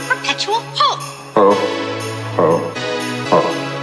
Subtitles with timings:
[0.00, 1.00] of perpetual hope.
[1.36, 1.52] Ho,
[2.36, 2.58] ho,
[3.28, 3.40] ho.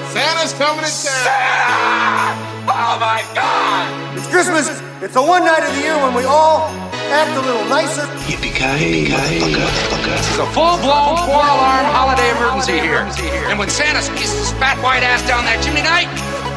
[0.09, 1.13] Santa's coming to town.
[1.13, 2.47] Santa!
[2.67, 4.17] Oh my God!
[4.17, 4.67] It's Christmas.
[5.01, 6.69] It's the one night of the year when we all
[7.13, 8.01] act a little nicer.
[8.25, 13.05] Yippee ki This is a full-blown four-alarm holiday emergency here.
[13.47, 16.09] And when Santa squeezes his fat white ass down that chimney night,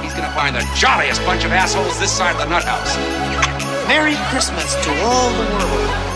[0.02, 2.96] he's gonna find the jolliest bunch of assholes this side of the nut house.
[3.86, 6.09] Merry Christmas to all the world.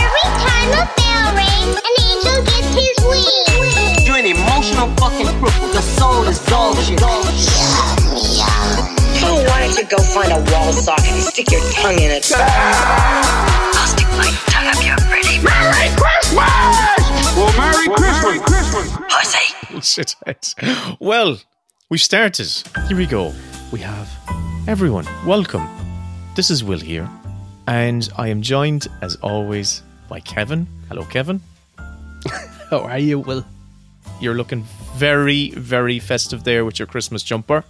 [0.00, 4.06] Every time a bell rings, an angel gets his wings.
[4.06, 5.72] You're an emotional fucking cripple.
[5.72, 7.02] The soul is dog shit.
[9.20, 12.32] Oh, why don't you go find a wall socket and stick your tongue in it?
[12.34, 17.04] I'll stick my tongue up your pretty Merry Christmas!
[17.36, 18.40] Well, Merry Christmas.
[19.10, 19.46] pussy.
[20.24, 20.54] Shitheads.
[20.98, 21.38] Well,
[21.90, 22.48] we've started.
[22.88, 23.34] Here we go.
[23.70, 24.08] We have
[24.66, 25.06] everyone.
[25.26, 25.68] Welcome.
[26.34, 27.06] This is Will here,
[27.66, 30.66] and I am joined, as always, by Kevin.
[30.88, 31.42] Hello, Kevin.
[32.70, 33.44] How are you, Will?
[34.22, 37.62] You're looking very, very festive there with your Christmas jumper.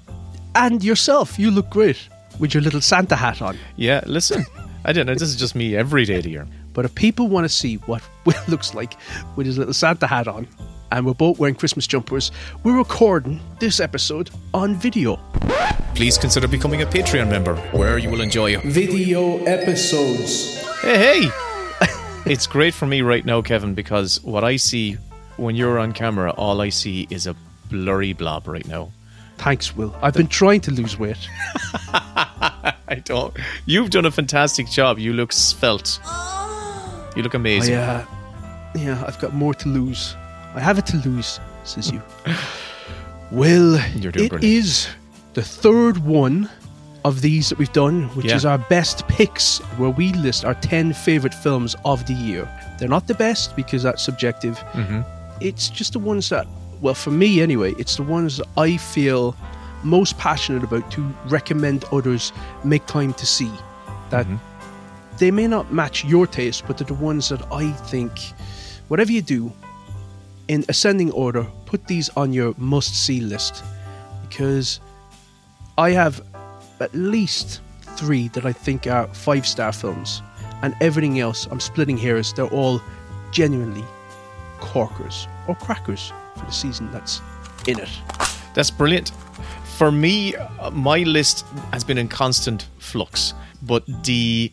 [0.55, 3.59] And yourself, you look great with your little Santa hat on.
[3.75, 4.45] Yeah, listen,
[4.85, 5.15] I don't know.
[5.15, 6.47] This is just me every day of the year.
[6.75, 8.95] But if people want to see what Will looks like
[9.35, 10.47] with his little Santa hat on,
[10.91, 12.31] and we're both wearing Christmas jumpers,
[12.62, 15.19] we're recording this episode on video.
[15.94, 20.62] Please consider becoming a Patreon member, where you will enjoy Video episodes.
[20.81, 21.31] Hey, hey!
[22.27, 24.97] it's great for me right now, Kevin, because what I see
[25.36, 27.34] when you're on camera, all I see is a
[27.70, 28.91] blurry blob right now.
[29.39, 29.94] Thanks, Will.
[30.03, 31.16] I've been trying to lose weight.
[31.92, 33.36] I don't.
[33.66, 34.98] You've done a fantastic job.
[34.98, 36.00] You look svelte.
[37.14, 37.75] You look I, amazing.
[37.77, 38.05] uh,
[38.75, 40.16] yeah, I've got more to lose.
[40.55, 42.03] I have it to lose, says you.
[43.31, 44.43] Doing it brilliant.
[44.45, 44.89] is
[45.35, 46.49] the third one
[47.05, 48.37] of these that we've done, which Yeah.
[48.37, 52.49] is our best picks, where we list our 10 favourite films of the year.
[52.79, 54.59] They're not the best because that's subjective.
[54.72, 55.05] Mhm.
[55.41, 56.47] It's just the ones that,
[56.81, 59.37] well, for me anyway, it's the ones that I feel
[59.84, 62.33] most passionate about to recommend others
[62.65, 63.51] make time to see.
[64.11, 64.37] That Mm-hmm.
[65.19, 68.12] they may not match your taste, but they're the ones that I think,
[68.89, 69.53] whatever you do,
[70.48, 73.62] in ascending order, put these on your must see list.
[74.28, 74.81] Because
[75.76, 76.22] I have
[76.81, 77.60] at least
[77.97, 80.22] three that I think are five star films,
[80.62, 82.81] and everything else I'm splitting hairs, they're all
[83.31, 83.84] genuinely
[84.60, 87.20] corkers or crackers for the season that's
[87.66, 87.91] in it.
[88.54, 89.12] That's brilliant.
[89.76, 90.34] For me,
[90.72, 94.53] my list has been in constant flux, but the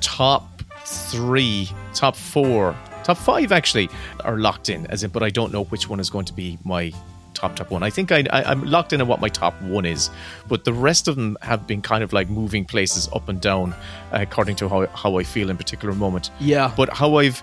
[0.00, 3.88] top three, top four, top five actually
[4.24, 4.86] are locked in.
[4.86, 6.92] As in, but I don't know which one is going to be my
[7.34, 7.82] top top one.
[7.82, 10.10] I think I, I I'm locked in on what my top one is,
[10.48, 13.74] but the rest of them have been kind of like moving places up and down
[14.12, 16.30] according to how how I feel in particular moment.
[16.40, 16.72] Yeah.
[16.76, 17.42] But how I've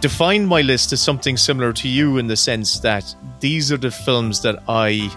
[0.00, 3.90] defined my list is something similar to you in the sense that these are the
[3.90, 5.10] films that I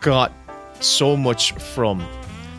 [0.00, 0.32] got
[0.80, 2.06] so much from.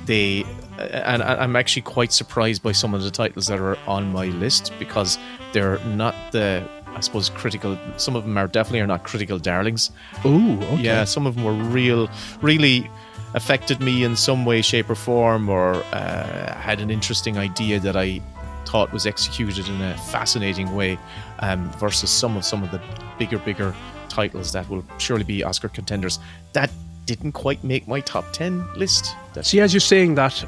[0.06, 0.46] They
[0.78, 4.74] and I'm actually quite surprised by some of the titles that are on my list
[4.78, 5.18] because
[5.56, 6.64] they're not the
[6.98, 7.78] I suppose critical.
[7.98, 9.92] Some of them are definitely are not critical darlings.
[10.24, 10.84] Oh, okay.
[10.84, 12.10] Yeah, some of them were real,
[12.42, 12.90] really
[13.34, 17.98] affected me in some way, shape, or form, or uh, had an interesting idea that
[17.98, 18.22] I
[18.66, 20.98] thought was executed in a fascinating way,
[21.40, 22.82] um, versus some of some of the
[23.20, 23.76] bigger, bigger
[24.08, 26.20] titles that will surely be Oscar contenders.
[26.54, 26.72] That
[27.06, 29.16] didn't quite make my top ten list.
[29.42, 30.46] See, as you're saying that,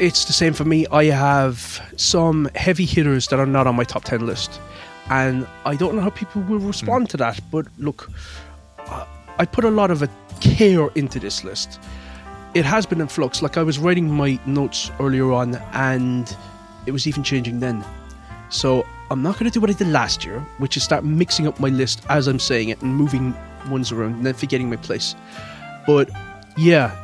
[0.00, 0.86] it's the same for me.
[0.88, 4.60] I have some heavy hitters that are not on my top 10 list.
[5.10, 7.10] And I don't know how people will respond hmm.
[7.10, 7.40] to that.
[7.50, 8.10] But look,
[8.78, 9.06] I-
[9.40, 10.08] I put a lot of a
[10.40, 11.80] care into this list.
[12.52, 13.40] It has been in flux.
[13.40, 16.36] Like I was writing my notes earlier on, and
[16.84, 17.82] it was even changing then.
[18.50, 21.46] So I'm not going to do what I did last year, which is start mixing
[21.46, 23.34] up my list as I'm saying it and moving
[23.70, 25.14] ones around and then forgetting my place.
[25.86, 26.10] But
[26.58, 26.94] yeah,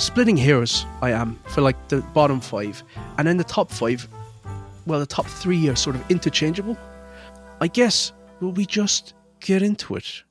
[0.00, 2.82] splitting hairs I am for like the bottom five,
[3.18, 4.08] and then the top five.
[4.86, 6.76] Well, the top three are sort of interchangeable.
[7.60, 10.22] I guess will we just get into it?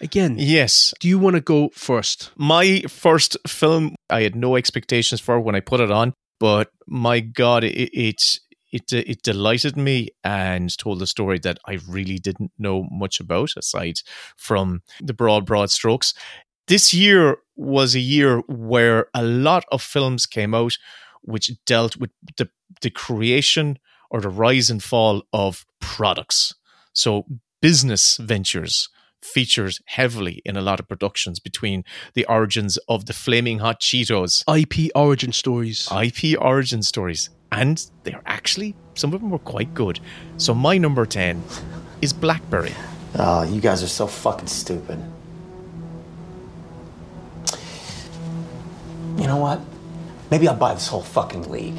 [0.00, 2.32] Again, yes, do you want to go first?
[2.36, 7.20] my first film I had no expectations for when I put it on, but my
[7.20, 8.38] God, it it
[8.72, 13.50] it, it delighted me and told a story that I really didn't know much about,
[13.56, 13.96] aside
[14.36, 16.14] from the broad broad strokes.
[16.68, 20.76] This year was a year where a lot of films came out
[21.22, 22.48] which dealt with the
[22.80, 23.78] the creation
[24.10, 26.54] or the rise and fall of products.
[26.92, 27.26] So
[27.60, 28.88] business ventures
[29.22, 34.42] features heavily in a lot of productions between the origins of the flaming hot Cheetos,
[34.48, 35.88] IP origin stories.
[35.92, 40.00] IP origin stories, and they're actually some of them were quite good.
[40.36, 41.42] So my number ten
[42.00, 42.74] is Blackberry.
[43.14, 44.98] Oh, you guys are so fucking stupid.
[49.22, 49.60] You know what?
[50.32, 51.76] Maybe I'll buy this whole fucking league.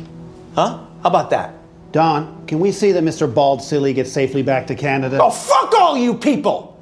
[0.56, 0.78] Huh?
[0.78, 1.56] How about that?
[1.92, 3.32] Don, can we see that Mr.
[3.32, 5.20] Balsillie gets safely back to Canada?
[5.22, 6.80] Oh, fuck all you people!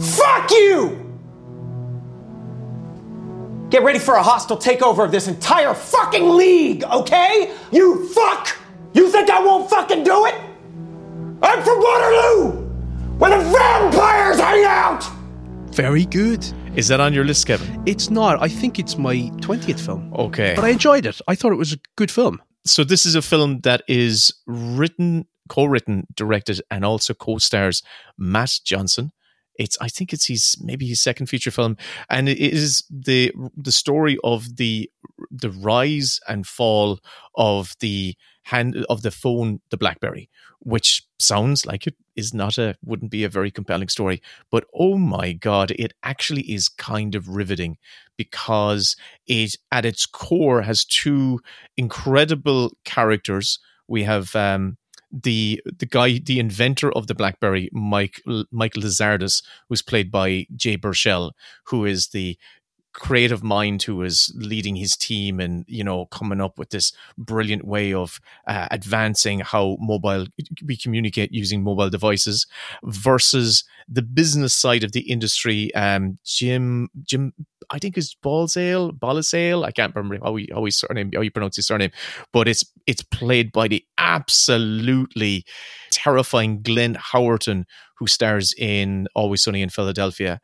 [0.00, 0.98] Fuck you!
[3.68, 7.54] Get ready for a hostile takeover of this entire fucking league, okay?
[7.70, 8.56] You fuck!
[8.94, 10.34] You think I won't fucking do it?
[11.42, 12.52] I'm from Waterloo!
[13.18, 15.04] Where the vampires hang out!
[15.74, 16.50] Very good.
[16.74, 17.82] Is that on your list, Kevin?
[17.86, 18.42] It's not.
[18.42, 20.12] I think it's my 20th film.
[20.14, 20.54] Okay.
[20.56, 21.20] But I enjoyed it.
[21.28, 22.42] I thought it was a good film.
[22.64, 27.82] so this is a film that is written, co-written, directed, and also co-stars
[28.16, 29.12] Matt Johnson.
[29.58, 31.76] It's I think it's his maybe his second feature film,
[32.08, 34.90] and it is the the story of the
[35.30, 37.00] the rise and fall
[37.34, 38.14] of the
[38.44, 40.30] hand of the phone, the BlackBerry,
[40.64, 44.96] which sounds like it is not a wouldn't be a very compelling story, but oh
[44.96, 47.78] my god, it actually is kind of riveting
[48.16, 51.40] because it at its core has two
[51.76, 53.58] incredible characters.
[53.88, 54.76] We have um,
[55.10, 60.76] the the guy, the inventor of the BlackBerry, Mike Michael Lazaridis, who's played by Jay
[60.76, 61.32] Baruchel,
[61.64, 62.38] who is the
[62.92, 67.64] creative mind who is leading his team and you know coming up with this brilliant
[67.64, 70.26] way of uh, advancing how mobile
[70.64, 72.46] we communicate using mobile devices
[72.84, 77.32] versus the business side of the industry um jim jim
[77.70, 81.30] i think is balsale ballasale i can't remember how he how his surname how you
[81.30, 81.90] pronounce his surname
[82.32, 85.44] but it's it's played by the absolutely
[85.90, 87.64] terrifying glenn howerton
[87.96, 90.40] who stars in always sunny in philadelphia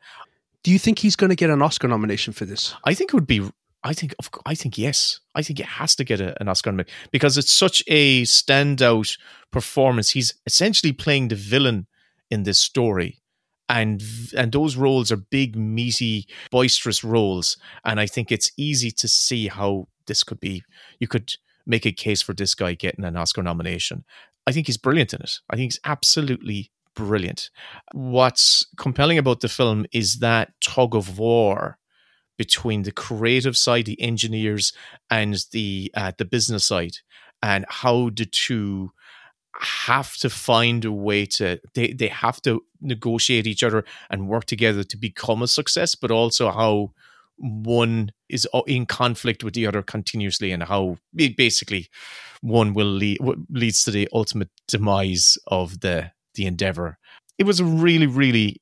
[0.63, 2.75] Do you think he's going to get an Oscar nomination for this?
[2.83, 3.47] I think it would be.
[3.83, 4.13] I think.
[4.45, 5.21] I think yes.
[5.35, 9.17] I think it has to get a, an Oscar nomination because it's such a standout
[9.51, 10.09] performance.
[10.11, 11.87] He's essentially playing the villain
[12.29, 13.21] in this story,
[13.69, 14.03] and
[14.35, 17.57] and those roles are big, meaty, boisterous roles.
[17.85, 20.63] And I think it's easy to see how this could be.
[20.99, 21.31] You could
[21.65, 24.03] make a case for this guy getting an Oscar nomination.
[24.45, 25.39] I think he's brilliant in it.
[25.49, 27.49] I think he's absolutely brilliant.
[27.93, 31.77] What's compelling about the film is that tug of war
[32.37, 34.73] between the creative side, the engineers,
[35.09, 36.97] and the uh, the business side,
[37.41, 38.91] and how the two
[39.61, 44.45] have to find a way to they they have to negotiate each other and work
[44.45, 46.91] together to become a success, but also how
[47.37, 51.87] one is in conflict with the other continuously, and how basically
[52.41, 53.19] one will lead
[53.49, 56.97] leads to the ultimate demise of the the endeavor.
[57.37, 58.61] It was a really, really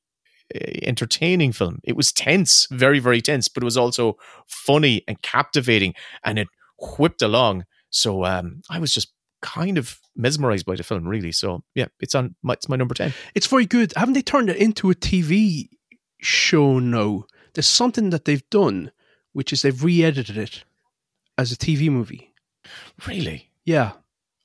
[0.54, 1.80] uh, entertaining film.
[1.84, 4.16] It was tense, very, very tense, but it was also
[4.46, 5.94] funny and captivating,
[6.24, 6.48] and it
[6.98, 7.64] whipped along.
[7.90, 11.32] So um, I was just kind of mesmerized by the film, really.
[11.32, 12.34] So yeah, it's on.
[12.42, 13.12] My, it's my number ten.
[13.34, 13.92] It's very good.
[13.96, 15.68] Haven't they turned it into a TV
[16.20, 17.24] show now?
[17.54, 18.92] There's something that they've done,
[19.32, 20.64] which is they've re-edited it
[21.36, 22.32] as a TV movie.
[23.06, 23.50] Really?
[23.64, 23.92] Yeah,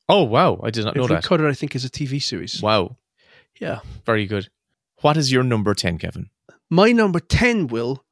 [0.09, 0.59] Oh wow!
[0.61, 1.23] I did not know that.
[1.23, 1.47] cut it.
[1.47, 2.61] I think as a TV series.
[2.61, 2.97] Wow,
[3.59, 3.79] Yeah.
[4.05, 4.49] very good.
[5.01, 6.29] What is your number ten, Kevin?
[6.69, 8.03] My number 10, Will,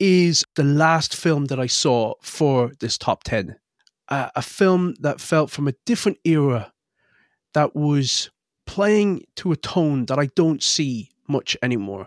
[0.00, 3.56] is the last film that I saw for this top 10.
[4.08, 6.72] Uh, a film that felt from a different era
[7.52, 8.30] that was
[8.66, 12.06] playing to a tone that I don't see much anymore.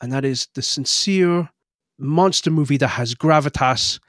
[0.00, 1.50] And that is the sincere
[1.98, 4.00] monster movie that has gravitas,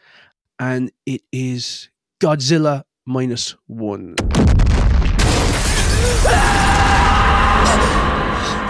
[0.58, 4.16] and it is Godzilla minus one.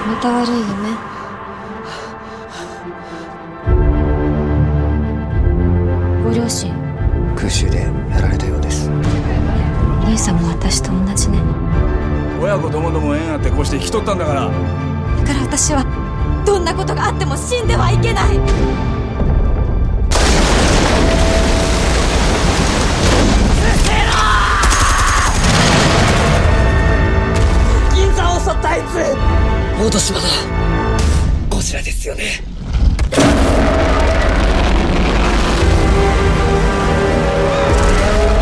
[0.07, 0.65] また悪い夢？
[6.23, 6.71] ご両親。
[7.35, 7.81] 空襲で
[8.11, 8.89] やられたようです。
[10.05, 11.39] 兄さんも私と同じね。
[12.39, 14.41] 親子ともども縁あってこうして生きとったんだから。
[14.41, 15.83] だから私は
[16.45, 18.39] どんなことがあっても死んではいけない。
[27.95, 29.44] 銀座を襲ったあいつ
[29.77, 30.25] 大戸島だ
[31.49, 32.41] ゴジラですよね。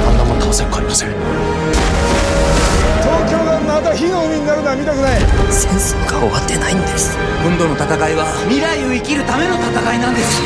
[0.07, 1.09] あんなもん倒せっこありません。
[1.09, 1.21] 東
[3.31, 5.21] 京がまた火の海になるのは見たくない。
[5.51, 7.17] 戦争が終わってないんです。
[7.43, 10.41] 今度の戦いは未来を生きるための戦いなんです。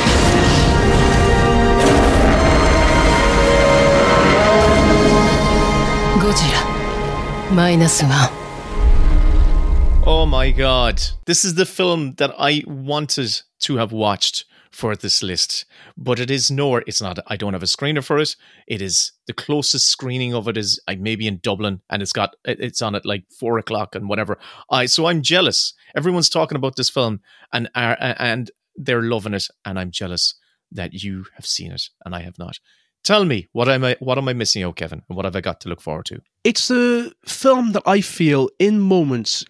[6.15, 6.63] ゴジラ。
[7.53, 8.11] マイナスワン
[10.09, 11.03] Oh my god.
[11.25, 15.65] This is the film that I wanted to have watched for this list,
[15.97, 16.81] but it is nowhere.
[16.87, 17.19] It's not.
[17.27, 18.37] I don't have a screener for it.
[18.67, 22.37] It is the closest screening of it is I maybe in Dublin, and it's got
[22.45, 24.37] it's on at like four o'clock and whatever.
[24.71, 25.73] I so I'm jealous.
[25.93, 27.19] Everyone's talking about this film
[27.51, 30.35] and are, and they're loving it, and I'm jealous
[30.71, 32.59] that you have seen it and I have not.
[33.03, 35.41] Tell me what am I what am I missing out, Kevin, and what have I
[35.41, 36.21] got to look forward to?
[36.45, 39.43] It's the film that I feel in moments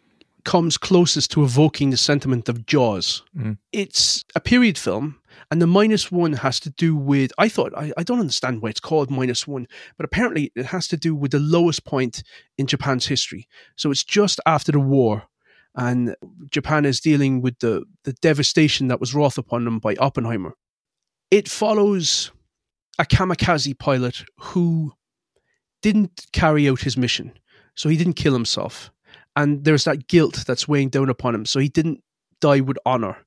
[0.47, 3.21] comes closest to evoking the sentiment of Jaws.
[3.37, 3.57] Mm.
[3.73, 5.19] It's a period film,
[5.51, 7.33] and the minus one has to do with.
[7.37, 10.87] I thought, I, I don't understand why it's called minus one, but apparently it has
[10.87, 12.23] to do with the lowest point
[12.57, 13.45] in Japan's history.
[13.75, 15.23] So it's just after the war,
[15.75, 16.15] and
[16.49, 20.53] Japan is dealing with the, the devastation that was wrought upon them by Oppenheimer.
[21.29, 22.31] It follows
[22.97, 24.93] a kamikaze pilot who
[25.81, 27.33] didn't carry out his mission.
[27.75, 28.91] So he didn't kill himself
[29.37, 31.45] and there's that guilt that's weighing down upon him.
[31.45, 32.03] So he didn't
[32.41, 33.17] die with honor.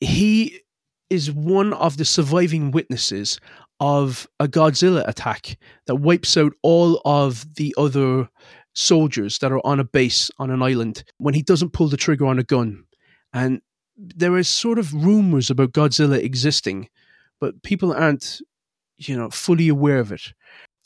[0.00, 0.60] He
[1.08, 3.38] is one of the surviving witnesses
[3.78, 8.28] of a Godzilla attack that wipes out all of the other
[8.74, 12.26] soldiers that are on a base on an island when he doesn't pull the trigger
[12.26, 12.84] on a gun.
[13.32, 13.60] And
[13.96, 16.88] there is sort of rumors about Godzilla existing,
[17.40, 18.40] but people aren't,
[18.96, 20.32] you know, fully aware of it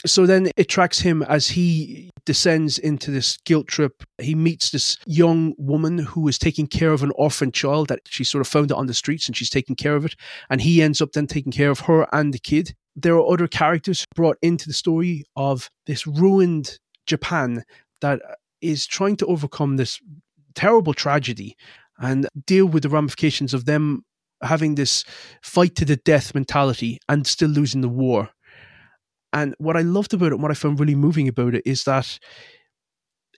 [0.05, 4.03] so then it tracks him as he descends into this guilt trip.
[4.21, 8.25] He meets this young woman who is taking care of an orphan child that she
[8.25, 10.15] sort of found it on the streets and she's taking care of it.
[10.51, 12.75] And he ends up then taking care of her and the kid.
[12.95, 17.63] There are other characters brought into the story of this ruined Japan
[18.01, 18.21] that
[18.61, 20.01] is trying to overcome this
[20.55, 21.57] terrible tragedy
[21.99, 24.05] and deal with the ramifications of them
[24.43, 25.05] having this
[25.43, 28.31] fight to the death mentality and still losing the war.
[29.37, 32.19] And what I loved about it, what I found really moving about it, is that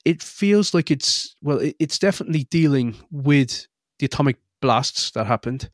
[0.05, 3.67] it feels like it's well, it's definitely dealing with
[3.99, 5.71] the atomic blasts that happened,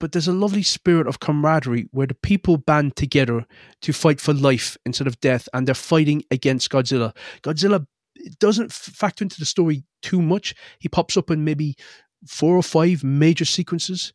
[0.00, 3.46] but there's a lovely spirit of camaraderie where the people band together
[3.82, 7.16] to fight for life instead of death, and they're fighting against Godzilla.
[7.42, 7.86] Godzilla
[8.40, 10.56] doesn't factor into the story too much.
[10.80, 11.76] He pops up in maybe
[12.26, 14.12] four or five major sequences,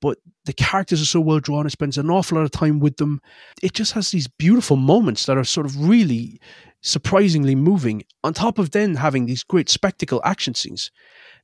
[0.00, 1.66] but the characters are so well drawn.
[1.66, 3.20] It spends an awful lot of time with them.
[3.62, 6.40] It just has these beautiful moments that are sort of really
[6.82, 8.04] surprisingly moving.
[8.22, 10.90] On top of then having these great spectacle action scenes,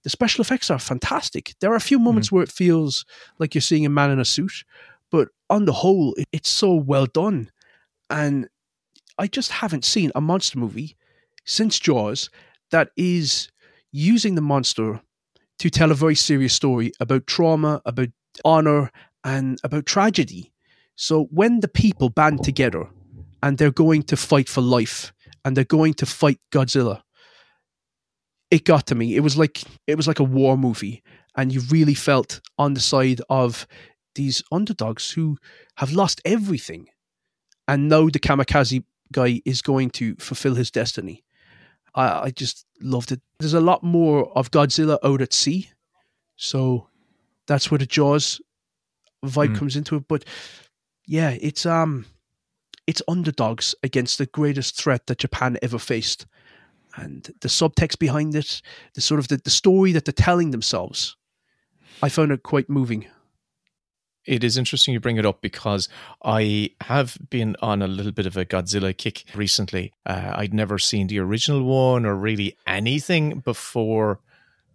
[0.05, 1.55] the special effects are fantastic.
[1.61, 2.37] There are a few moments mm-hmm.
[2.37, 3.05] where it feels
[3.39, 4.65] like you're seeing a man in a suit,
[5.11, 7.51] but on the whole, it's so well done.
[8.11, 8.49] And
[9.19, 10.97] I just haven't seen a monster movie
[11.45, 12.31] since Jaws
[12.71, 13.51] that is
[13.93, 15.01] using the monster
[15.59, 18.09] to tell a very serious story about trauma, about
[18.45, 18.91] honor,
[19.25, 20.53] and about tragedy.
[20.97, 22.89] So when the people band together
[23.43, 25.13] and they're going to fight for life
[25.45, 27.03] and they're going to fight Godzilla,
[28.51, 29.17] it got to me.
[29.17, 31.03] It was like it was like a war movie,
[31.37, 33.67] and you really felt on the side of
[34.15, 35.39] these underdogs who
[35.77, 36.89] have lost everything,
[37.69, 41.25] and now the kamikaze guy is going to fulfill his destiny.
[41.95, 43.21] I, I just loved it.
[43.39, 45.71] There's a lot more of Godzilla out at sea,
[46.37, 46.89] so
[47.51, 48.41] that's where the Jaws
[49.25, 49.59] vibe mm.
[49.59, 50.07] comes into it.
[50.07, 50.25] But
[51.07, 52.07] yeah, it's um,
[52.87, 56.27] it's underdogs against the greatest threat that Japan ever faced,
[56.97, 58.63] and the subtext behind it,
[58.95, 61.17] the sort of the, the story that they're telling themselves,
[62.03, 63.07] I found it quite moving.
[64.27, 65.89] It is interesting you bring it up because
[66.23, 69.93] I have been on a little bit of a Godzilla kick recently.
[70.07, 74.21] Uh, I'd never seen the original one or really anything before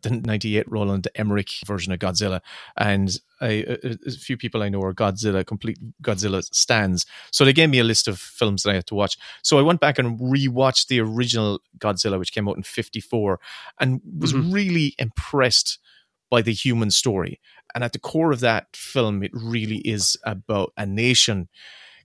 [0.09, 2.41] the 98 Roland Emmerich version of Godzilla.
[2.77, 7.05] And I, a, a, few people I know are Godzilla, complete Godzilla stands.
[7.31, 9.17] So they gave me a list of films that I had to watch.
[9.43, 13.39] So I went back and rewatched the original Godzilla, which came out in 54,
[13.79, 14.51] and was mm-hmm.
[14.51, 15.79] really impressed
[16.29, 17.39] by the human story.
[17.73, 21.49] And at the core of that film, it really is about a nation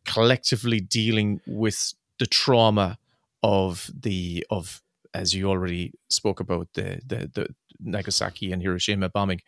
[0.05, 2.99] collectively dealing with the trauma
[3.43, 4.83] of the of
[5.15, 7.49] as you already spoke about the the, the
[7.81, 9.41] Nagasaki and Hiroshima bombing,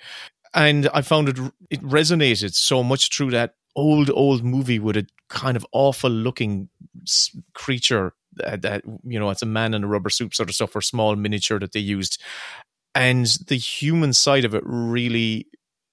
[0.54, 1.38] and I found it
[1.70, 6.68] it resonated so much through that old old movie with a kind of awful looking
[7.54, 10.76] creature that, that you know it's a man in a rubber suit sort of stuff
[10.76, 12.20] or small miniature that they used,
[12.94, 15.46] and the human side of it really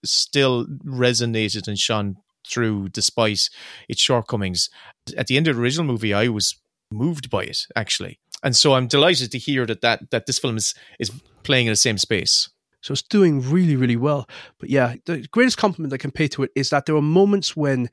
[0.06, 2.16] still resonated and shone
[2.48, 3.50] through despite
[3.88, 4.70] its shortcomings.
[5.18, 6.56] At the end of the original movie, I was
[6.92, 10.58] moved by it actually and so I'm delighted to hear that that, that this film
[10.58, 11.12] is is
[11.44, 12.50] playing in the same space.
[12.82, 14.28] So it's doing really, really well.
[14.58, 17.56] But yeah, the greatest compliment I can pay to it is that there are moments
[17.56, 17.90] when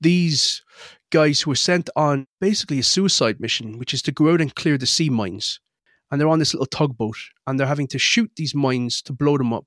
[0.00, 0.62] these
[1.10, 4.54] guys who were sent on basically a suicide mission, which is to go out and
[4.54, 5.60] clear the sea mines.
[6.10, 7.16] and they're on this little tugboat,
[7.46, 9.66] and they're having to shoot these mines to blow them up,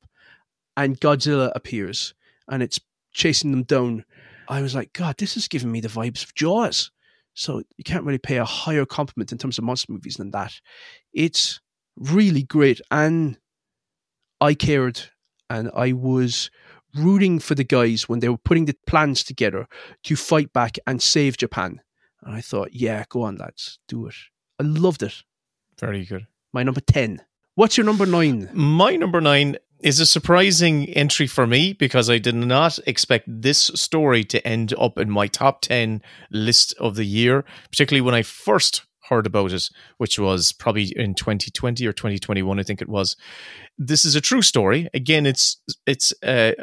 [0.78, 2.14] and Godzilla appears,
[2.48, 2.80] and it's
[3.12, 4.06] chasing them down.
[4.48, 6.90] I was like, God, this is giving me the vibes of Jaws.
[7.38, 10.60] So you can't really pay a higher compliment in terms of monster movies than that.
[11.13, 11.62] It's
[11.96, 13.38] really great, and
[14.41, 15.01] I cared,
[15.48, 16.50] and I was
[16.96, 19.67] rooting for the guys when they were putting the plans together
[20.06, 21.79] to fight back and save Japan.
[22.24, 24.15] And I thought, yeah, go on, lads, do it.
[24.60, 25.24] I loved it.
[25.79, 26.25] Very good.
[26.53, 27.22] My number 10.
[27.53, 28.50] What's your number nine?
[28.51, 33.72] My number nine is a surprising entry for me because I did not expect this
[33.75, 38.24] story to end up in my top 10 list of the year, particularly when I
[38.24, 43.15] first heard about it, which was probably in 2020 or 2021, I think it was.
[43.77, 44.89] This is a true story.
[44.93, 46.55] Again, it's it's a,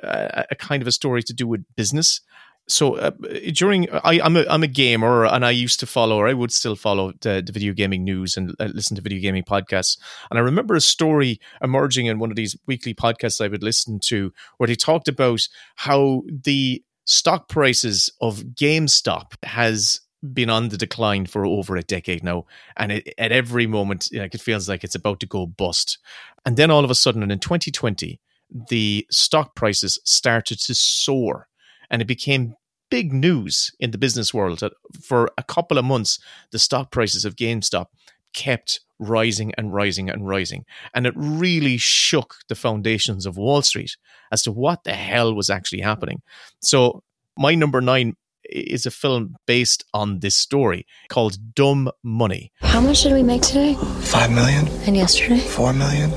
[0.50, 2.21] a kind of a story to do with business.
[2.66, 3.11] So uh,
[3.52, 6.50] during I, I'm a I'm a gamer and I used to follow or I would
[6.50, 9.99] still follow the, the video gaming news and uh, listen to video gaming podcasts.
[10.30, 14.00] And I remember a story emerging in one of these weekly podcasts I would listen
[14.04, 20.00] to where they talked about how the stock prices of GameStop has
[20.33, 24.35] been on the decline for over a decade now, and it, at every moment, like
[24.35, 25.99] it feels like it's about to go bust.
[26.47, 28.21] And then all of a sudden, and in 2020,
[28.68, 31.49] the stock prices started to soar,
[31.95, 32.57] and it became
[32.91, 36.19] big news in the business world that for a couple of months,
[36.51, 37.87] the stock prices of GameStop
[38.33, 40.65] kept rising and rising and rising.
[40.93, 43.97] And it really shook the foundations of Wall Street
[44.33, 46.21] as to what the hell was actually happening.
[46.61, 47.05] So,
[47.39, 48.17] my number nine
[48.51, 52.51] is a film based on this story called Dumb Money.
[52.61, 53.75] How much did we make today?
[54.01, 54.67] Five million.
[54.85, 55.39] And yesterday?
[55.39, 56.11] Four million.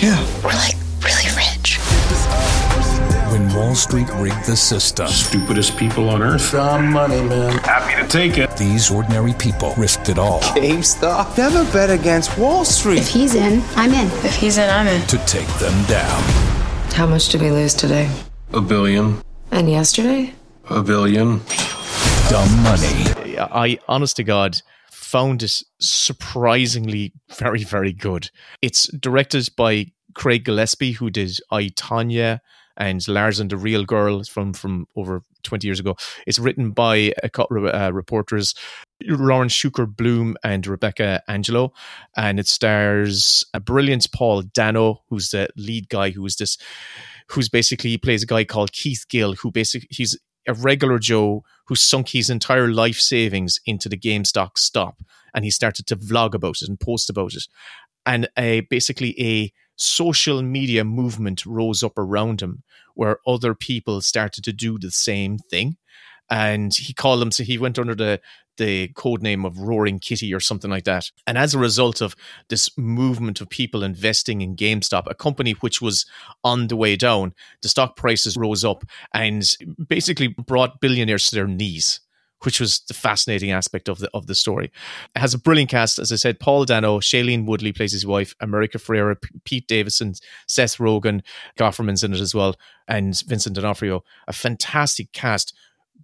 [0.00, 0.24] Yeah.
[0.44, 0.77] We're like really rich.
[0.77, 0.77] When
[3.58, 6.52] Wall Street rigged the system, Stupidest people on earth.
[6.52, 7.58] Dumb money, man.
[7.58, 8.56] Happy to take it.
[8.56, 11.36] these ordinary people risked it all GameStop.
[11.36, 13.00] Never bet against Wall Street.
[13.00, 14.06] If he's in, I'm in.
[14.24, 15.04] If he's in, I'm in.
[15.08, 16.22] to take them down.
[16.92, 18.08] How much did we lose today?
[18.52, 19.20] A billion.
[19.50, 20.34] And yesterday?
[20.70, 21.40] A billion.
[22.28, 23.36] Dumb money.
[23.40, 24.62] I, honest to God,
[24.92, 28.30] found it surprisingly very, very good.
[28.62, 32.38] It's directed by Craig Gillespie, who did I, Tonya
[32.78, 35.96] and Lars and the Real Girl from, from over 20 years ago.
[36.26, 38.54] It's written by a couple of uh, reporters,
[39.02, 41.72] Lauren Schuker Blum and Rebecca Angelo.
[42.16, 46.56] And it stars a brilliant Paul Dano, who's the lead guy, who is this,
[47.26, 51.44] who's basically, he plays a guy called Keith Gill, who basically, he's a regular Joe
[51.66, 55.02] who sunk his entire life savings into the GameStop stop,
[55.34, 57.46] and he started to vlog about it and post about it,
[58.06, 62.64] and a basically a social media movement rose up around him
[62.98, 65.76] where other people started to do the same thing,
[66.28, 67.30] and he called them.
[67.30, 68.20] So he went under the
[68.56, 71.12] the code name of Roaring Kitty or something like that.
[71.28, 72.16] And as a result of
[72.48, 76.06] this movement of people investing in GameStop, a company which was
[76.42, 78.82] on the way down, the stock prices rose up
[79.14, 79.44] and
[79.86, 82.00] basically brought billionaires to their knees.
[82.44, 84.70] Which was the fascinating aspect of the of the story.
[85.16, 86.38] It has a brilliant cast, as I said.
[86.38, 90.14] Paul Dano, Shailene Woodley plays his wife, America Ferrera, P- Pete Davidson,
[90.46, 91.22] Seth Rogen,
[91.58, 92.54] Gofferman's in it as well,
[92.86, 94.04] and Vincent D'Onofrio.
[94.28, 95.52] A fantastic cast.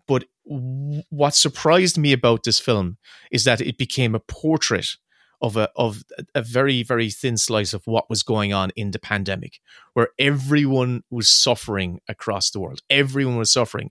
[0.09, 2.99] But w- what surprised me about this film
[3.31, 4.97] is that it became a portrait
[5.41, 6.03] of a of
[6.35, 9.61] a very very thin slice of what was going on in the pandemic,
[9.93, 12.81] where everyone was suffering across the world.
[12.89, 13.91] Everyone was suffering,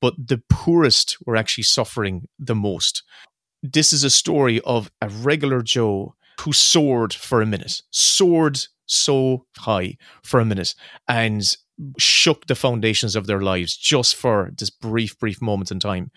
[0.00, 3.02] but the poorest were actually suffering the most.
[3.62, 9.44] This is a story of a regular Joe who soared for a minute, soared so
[9.58, 10.74] high for a minute,
[11.06, 11.56] and
[11.98, 16.10] shook the foundations of their lives just for this brief, brief moment in time.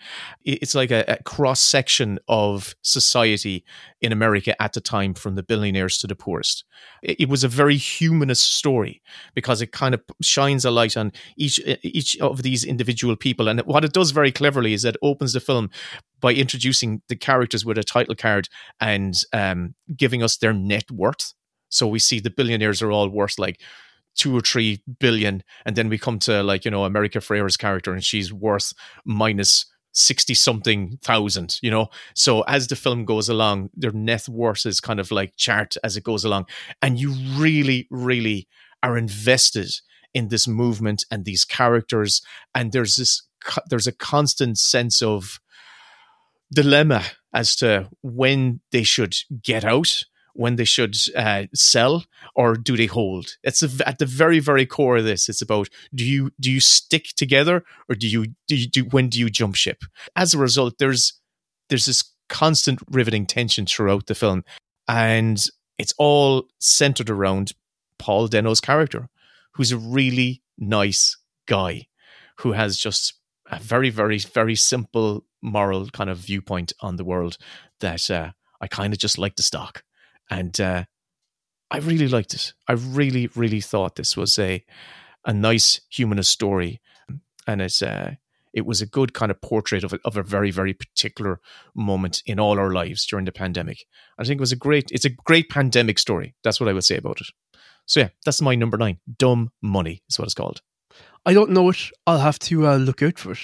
[0.44, 3.64] It's like a, a cross section of society
[4.00, 6.64] in America at the time, from the billionaires to the poorest.
[7.02, 9.02] It, it was a very humanist story
[9.34, 13.48] because it kind of shines a light on each each of these individual people.
[13.48, 15.70] And what it does very cleverly is that it opens the film
[16.20, 18.48] by introducing the characters with a title card
[18.80, 21.34] and um, giving us their net worth.
[21.68, 23.60] So we see the billionaires are all worth like
[24.14, 27.92] two or three billion, and then we come to like you know America Ferrera's character,
[27.92, 28.72] and she's worth
[29.04, 31.58] minus sixty something thousand.
[31.62, 35.36] You know, so as the film goes along, their net worth is kind of like
[35.36, 36.46] chart as it goes along,
[36.82, 38.48] and you really, really
[38.82, 39.70] are invested
[40.12, 42.22] in this movement and these characters,
[42.54, 43.22] and there's this
[43.68, 45.38] there's a constant sense of
[46.52, 52.76] dilemma as to when they should get out when they should uh, sell or do
[52.76, 56.30] they hold it's a, at the very very core of this it's about do you
[56.40, 59.84] do you stick together or do you do you do when do you jump ship
[60.16, 61.14] as a result there's
[61.68, 64.44] there's this constant riveting tension throughout the film
[64.88, 65.46] and
[65.78, 67.52] it's all centered around
[67.98, 69.08] Paul Dano's character,
[69.54, 71.16] who's a really nice
[71.46, 71.86] guy
[72.38, 73.14] who has just
[73.50, 77.36] a very, very, very simple moral kind of viewpoint on the world
[77.80, 79.82] that uh, I kind of just like to stock.
[80.30, 80.84] And uh,
[81.70, 82.52] I really liked it.
[82.68, 84.64] I really, really thought this was a
[85.26, 86.80] a nice humanist story,
[87.46, 88.14] and it's uh,
[88.52, 91.40] it was a good kind of portrait of a, of a very, very particular
[91.74, 93.86] moment in all our lives during the pandemic.
[94.18, 94.90] I think it was a great.
[94.92, 96.34] It's a great pandemic story.
[96.44, 97.26] That's what I would say about it.
[97.86, 98.98] So yeah, that's my number nine.
[99.18, 100.62] Dumb money is what it's called.
[101.26, 101.90] I don't know it.
[102.06, 103.38] I'll have to uh, look out for it.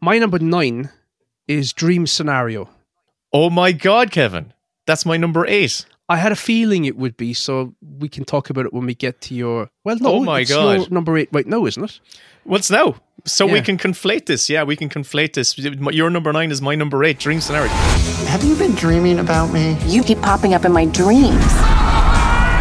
[0.00, 0.90] My number nine
[1.48, 2.68] is Dream Scenario.
[3.32, 4.53] Oh my god, Kevin,
[4.86, 5.86] that's my number eight.
[6.08, 8.94] I had a feeling it would be, so we can talk about it when we
[8.94, 9.70] get to your.
[9.84, 10.80] Well, no, Oh my it's God.
[10.80, 12.00] your number eight right now, isn't it?
[12.44, 12.96] What's now?
[13.24, 14.50] So we can conflate this.
[14.50, 15.56] Yeah, we can conflate this.
[15.58, 17.18] Your number nine is my number eight.
[17.18, 17.68] Dream scenario.
[18.28, 19.78] Have you been dreaming about me?
[19.86, 21.42] You keep popping up in my dreams.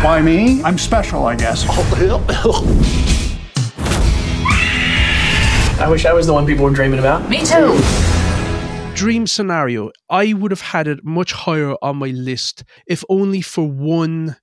[0.06, 0.64] Why me?
[0.64, 1.66] I'm special, I guess.
[5.80, 7.30] I wish I was the one people were dreaming about.
[7.30, 7.78] Me too.
[9.04, 9.92] Dream Scenario.
[10.10, 14.38] I would have had it much higher on my list if only for one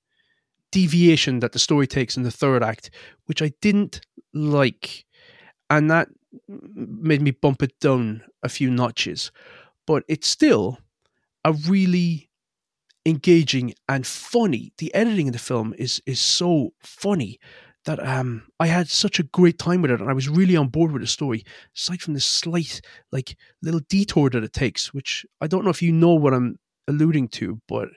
[0.70, 2.90] deviation that the story takes in the third act,
[3.24, 4.02] which I didn't
[4.34, 5.06] like.
[5.70, 6.08] And that
[6.46, 9.32] made me bump it down a few notches.
[9.86, 10.76] But it's still
[11.42, 12.28] a really
[13.06, 14.74] engaging and funny.
[14.76, 17.38] The editing in the film is is so funny
[17.84, 20.68] that um I had such a great time with it and I was really on
[20.68, 21.44] board with the story.
[21.76, 25.82] Aside from this slight like little detour that it takes, which I don't know if
[25.82, 27.88] you know what I'm alluding to, but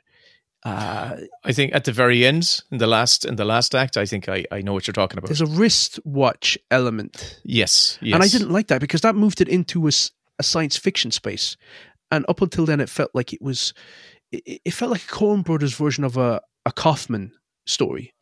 [0.66, 4.06] uh I think at the very end, in the last in the last act, I
[4.06, 5.28] think I, I know what you're talking about.
[5.28, 7.42] there's a wristwatch element.
[7.44, 8.14] yes, yes.
[8.16, 9.92] And I didn't like that because that moved it into a,
[10.40, 11.58] a science fiction space.
[12.12, 13.74] And up until then, it felt like it was,
[14.32, 17.34] it, it felt like a Coen Brothers version of a, a Kaufman
[17.66, 18.14] story.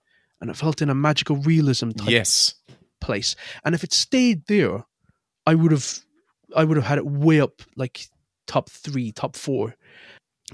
[0.41, 2.56] And it felt in a magical realism type Yes.
[2.99, 3.36] place.
[3.63, 4.86] And if it stayed there,
[5.45, 5.99] I would have,
[6.56, 8.08] I would have had it way up like
[8.47, 9.75] top three, top four.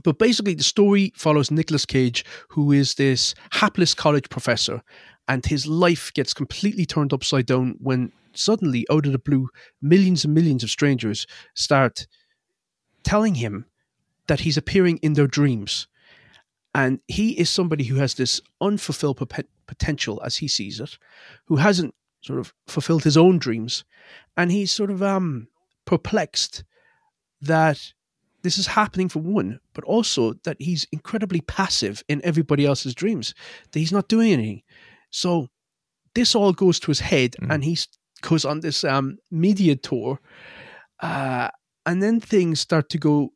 [0.04, 4.84] But basically, the story follows Nicolas Cage, who is this hapless college professor,
[5.28, 9.50] and his life gets completely turned upside down when suddenly, out of the blue,
[9.82, 12.06] millions and millions of strangers start
[13.04, 13.66] telling him
[14.28, 15.88] that he's appearing in their dreams.
[16.76, 19.18] And he is somebody who has this unfulfilled
[19.68, 20.98] potential, as he sees it,
[21.46, 23.84] who hasn't sort of fulfilled his own dreams.
[24.36, 25.48] And he's sort of um,
[25.86, 26.64] perplexed
[27.42, 27.94] that
[28.44, 33.34] this is happening for one, but also that he's incredibly passive in everybody else's dreams,
[33.72, 34.62] that he's not doing anything.
[35.10, 35.48] So
[36.14, 37.78] this all goes to his head, and he
[38.22, 40.20] goes on this um, media tour,
[41.02, 41.50] uh,
[41.86, 43.34] and then things start to go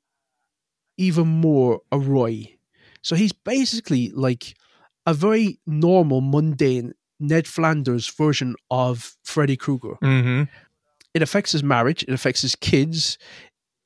[0.98, 2.58] even more awry.
[3.02, 4.56] So he's basically like
[5.06, 9.96] a very normal, mundane Ned Flanders version of Freddy Krueger.
[10.02, 10.44] Mm-hmm.
[11.14, 13.18] It affects his marriage, it affects his kids,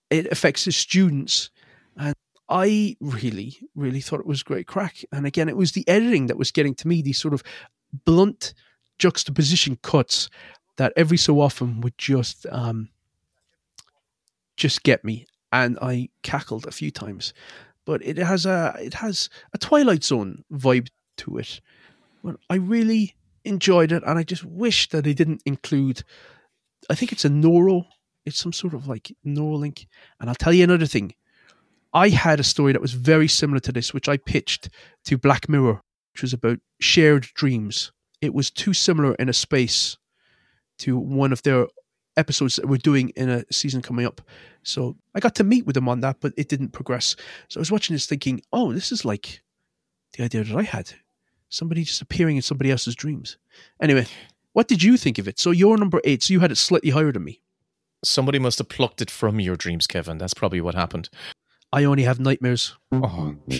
[0.09, 1.49] it affects his students.
[1.97, 2.15] And
[2.49, 5.03] I really, really thought it was great crack.
[5.11, 7.43] And again, it was the editing that was getting to me, these sort of
[8.05, 8.53] blunt
[8.97, 10.29] juxtaposition cuts
[10.77, 12.89] that every so often would just um
[14.57, 15.25] just get me.
[15.51, 17.33] And I cackled a few times.
[17.85, 21.61] But it has a it has a Twilight Zone vibe to it.
[22.23, 26.03] But I really enjoyed it and I just wish that they didn't include
[26.89, 27.87] I think it's a neural.
[28.25, 29.87] It's some sort of like Neuralink.
[30.19, 31.13] And I'll tell you another thing.
[31.93, 34.69] I had a story that was very similar to this, which I pitched
[35.05, 35.81] to Black Mirror,
[36.13, 37.91] which was about shared dreams.
[38.21, 39.97] It was too similar in a space
[40.79, 41.67] to one of their
[42.17, 44.21] episodes that we're doing in a season coming up.
[44.63, 47.15] So I got to meet with them on that, but it didn't progress.
[47.47, 49.41] So I was watching this thinking, oh, this is like
[50.13, 50.93] the idea that I had.
[51.55, 53.37] Somebody just appearing in somebody else's dreams.
[53.81, 54.07] Anyway,
[54.51, 55.39] what did you think of it?
[55.39, 57.39] So you're number eight, so you had it slightly higher than me.
[58.03, 60.17] Somebody must have plucked it from your dreams, Kevin.
[60.17, 61.07] That's probably what happened.
[61.71, 62.75] I only have nightmares.
[62.91, 63.01] Oh.
[63.05, 63.35] oh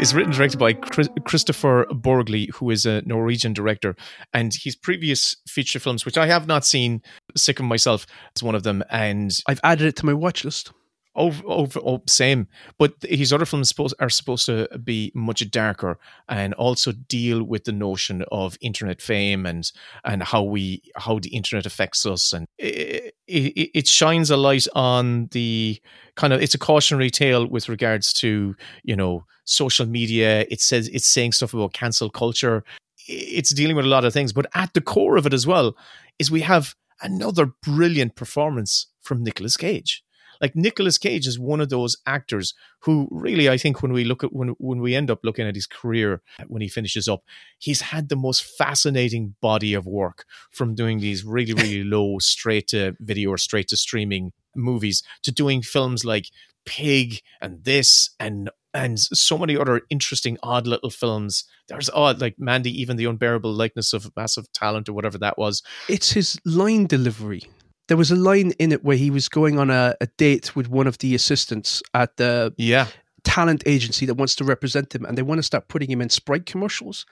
[0.00, 3.94] it's written and directed by Chris- Kristoffer Borgli, who is a Norwegian director,
[4.32, 7.02] and his previous feature films, which I have not seen,
[7.36, 10.72] Sick of Myself is one of them, and I've added it to my watch list.
[11.16, 12.48] Over, over, oh, same.
[12.76, 15.98] But his other films supposed, are supposed to be much darker
[16.28, 19.70] and also deal with the notion of internet fame and
[20.04, 22.32] and how we how the internet affects us.
[22.32, 25.80] And it, it, it shines a light on the
[26.16, 30.46] kind of it's a cautionary tale with regards to you know social media.
[30.50, 32.64] It says it's saying stuff about cancel culture.
[33.06, 35.76] It's dealing with a lot of things, but at the core of it as well
[36.18, 40.02] is we have another brilliant performance from Nicolas Cage
[40.44, 44.22] Like Nicolas Cage is one of those actors who really, I think, when we look
[44.22, 47.22] at when when we end up looking at his career when he finishes up,
[47.58, 52.68] he's had the most fascinating body of work from doing these really really low straight
[52.68, 56.26] to video or straight to streaming movies to doing films like
[56.66, 61.44] Pig and this and and so many other interesting odd little films.
[61.68, 65.62] There's odd like Mandy, even the unbearable likeness of massive talent or whatever that was.
[65.88, 67.44] It's his line delivery.
[67.88, 70.68] There was a line in it where he was going on a, a date with
[70.68, 72.86] one of the assistants at the yeah
[73.24, 76.10] talent agency that wants to represent him and they want to start putting him in
[76.10, 77.04] Sprite commercials.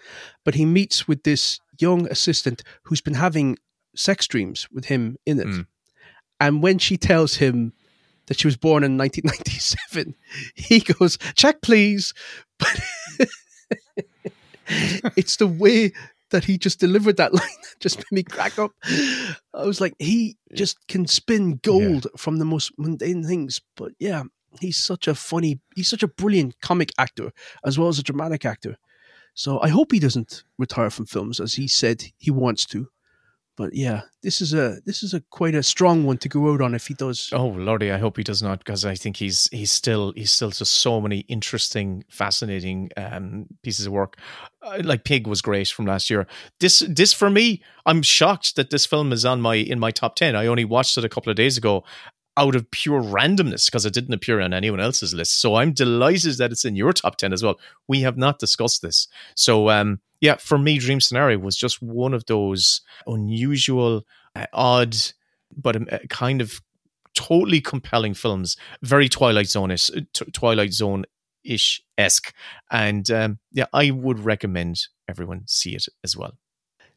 [0.45, 3.59] But he meets with this young assistant who's been having
[3.97, 5.47] sex dreams with him in it.
[5.47, 5.67] Mm.
[6.39, 7.73] And when she tells him
[8.27, 10.15] that she was born in 1997,
[10.55, 12.15] he goes, check please.
[12.59, 12.81] But
[15.17, 15.93] it's the way
[16.33, 18.73] that he just delivered that line that just made me crack up.
[19.55, 22.19] I was like, he just can spin gold yeah.
[22.19, 23.61] from the most mundane things.
[23.77, 24.25] But yeah,
[24.61, 27.33] he's such a funny, he's such a brilliant comic actor
[27.65, 28.77] as well as a dramatic actor.
[29.35, 32.89] So I hope he doesn't retire from films as he said he wants to.
[33.57, 36.63] But yeah, this is a this is a quite a strong one to go out
[36.63, 37.29] on if he does.
[37.33, 40.51] Oh lordy, I hope he does not because I think he's he's still he's still
[40.51, 44.17] just so many interesting, fascinating um, pieces of work.
[44.63, 46.27] Uh, like Pig was great from last year.
[46.61, 50.17] This this for me, I'm shocked that this film is on my in my top
[50.17, 50.35] ten.
[50.35, 51.85] I only watched it a couple of days ago,
[52.37, 55.41] out of pure randomness because it didn't appear on anyone else's list.
[55.41, 57.61] So I'm delighted that it's in your top 10 as well.
[57.89, 59.09] We have not discussed this.
[59.37, 64.05] So, um, yeah, for me, Dream Scenario was just one of those unusual,
[64.37, 64.97] uh, odd,
[65.55, 66.63] but um, uh, kind of
[67.13, 68.57] totally compelling films.
[68.83, 71.05] Very Twilight Zone is t- Twilight Zone
[71.45, 72.33] ish esque,
[72.71, 76.39] and um, yeah, I would recommend everyone see it as well.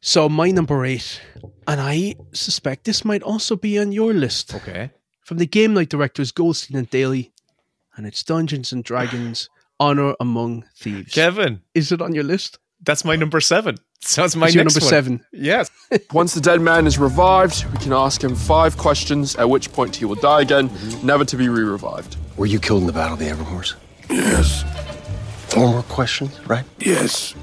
[0.01, 1.19] So my number eight,
[1.67, 4.53] and I suspect this might also be on your list.
[4.53, 4.91] Okay.
[5.25, 7.33] From the game night directors Goldstein and Daly,
[7.97, 11.11] and it's Dungeons and Dragons: Honor Among Thieves.
[11.11, 12.59] Kevin, is it on your list?
[12.85, 13.77] That's my number seven.
[14.07, 14.89] So that's my next number one.
[14.89, 15.25] seven.
[15.31, 15.71] Yes.
[16.13, 19.95] Once the dead man is revived, we can ask him five questions, at which point
[19.95, 20.69] he will die again,
[21.01, 22.15] never to be re revived.
[22.37, 23.73] Were you killed in the Battle of the Everhorse?
[24.07, 24.63] Yes.
[25.51, 26.65] Four more questions, right?
[26.77, 27.33] Yes.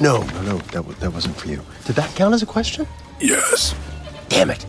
[0.00, 0.58] No, no, no.
[0.72, 1.60] That, wa- that wasn't for you.
[1.84, 2.88] Did that count as a question?
[3.20, 3.72] Yes.
[4.28, 4.66] Damn it.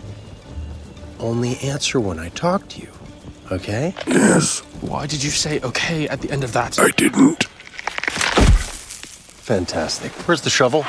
[1.18, 2.88] Only answer when I talk to you.
[3.50, 3.94] Okay?
[4.06, 4.60] Yes.
[4.80, 6.78] Why did you say okay at the end of that?
[6.78, 7.46] I didn't.
[9.42, 10.12] Fantastic.
[10.28, 10.84] Where's the shovel?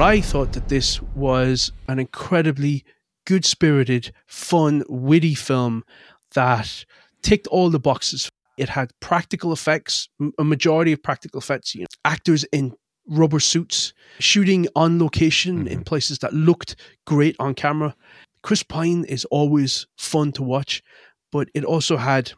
[0.00, 2.82] I thought that this was an incredibly
[3.26, 5.84] good spirited, fun, witty film
[6.32, 6.86] that
[7.20, 8.30] ticked all the boxes.
[8.56, 12.72] It had practical effects, a majority of practical effects, you know, actors in
[13.06, 15.82] rubber suits, shooting on location in mm-hmm.
[15.82, 16.74] places that looked
[17.06, 17.94] great on camera.
[18.42, 20.82] Chris Pine is always fun to watch,
[21.30, 22.32] but it also had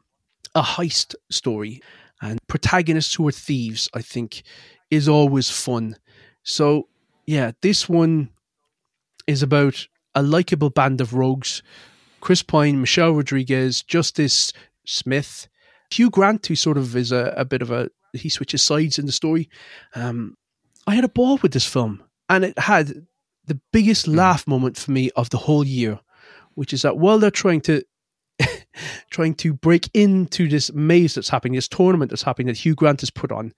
[0.57, 1.81] a heist story
[2.21, 4.43] and protagonists who are thieves, I think,
[4.91, 5.97] is always fun.
[6.43, 6.89] So,
[7.27, 8.31] yeah, this one
[9.27, 11.63] is about a likable band of rogues
[12.21, 14.53] Chris Pine, Michelle Rodriguez, Justice
[14.85, 15.49] Smith,
[15.91, 19.07] Hugh Grant, who sort of is a, a bit of a he switches sides in
[19.07, 19.49] the story.
[19.95, 20.37] Um,
[20.87, 23.07] I had a ball with this film, and it had
[23.47, 26.01] the biggest laugh moment for me of the whole year,
[26.55, 27.83] which is that while they're trying to
[29.11, 33.01] trying to break into this maze that's happening, this tournament that's happening that Hugh Grant
[33.01, 33.53] has put on,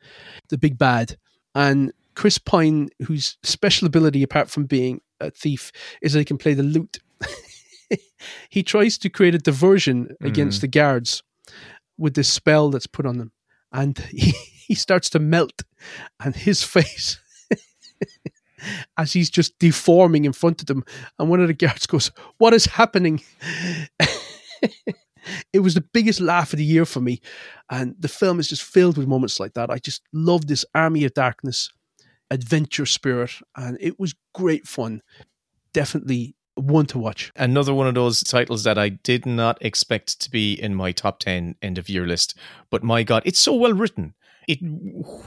[0.49, 1.16] the big bad,
[1.55, 6.38] and Chris Pine, whose special ability apart from being a thief is that he can
[6.38, 6.99] play the lute.
[8.51, 10.61] he tries to create a diversion against Mm.
[10.62, 11.23] the guards
[11.99, 13.33] with this spell that's put on them,
[13.73, 14.33] and he,
[14.67, 15.62] he starts to melt,
[16.23, 17.19] and his face.
[18.97, 20.85] As he's just deforming in front of them,
[21.19, 23.21] and one of the guards goes, "What is happening?"
[25.53, 27.21] It was the biggest laugh of the year for me,
[27.71, 29.71] and the film is just filled with moments like that.
[29.71, 31.71] I just love this Army of Darkness
[32.31, 35.03] adventure spirit, and it was great fun.
[35.73, 37.33] Definitely one to watch.
[37.37, 41.19] Another one of those titles that I did not expect to be in my top
[41.21, 42.37] 10 end of year list.
[42.71, 44.15] But my God, it's so well written.
[44.49, 44.59] It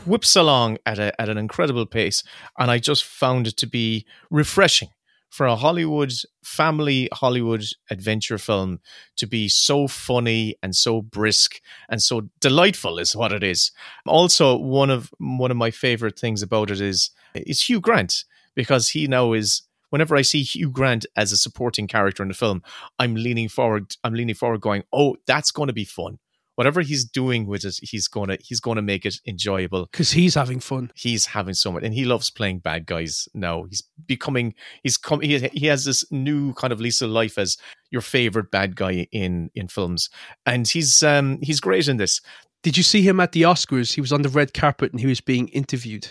[0.06, 2.22] whips along at, a, at an incredible pace.
[2.60, 4.90] And I just found it to be refreshing
[5.36, 6.14] for a Hollywood,
[6.46, 8.80] family Hollywood adventure film
[9.18, 13.74] to be so funny and so brisk and so delightful is what it is.
[14.08, 18.24] Also, one of one of my favorite things about it is is Hugh Grant
[18.56, 22.34] because he now is whenever I see Hugh Grant as a supporting character in the
[22.34, 22.64] film,
[22.98, 23.98] I'm leaning forward.
[24.06, 26.18] I'm leaning forward, going, "Oh, that's going to be fun.
[26.56, 30.60] Whatever he's doing with it, he's gonna he's gonna make it enjoyable because he's having
[30.60, 30.92] fun.
[30.96, 33.66] He's having so much, and he loves playing bad guys now.
[33.70, 37.58] He's becoming he's come he, he has this new kind of lease of life as
[37.92, 40.10] your favorite bad guy in in films,
[40.46, 42.22] and he's um he's great in this.
[42.64, 43.94] Did you see him at the Oscars?
[43.94, 46.08] He was on the red carpet and he was being interviewed,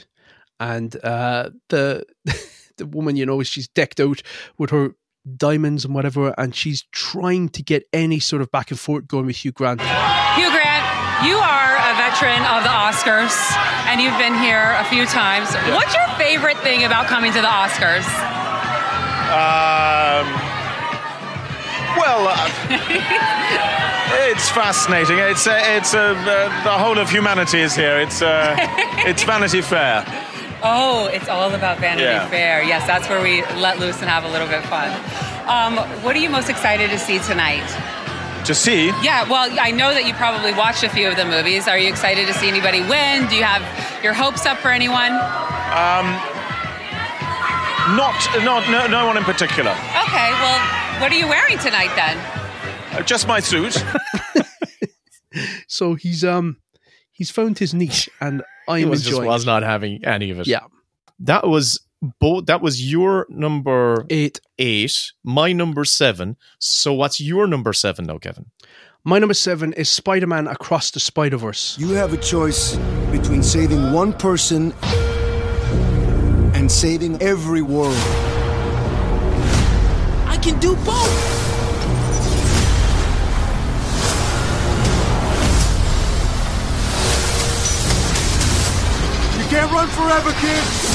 [0.61, 2.05] and uh, the
[2.77, 4.23] the woman, you know, she's decked out
[4.59, 4.95] with her
[5.37, 9.27] diamonds and whatever, and she's trying to get any sort of back and forth going
[9.27, 9.81] with Hugh Grant.
[10.35, 10.85] Hugh Grant,
[11.25, 13.35] you are a veteran of the Oscars,
[13.87, 15.55] and you've been here a few times.
[15.71, 18.05] What's your favorite thing about coming to the Oscars?
[19.31, 20.27] Um,
[21.97, 22.51] well, uh,
[24.31, 25.19] it's fascinating.
[25.19, 27.99] It's uh, it's uh, the, the whole of humanity is here.
[28.01, 28.57] It's uh,
[29.07, 30.05] it's Vanity Fair.
[30.63, 32.27] Oh, it's all about Vanity Yeah.
[32.29, 32.63] Fair.
[32.63, 34.91] Yes, that's where we let loose and have a little bit of fun.
[35.47, 37.65] Um, what are you most excited to see tonight?
[38.45, 41.67] To see, Yeah, well, I know that you probably watched a few of the movies.
[41.67, 43.27] Are you excited to see anybody win?
[43.29, 43.65] Do you have
[44.05, 45.13] your hopes up for anyone?
[45.73, 46.05] um,
[47.97, 49.71] not not no, no one in particular.
[49.71, 50.61] Okay, well,
[51.01, 52.19] what are you wearing tonight then?
[52.93, 53.83] Uh, Just my suit.
[55.67, 56.59] So he's um
[57.13, 59.29] he's found his niche, and I'm was just enjoying.
[59.29, 60.47] was not having any of it.
[60.47, 60.61] Yeah.
[61.21, 61.81] that was
[62.21, 62.47] both.
[62.47, 64.41] That was your number eight.
[64.59, 65.13] Eight.
[65.23, 66.37] My number seven.
[66.59, 68.47] So what's your number seven now, Kevin?
[69.05, 71.77] My number seven is Spider Man Across the Spider Verse.
[71.79, 72.77] You have a choice
[73.11, 74.73] between saving one person
[76.55, 77.95] and saving every world.
[80.27, 81.43] I can do both.
[89.39, 90.94] You can't run forever, kid.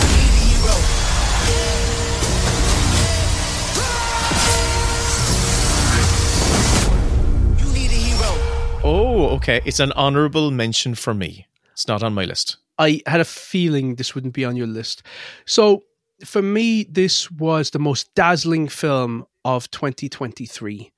[8.92, 9.62] Oh, okay.
[9.66, 11.46] It's an honorable mention for me.
[11.74, 12.58] It's not on my list.
[12.80, 15.04] I had a feeling this wouldn't be on your list.
[15.46, 15.84] So
[16.26, 20.92] for me, this was the most dazzling film of 2023.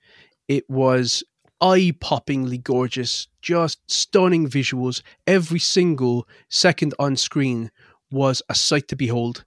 [0.48, 1.22] It was
[1.60, 5.02] eye poppingly gorgeous, just stunning visuals.
[5.28, 7.72] Every single second on screen
[8.10, 9.44] was a sight to behold.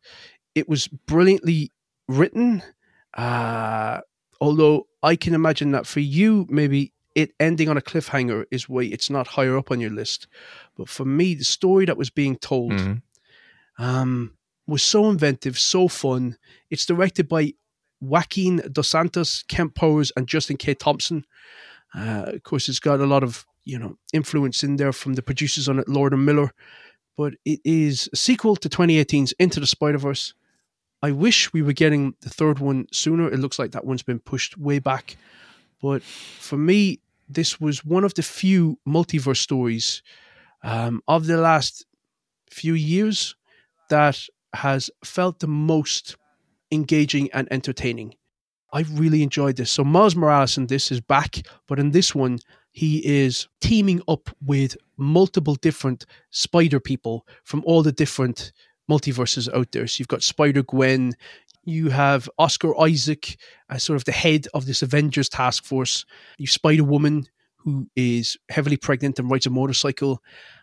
[0.54, 1.70] It was brilliantly
[2.08, 2.62] written.
[3.14, 4.02] Uh,
[4.38, 8.82] although I can imagine that for you, maybe it ending on a cliffhanger is why
[8.84, 10.26] it's not higher up on your list.
[10.76, 12.72] But for me, the story that was being told
[13.78, 14.32] um,
[14.66, 16.36] was so inventive, so fun.
[16.70, 17.54] It's directed by
[18.00, 20.74] Joaquin Dos Santos, Kemp Powers, and Justin K.
[20.74, 21.24] Thompson.
[21.94, 25.22] Uh, of course, it's got a lot of you know influence in there from the
[25.22, 26.52] producers on it, Lord and Miller.
[27.16, 30.34] But it is a sequel to 2018's Into the Spider Verse.
[31.00, 33.28] I wish we were getting the third one sooner.
[33.28, 35.16] It looks like that one's been pushed way back.
[35.80, 40.02] But for me, this was one of the few multiverse stories
[40.62, 41.86] um, of the last
[42.50, 43.34] few years
[43.90, 46.16] that has felt the most
[46.70, 48.14] engaging and entertaining.
[48.72, 49.70] I really enjoyed this.
[49.70, 52.40] So Miles Morales in this is back, but in this one,
[52.72, 58.52] he is teaming up with multiple different spider people from all the different
[58.90, 59.86] multiverses out there.
[59.86, 61.14] So you've got Spider Gwen,
[61.64, 63.36] you have Oscar Isaac
[63.68, 66.04] as sort of the head of this Avengers task force.
[66.38, 70.22] You Spider Woman, who is heavily pregnant and rides a motorcycle,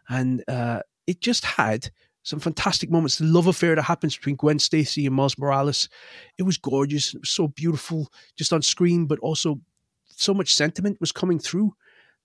[0.09, 1.91] and uh, it just had
[2.23, 3.17] some fantastic moments.
[3.17, 5.89] The love affair that happens between Gwen Stacy and Miles Morales,
[6.37, 7.13] it was gorgeous.
[7.13, 9.59] It was so beautiful, just on screen, but also
[10.07, 11.73] so much sentiment was coming through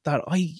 [0.05, 0.55] that I,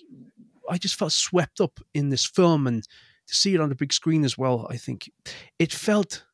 [0.71, 2.83] I just felt swept up in this film, and
[3.27, 4.67] to see it on the big screen as well.
[4.71, 5.11] I think
[5.59, 6.25] it felt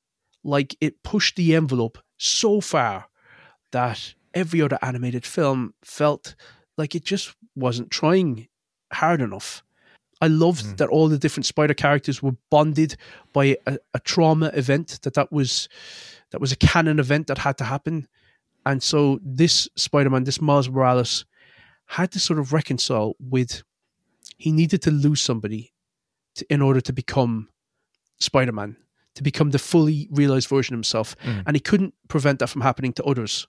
[0.45, 3.07] like it pushed the envelope so far
[3.73, 6.35] that every other animated film felt
[6.77, 8.49] like it just wasn't trying
[8.93, 9.63] hard enough.
[10.21, 10.75] I loved hmm.
[10.77, 12.97] that all the different spider characters were bonded
[13.33, 15.69] by a, a trauma event that that was
[16.31, 18.09] that was a canon event that had to happen,
[18.65, 21.27] and so this Spider-Man, this Miles Morales,
[21.87, 23.63] had to sort of reconcile with
[24.39, 25.73] he needed to lose somebody
[26.37, 27.49] to, in order to become
[28.19, 28.77] Spider-Man,
[29.15, 31.43] to become the fully realized version of himself, Mm.
[31.47, 33.47] and he couldn't prevent that from happening to others.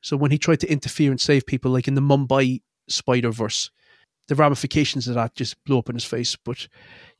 [0.00, 3.70] So when he tried to interfere and save people, like in the Mumbai Spider Verse,
[4.28, 6.36] the ramifications of that just blew up in his face.
[6.36, 6.68] But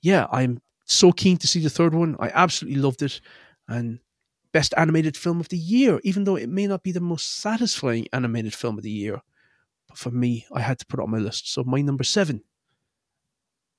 [0.00, 2.16] yeah, I'm so keen to see the third one.
[2.18, 3.20] I absolutely loved it,
[3.68, 4.00] and
[4.52, 8.06] best animated film of the year, even though it may not be the most satisfying
[8.12, 9.20] animated film of the year.
[9.88, 11.52] But for me, I had to put it on my list.
[11.52, 12.42] So my number seven,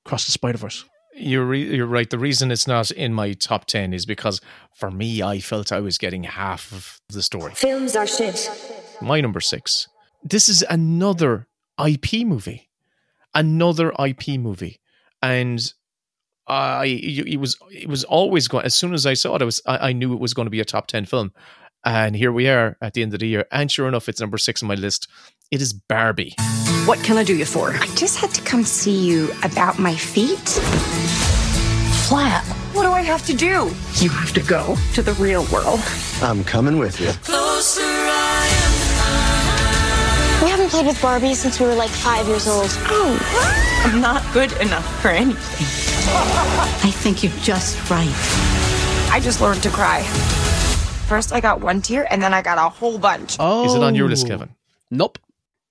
[0.03, 0.85] Cross the Spider Verse.
[1.17, 2.09] You're re- you're right.
[2.09, 4.41] The reason it's not in my top ten is because
[4.73, 7.53] for me, I felt I was getting half of the story.
[7.55, 8.49] Films are shit.
[9.01, 9.87] My number six.
[10.23, 11.47] This is another
[11.83, 12.69] IP movie,
[13.33, 14.81] another IP movie,
[15.21, 15.73] and
[16.47, 18.65] I it was it was always going.
[18.65, 20.51] As soon as I saw it, I was I, I knew it was going to
[20.51, 21.31] be a top ten film,
[21.85, 24.37] and here we are at the end of the year, and sure enough, it's number
[24.37, 25.07] six on my list.
[25.51, 26.35] It is Barbie.
[26.85, 27.71] What can I do you for?
[27.75, 30.37] I just had to come see you about my feet.
[32.07, 32.45] Flat.
[32.73, 33.71] What do I have to do?
[33.95, 35.79] You have to go to the real world.
[36.21, 37.07] I'm coming with you.
[40.45, 42.69] We haven't played with Barbie since we were like five years old.
[42.87, 45.65] Oh, I'm not good enough for anything.
[46.87, 48.13] I think you're just right.
[49.11, 50.03] I just learned to cry.
[51.07, 53.37] First, I got one tear, and then I got a whole bunch.
[53.39, 54.49] Oh, Is it on your list, Kevin?
[54.91, 55.17] Nope.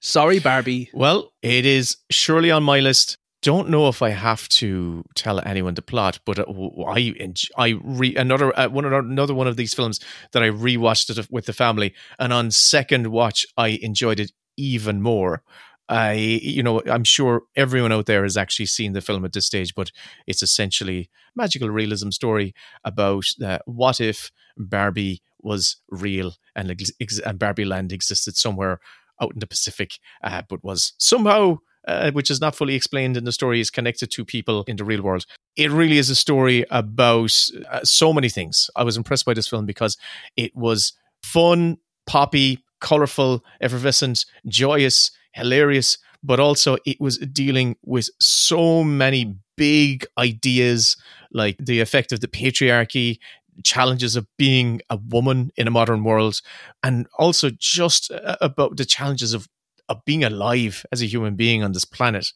[0.05, 0.90] Sorry, Barbie.
[0.92, 3.16] Well, it is surely on my list.
[3.40, 6.44] Don't know if I have to tell anyone the plot, but uh,
[6.86, 7.14] I
[7.57, 10.00] I re another uh, one another one of these films
[10.32, 15.00] that I rewatched it with the family, and on second watch I enjoyed it even
[15.00, 15.42] more.
[15.88, 19.46] I you know I'm sure everyone out there has actually seen the film at this
[19.46, 19.90] stage, but
[20.26, 27.38] it's essentially magical realism story about uh, what if Barbie was real and ex- and
[27.38, 28.80] Barbie Land existed somewhere
[29.20, 33.24] out in the Pacific, uh, but was somehow, uh, which is not fully explained in
[33.24, 35.26] the story, is connected to people in the real world.
[35.56, 37.36] It really is a story about
[37.70, 38.70] uh, so many things.
[38.76, 39.96] I was impressed by this film because
[40.36, 40.92] it was
[41.22, 50.06] fun, poppy, colorful, effervescent, joyous, hilarious, but also it was dealing with so many big
[50.18, 50.96] ideas
[51.32, 53.18] like the effect of the patriarchy
[53.62, 56.40] challenges of being a woman in a modern world
[56.82, 59.48] and also just uh, about the challenges of
[59.90, 62.32] of being alive as a human being on this planet.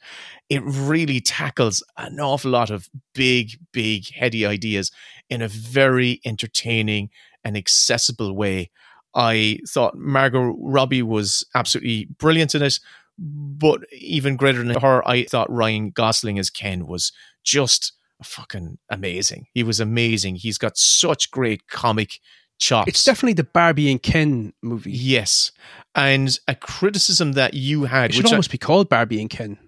[0.50, 4.90] It really tackles an awful lot of big big heady ideas
[5.30, 7.08] in a very entertaining
[7.44, 8.70] and accessible way.
[9.14, 12.78] I thought margot robbie was absolutely brilliant in it
[13.18, 17.12] but even greater than her i thought ryan gosling as ken was
[17.42, 19.46] just fucking amazing.
[19.54, 20.36] He was amazing.
[20.36, 22.20] He's got such great comic
[22.58, 22.88] chops.
[22.88, 24.90] It's definitely the Barbie and Ken movie.
[24.92, 25.52] yes,
[25.94, 29.30] and a criticism that you had, It should which I- almost be called Barbie and
[29.30, 29.58] Ken.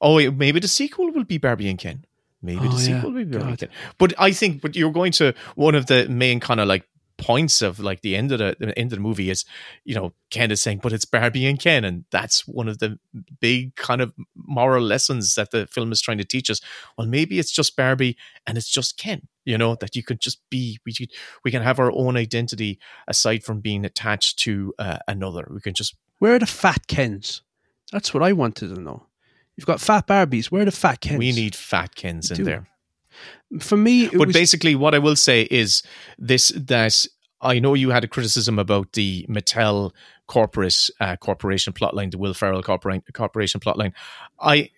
[0.00, 2.04] oh, maybe the sequel will be Barbie and Ken.
[2.42, 2.96] Maybe Oh, the yeah.
[2.96, 3.68] sequel will be Barbie and Ken.
[3.98, 6.86] But I think, but you're going to one of the main kind of like
[7.18, 9.44] points of like the end of the, the end of the movie is,
[9.84, 12.98] you know, Ken is saying, but it's Barbie and Ken, and that's one of the
[13.40, 14.14] big kind of
[14.50, 16.60] moral lessons that the film is trying to teach us.
[16.98, 19.28] Well, maybe it's just Barbie and it's just Ken.
[19.44, 21.10] You know that you could just be we could,
[21.44, 22.78] we can have our own identity
[23.08, 25.48] aside from being attached to uh, another.
[25.50, 27.42] We can just Where are the fat Kens?
[27.92, 29.06] That's what I wanted to know.
[29.56, 30.46] You've got fat Barbies.
[30.46, 31.18] Where are the fat Kens?
[31.18, 32.66] we need fat Kens in there.
[33.60, 35.82] For me, it but was, basically what i will say is
[36.18, 37.06] this that
[37.40, 39.92] i know you had a criticism about the mattel
[40.30, 43.92] corporate uh, corporation plotline the will ferrell corporation, corporation plotline
[44.40, 44.70] i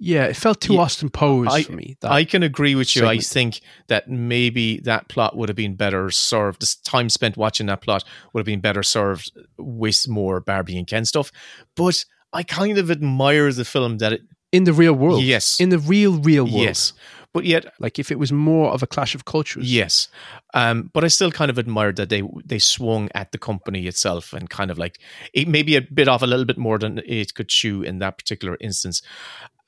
[0.00, 1.96] yeah, it felt too Yeah, Austin Powers I, for me.
[2.04, 3.04] I can agree with you.
[3.04, 6.62] I think that maybe that plot would have been better served.
[6.62, 10.86] The time spent watching that plot would have been better served with more Barbie and
[10.86, 11.32] Ken stuff.
[11.74, 14.20] But I kind of admire the film that it.
[14.52, 15.24] in the real world.
[15.24, 15.58] Yes.
[15.58, 16.54] in the real, real world.
[16.62, 16.92] Yes.
[17.34, 19.70] But yet, like if it was more of a clash of cultures.
[19.70, 20.08] Yes,
[20.54, 24.32] um, but I still kind of admired that they they swung at the company itself
[24.32, 24.98] and kind of like
[25.34, 28.16] it maybe a bit off a little bit more than it could chew in that
[28.16, 29.02] particular instance,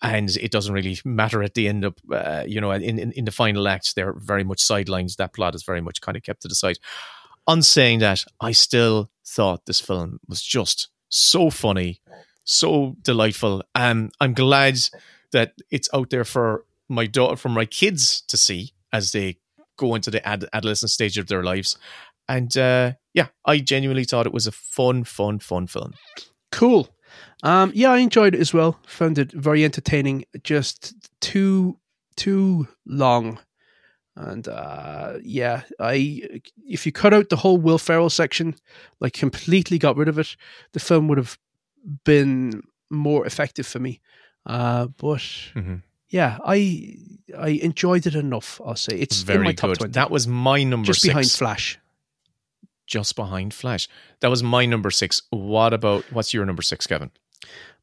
[0.00, 3.24] and it doesn't really matter at the end of uh, you know in, in in
[3.26, 5.16] the final act they're very much sidelines.
[5.16, 6.78] That plot is very much kind of kept to the side.
[7.46, 12.00] On saying that, I still thought this film was just so funny,
[12.44, 13.62] so delightful.
[13.74, 14.78] Um, I'm glad
[15.32, 19.38] that it's out there for my daughter, for my kids to see as they
[19.78, 21.78] go into the ad- adolescent stage of their lives.
[22.28, 25.94] And uh, yeah, I genuinely thought it was a fun, fun, fun film.
[26.52, 26.88] Cool.
[27.42, 28.78] Um, yeah, I enjoyed it as well.
[28.86, 30.24] Found it very entertaining.
[30.42, 31.78] Just too
[32.16, 33.38] too long,
[34.14, 36.22] and uh, yeah, I
[36.66, 38.54] if you cut out the whole Will Ferrell section,
[39.00, 40.36] like completely got rid of it,
[40.72, 41.38] the film would have
[42.04, 44.00] been more effective for me.
[44.46, 45.22] Uh, but
[46.10, 46.96] yeah, I
[47.38, 48.60] I enjoyed it enough.
[48.64, 49.78] I'll say it's in Very my top good.
[49.78, 49.92] twenty.
[49.92, 51.08] That was my number just six.
[51.10, 51.78] behind Flash.
[52.86, 53.88] Just behind Flash.
[54.20, 55.22] That was my number six.
[55.30, 57.10] What about what's your number six, Kevin?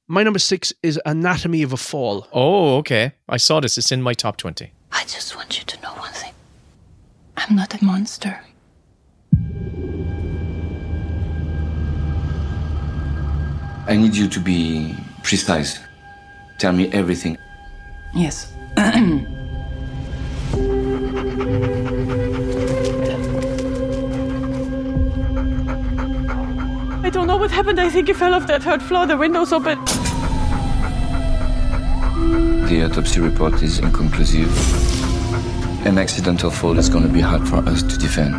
[0.09, 2.27] My number six is Anatomy of a Fall.
[2.31, 3.13] Oh, okay.
[3.27, 3.77] I saw this.
[3.77, 4.71] It's in my top twenty.
[4.91, 6.33] I just want you to know one thing.
[7.37, 8.41] I'm not a monster.
[13.89, 15.79] I need you to be precise.
[16.59, 17.37] Tell me everything.
[18.17, 18.51] Yes.
[18.77, 19.19] I
[27.11, 27.79] don't know what happened.
[27.79, 29.05] I think he fell off that third floor.
[29.05, 29.77] The window's open.
[32.67, 34.49] the autopsy report is inconclusive.
[35.85, 38.33] An accidental fall is going to be hard for us to defend.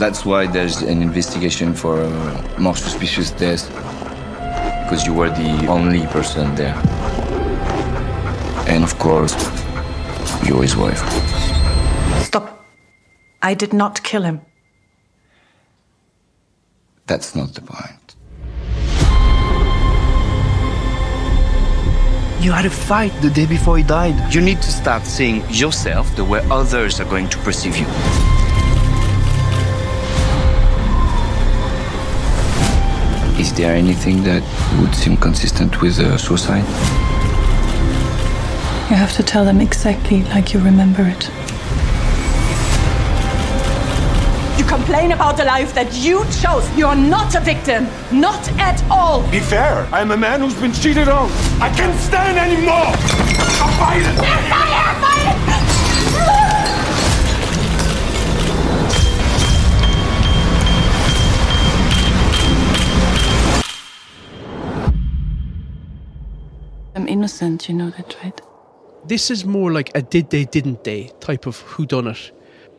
[0.00, 3.68] That's why there's an investigation for a more suspicious death,
[4.84, 6.74] because you were the only person there.
[8.70, 9.34] And of course,
[10.46, 11.02] you're his wife.
[12.22, 12.64] Stop.
[13.42, 14.42] I did not kill him.
[17.08, 18.14] That's not the point.
[22.40, 24.32] You had a fight the day before he died.
[24.32, 27.86] You need to start seeing yourself the way others are going to perceive you.
[33.36, 34.44] Is there anything that
[34.80, 37.09] would seem consistent with a suicide?
[38.90, 41.28] You have to tell them exactly like you remember it.
[44.58, 46.68] You complain about the life that you chose.
[46.76, 47.86] You're not a victim.
[48.10, 49.22] Not at all.
[49.30, 49.86] Be fair.
[49.92, 51.30] I'm a man who's been cheated on.
[51.62, 52.90] I can't stand anymore.
[53.62, 54.18] I'm fighting.
[66.96, 68.40] I'm innocent, you know that, right?
[69.06, 72.32] This is more like a did they, didn't they type of whodunit.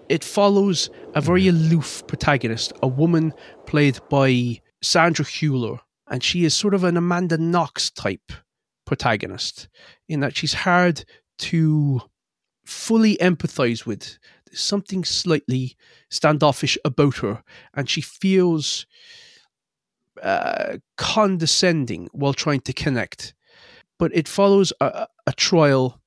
[0.09, 3.33] It It follows a very aloof protagonist, a woman
[3.65, 8.33] played by Sandra Hüller, and she is sort of an Amanda Knox type
[8.85, 9.69] protagonist
[10.09, 11.05] in that she's hard
[11.39, 12.01] to
[12.65, 14.19] fully empathize with.
[14.45, 15.77] There's something slightly
[16.09, 17.43] standoffish about her,
[17.73, 18.85] and she feels
[20.21, 23.33] uh, condescending while trying to connect.
[23.97, 26.00] But it follows a, a trial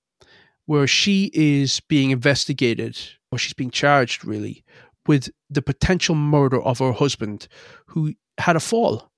[0.66, 2.98] where she is being investigated,
[3.30, 4.64] or she's being charged really,
[5.06, 7.48] with the potential murder of her husband
[7.88, 9.10] who had a fall.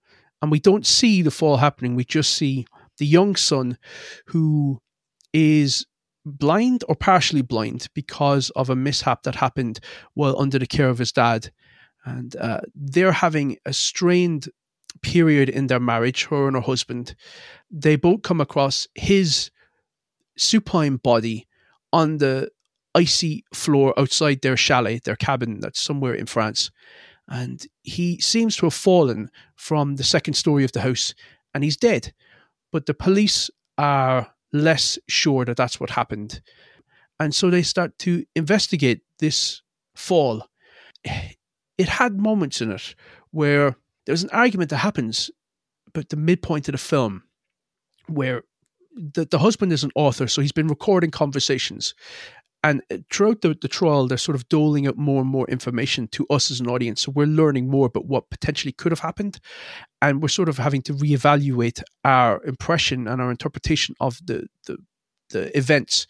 [0.43, 2.67] And we don't see the fall happening, we just see
[2.99, 3.79] the young son
[4.27, 4.81] who
[5.33, 5.87] is
[6.25, 9.81] blind or partially blind because of a mishap that happened
[10.15, 11.51] while under the care of his dad.
[12.05, 14.49] And uh, they're having a strained
[15.03, 17.15] period in their marriage, her and her husband.
[17.71, 19.51] They both come across his
[20.37, 21.47] supine body
[21.93, 22.51] on the
[22.95, 26.71] icy floor outside their chalet, their cabin that's somewhere in France.
[27.29, 31.15] And he seems to have fallen from the second story of the house
[31.55, 32.13] and he's dead.
[32.73, 36.41] But the police are less sure that that's what happened.
[37.19, 39.63] And so they start to investigate this
[39.95, 40.47] fall.
[41.05, 42.95] It had moments in it
[43.31, 43.77] where
[44.07, 45.31] there's an argument that happens
[45.97, 47.23] but the midpoint of the film
[48.07, 48.43] where
[48.97, 51.95] the, the husband is an author, so he's been recording conversations.
[52.65, 56.09] And uh, throughout the, the trial, they're sort of doling out more and more information
[56.09, 57.03] to us as an audience.
[57.03, 59.39] So we're learning more about what potentially could have happened.
[60.03, 64.79] And we're sort of having to reevaluate our impression and our interpretation of the, the,
[65.31, 66.07] the events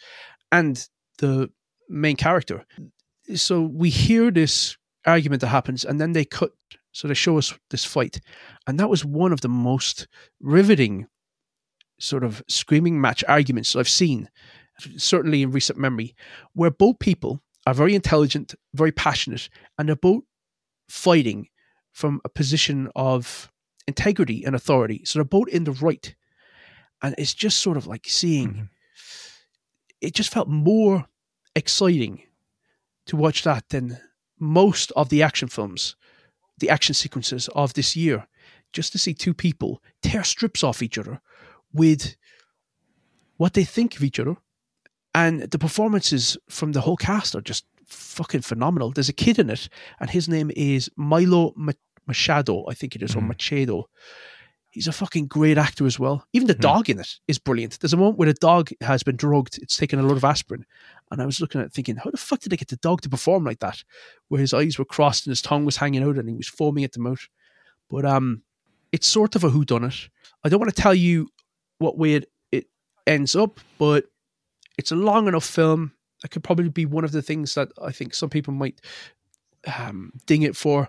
[0.51, 1.51] and the
[1.89, 2.65] main character.
[3.35, 6.53] So we hear this argument that happens, and then they cut.
[6.93, 8.21] So they show us this fight.
[8.67, 10.09] And that was one of the most
[10.41, 11.07] riveting
[11.99, 14.29] sort of screaming match arguments I've seen,
[14.97, 16.15] certainly in recent memory,
[16.53, 20.25] where both people are very intelligent, very passionate, and they're both
[20.89, 21.49] fighting
[21.93, 23.51] from a position of
[23.87, 25.03] integrity and authority.
[25.05, 26.15] So they're both in the right.
[27.03, 28.65] And it's just sort of like seeing, mm-hmm.
[30.01, 31.07] it just felt more
[31.55, 32.23] exciting
[33.07, 33.99] to watch that than
[34.39, 35.97] most of the action films,
[36.59, 38.27] the action sequences of this year.
[38.73, 41.23] Just to see two people tear strips off each other
[41.77, 42.17] with
[43.37, 44.37] what they think of each other.
[45.15, 48.91] And the performances from the whole cast are just fucking phenomenal.
[48.91, 49.69] There's a kid in it,
[50.01, 51.55] and his name is Milo
[52.07, 53.19] Machado, I think it is, mm.
[53.19, 53.89] or Machado.
[54.71, 56.27] He's a fucking great actor as well.
[56.35, 56.61] Even the mm.
[56.61, 57.81] dog in it is brilliant.
[57.81, 60.67] There's a moment where the dog has been drugged, it's taken a lot of aspirin.
[61.11, 63.01] And I was looking at it thinking, how the fuck did they get the dog
[63.03, 63.83] to perform like that?
[64.29, 66.85] Where his eyes were crossed and his tongue was hanging out and he was foaming
[66.85, 67.27] at the mouth.
[67.89, 68.43] But um,
[68.93, 70.09] it's sort of a whodunit.
[70.45, 71.29] I don't want to tell you
[71.79, 72.67] what way it, it
[73.07, 74.05] ends up, but
[74.79, 75.93] it's a long enough film.
[76.23, 78.81] That could probably be one of the things that I think some people might
[79.79, 80.89] um, ding it for.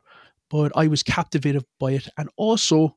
[0.49, 2.95] But I was captivated by it, and also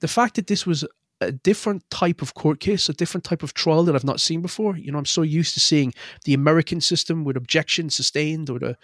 [0.00, 0.84] the fact that this was
[1.20, 4.42] a different type of court case, a different type of trial that I've not seen
[4.42, 4.76] before.
[4.76, 5.94] You know, I'm so used to seeing
[6.24, 8.76] the American system with objection sustained, or the,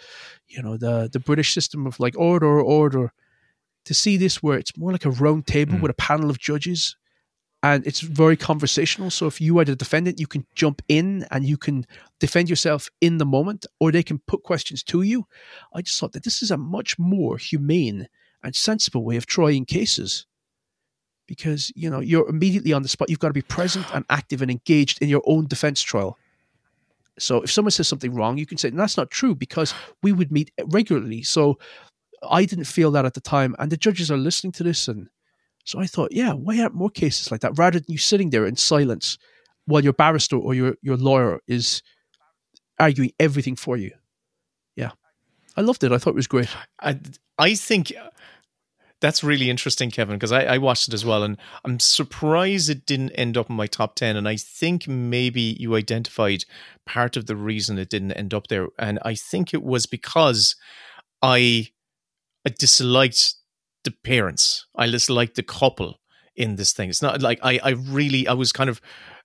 [0.47, 3.11] you know, the the British system of like order, order.
[3.85, 5.81] To see this where it's more like a round table mm.
[5.81, 6.97] with a panel of judges
[7.63, 9.09] and it's very conversational.
[9.09, 11.85] So if you are the defendant, you can jump in and you can
[12.19, 15.25] defend yourself in the moment, or they can put questions to you.
[15.73, 18.07] I just thought that this is a much more humane
[18.43, 20.25] and sensible way of trying cases
[21.27, 23.09] because you know you're immediately on the spot.
[23.09, 26.17] You've got to be present and active and engaged in your own defense trial.
[27.19, 30.31] So if someone says something wrong, you can say that's not true because we would
[30.31, 31.21] meet regularly.
[31.21, 31.59] So
[32.27, 35.07] I didn't feel that at the time, and the judges are listening to this, and
[35.63, 37.57] so I thought, yeah, why aren't more cases like that?
[37.57, 39.17] Rather than you sitting there in silence
[39.65, 41.81] while your barrister or your your lawyer is
[42.79, 43.91] arguing everything for you.
[44.75, 44.91] Yeah,
[45.55, 45.91] I loved it.
[45.91, 46.49] I thought it was great.
[46.81, 46.99] I
[47.37, 48.09] I think uh,
[49.01, 52.85] that's really interesting, Kevin, because I, I watched it as well, and I'm surprised it
[52.85, 54.15] didn't end up in my top ten.
[54.15, 56.45] And I think maybe you identified
[56.85, 60.55] part of the reason it didn't end up there, and I think it was because
[61.21, 61.69] I,
[62.45, 63.35] I disliked
[63.83, 64.65] the parents.
[64.75, 65.99] I disliked the couple
[66.35, 66.89] in this thing.
[66.89, 68.81] It's not like I, I really, I was kind of,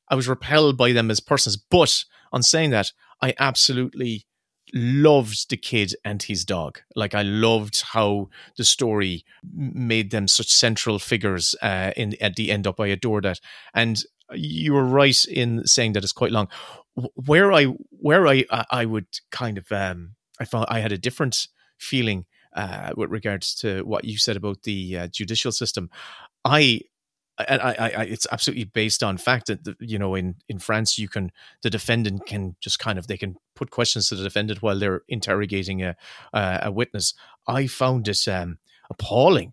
[0.08, 1.56] I was repelled by them as persons.
[1.56, 4.26] But on saying that, I absolutely
[4.74, 6.80] loved the kid and his dog.
[6.94, 12.50] Like I loved how the story made them such central figures uh, in at the
[12.50, 12.80] end up.
[12.80, 13.40] I adore that,
[13.74, 14.02] and
[14.34, 16.48] you were right in saying that it's quite long.
[17.14, 21.48] Where I where I I would kind of um, I found I had a different
[21.78, 22.26] feeling
[22.56, 25.90] uh, with regards to what you said about the uh, judicial system.
[26.44, 26.80] I
[27.38, 31.08] I, I, I, it's absolutely based on fact that you know in in France you
[31.08, 31.30] can
[31.62, 35.02] the defendant can just kind of they can put questions to the defendant while they're
[35.08, 35.96] interrogating a
[36.32, 37.14] a, a witness.
[37.46, 38.58] I found it um,
[38.90, 39.52] appalling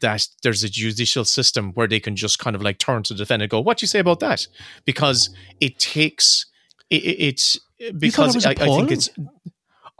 [0.00, 3.18] that there's a judicial system where they can just kind of like turn to the
[3.18, 4.46] defendant and go, "What do you say about that?"
[4.86, 5.28] Because
[5.60, 6.46] it takes
[6.88, 9.10] it, it, it because I, I think it's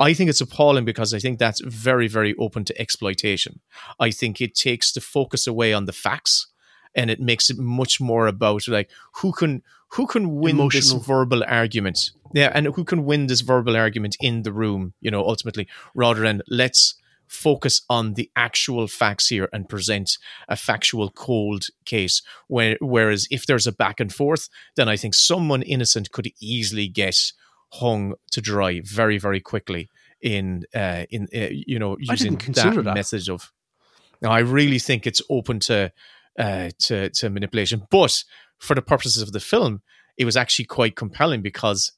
[0.03, 3.61] I think it's appalling because I think that's very, very open to exploitation.
[4.01, 6.49] I think it takes the focus away on the facts
[6.95, 10.99] and it makes it much more about like who can who can win Emotional.
[10.99, 12.11] this verbal argument.
[12.35, 16.23] Yeah, and who can win this verbal argument in the room, you know, ultimately, rather
[16.23, 16.95] than let's
[17.29, 22.23] focus on the actual facts here and present a factual cold case.
[22.49, 26.89] Where, whereas if there's a back and forth, then I think someone innocent could easily
[26.89, 27.33] get
[27.73, 29.89] hung to dry very, very quickly
[30.21, 32.95] in uh, in uh, you know using that, that.
[32.95, 33.53] message of.
[34.21, 35.93] Now, I really think it's open to
[36.39, 38.25] uh, to to manipulation, but
[38.59, 39.83] for the purposes of the film,
[40.17, 41.93] it was actually quite compelling because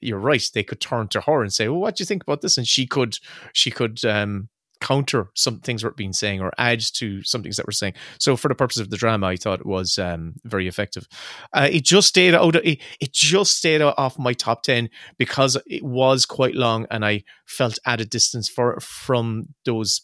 [0.00, 0.44] you're right.
[0.52, 2.66] They could turn to her and say, "Well, what do you think about this?" And
[2.66, 3.18] she could
[3.52, 4.48] she could um,
[4.80, 7.94] counter some things we're being saying or add to some things that we're saying.
[8.18, 11.06] So for the purpose of the drama, I thought it was um, very effective.
[11.52, 12.56] Uh, it just stayed out.
[12.56, 17.24] It, it just stayed off my top ten because it was quite long, and I
[17.46, 20.02] felt at a distance for from those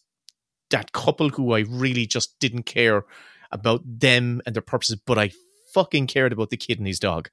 [0.70, 3.04] that couple who I really just didn't care
[3.52, 5.30] about them and their purposes, but I
[5.72, 7.28] fucking cared about the kid and his dog.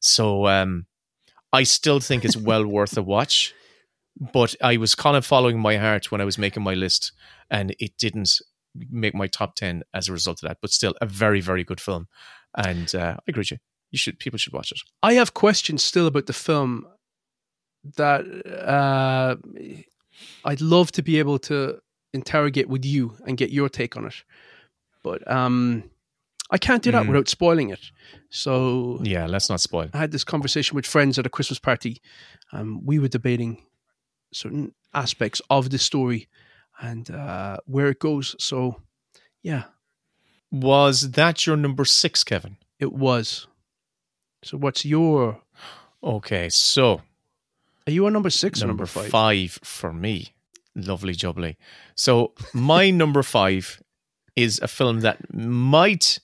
[0.00, 0.86] So um,
[1.52, 3.54] I still think it's well worth a watch.
[4.18, 7.12] But I was kind of following my heart when I was making my list,
[7.50, 8.30] and it didn't
[8.90, 10.58] make my top ten as a result of that.
[10.62, 12.08] But still, a very, very good film,
[12.56, 13.58] and uh, I agree with you.
[13.90, 14.80] You should people should watch it.
[15.02, 16.86] I have questions still about the film
[17.96, 18.22] that
[18.66, 19.36] uh,
[20.44, 21.78] I'd love to be able to
[22.12, 24.14] interrogate with you and get your take on it.
[25.02, 25.84] But um,
[26.50, 27.08] I can't do that Mm.
[27.08, 27.80] without spoiling it.
[28.30, 29.90] So Yeah, let's not spoil.
[29.92, 32.00] I had this conversation with friends at a Christmas party.
[32.52, 33.62] Um, we were debating
[34.36, 36.28] certain aspects of the story
[36.80, 38.36] and uh, where it goes.
[38.38, 38.82] So,
[39.42, 39.64] yeah,
[40.52, 42.56] Was that your number six, Kevin?
[42.78, 43.46] it was.
[44.44, 45.40] So, what's your?
[46.02, 47.00] Okay, so
[47.86, 49.10] Are you on number six or number number five?
[49.10, 50.34] five for me.
[50.74, 51.56] Lovely jubbly.
[51.94, 53.82] So my number five
[54.36, 56.18] is a film that might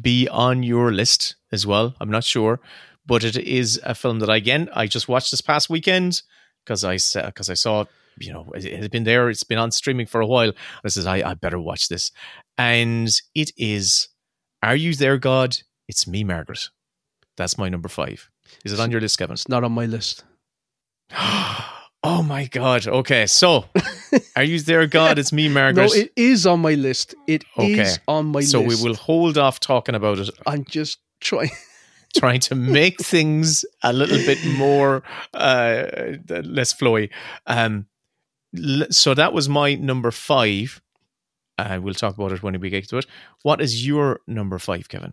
[0.00, 1.94] be on your list as well.
[2.00, 2.58] I'm not sure,
[3.04, 6.22] but it is a film that I, again I just watched this past weekend
[6.64, 7.84] because I because I saw
[8.18, 9.30] you know it had been there.
[9.30, 10.52] It's been on streaming for a while.
[10.84, 12.10] I said I, I better watch this,
[12.58, 14.08] and it is
[14.62, 15.58] Are You There, God?
[15.88, 16.68] It's me, Margaret.
[17.36, 18.30] That's my number five.
[18.64, 19.34] Is it on your list, Kevin?
[19.34, 20.24] It's not on my list.
[22.04, 22.88] Oh my god.
[22.88, 23.66] Okay, so
[24.34, 25.20] are you there, God?
[25.20, 25.84] It's me, Margaret.
[25.84, 27.14] No, it is on my list.
[27.28, 27.94] It is okay.
[28.08, 28.76] on my so list.
[28.80, 31.50] So, we will hold off talking about it, I'm just trying.
[32.14, 35.02] trying to make things a little bit more
[35.34, 35.84] uh,
[36.44, 37.10] less flowy.
[37.46, 37.86] Um,
[38.56, 40.80] l- so that was my number five.
[41.58, 43.06] Uh, we'll talk about it when we get to it.
[43.42, 45.12] What is your number five, Kevin?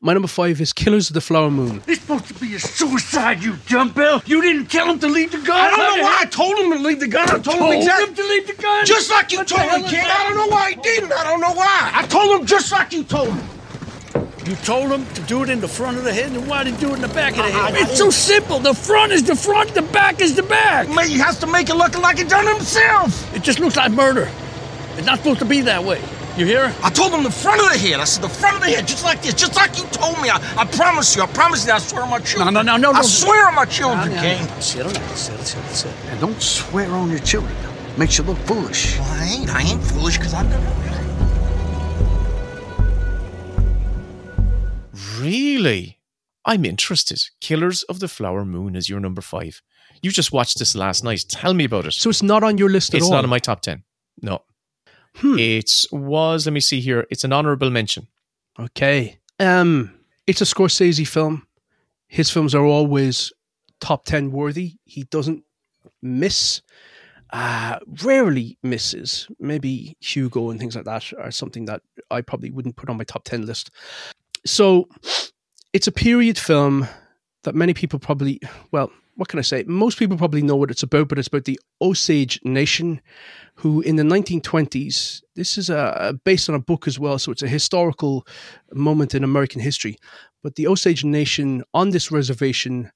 [0.00, 1.82] My number five is Killers of the Flower Moon.
[1.88, 4.22] It's supposed to be a suicide, you dumbbell.
[4.26, 5.58] You didn't tell him to leave the gun.
[5.58, 7.28] I don't know why I told him to leave the gun.
[7.28, 8.06] I told, him exactly.
[8.08, 8.86] him to leave the gun?
[8.86, 10.04] Just like you What told him, kid.
[10.04, 11.12] I don't know why he didn't.
[11.12, 11.90] I don't know why.
[11.94, 13.57] I told him just like you told him.
[14.46, 16.74] You told him to do it in the front of the head, and why did
[16.74, 17.74] he do it in the back of the head?
[17.74, 18.58] I- it's so simple.
[18.60, 20.86] The front is the front, the back is the back.
[21.06, 23.34] He has to make it look like he done it himself.
[23.34, 24.28] It just looks like murder.
[24.96, 26.00] It's not supposed to be that way.
[26.38, 26.72] You hear?
[26.84, 27.98] I told him the front of the head.
[28.00, 30.30] I said the front of the head, just like this, just like you told me.
[30.30, 31.22] I, I promise you.
[31.22, 31.72] I promise you.
[31.72, 32.54] I swear on my children.
[32.54, 33.06] No, no, no, no, I no.
[33.06, 34.46] swear on my children, No, no, King.
[34.46, 34.60] no.
[34.60, 36.10] Settle down, settle, settle, settle.
[36.10, 37.54] And don't swear on your children.
[37.96, 38.98] Makes you look foolish.
[38.98, 39.50] Well, I ain't.
[39.50, 40.60] I ain't foolish because I've got.
[45.18, 45.98] Really?
[46.44, 47.22] I'm interested.
[47.40, 49.60] Killers of the Flower Moon is your number five.
[50.02, 51.24] You just watched this last night.
[51.28, 51.92] Tell me about it.
[51.92, 53.10] So it's not on your list at It's all.
[53.10, 53.82] It's not in my top 10.
[54.22, 54.42] No.
[55.22, 58.06] It was, let me see here, it's an honorable mention.
[58.58, 59.18] Okay.
[59.40, 59.92] Um,
[60.26, 61.46] it's a Scorsese film.
[62.06, 63.32] His films are always
[63.80, 64.76] top 10 worthy.
[64.84, 65.44] He doesn't
[66.02, 66.62] miss,
[67.30, 69.28] uh, rarely misses.
[69.40, 73.04] Maybe Hugo and things like that are something that I probably wouldn't put on my
[73.04, 73.70] top 10 list.
[74.46, 74.88] So
[75.72, 76.86] it's a period film
[77.44, 78.40] that many people probably,
[78.72, 79.64] well, what can I say?
[79.66, 83.00] Most people probably know what it's about, but it's about the Osage Nation,
[83.56, 87.42] who in the 1920s, this is a, based on a book as well, so it's
[87.42, 88.26] a historical
[88.72, 89.96] moment in American history.
[90.42, 92.92] But the Osage Nation on this reservation,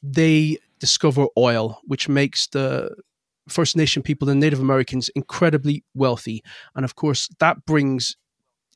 [0.00, 2.94] they discover oil, which makes the
[3.48, 6.42] First Nation people, the Native Americans, incredibly wealthy.
[6.76, 8.16] And of course, that brings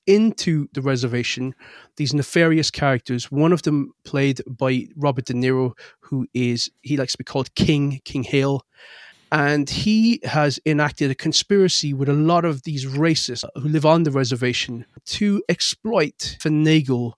[0.09, 1.54] into the reservation
[1.96, 3.30] these nefarious characters.
[3.30, 7.54] One of them played by Robert De Niro, who is, he likes to be called
[7.54, 8.64] King, King Hale.
[9.30, 14.04] And he has enacted a conspiracy with a lot of these racists who live on
[14.04, 17.12] the reservation to exploit, finagle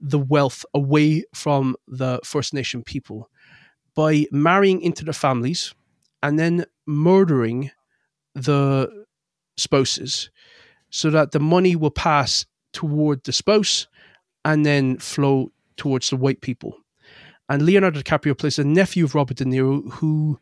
[0.00, 3.28] the wealth away from the First Nation people
[3.94, 5.74] by marrying into their families
[6.22, 7.70] and then murdering
[8.34, 9.04] the
[9.58, 10.30] spouses
[10.90, 13.86] so that the money will pass toward the spouse
[14.44, 16.76] and then flow towards the white people.
[17.48, 20.38] And Leonardo DiCaprio plays the nephew of Robert De Niro who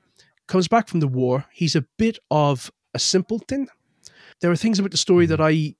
[0.47, 1.47] comes back from the war.
[1.53, 3.69] He's a bit of a simpleton.
[4.41, 5.75] There are things about the story that I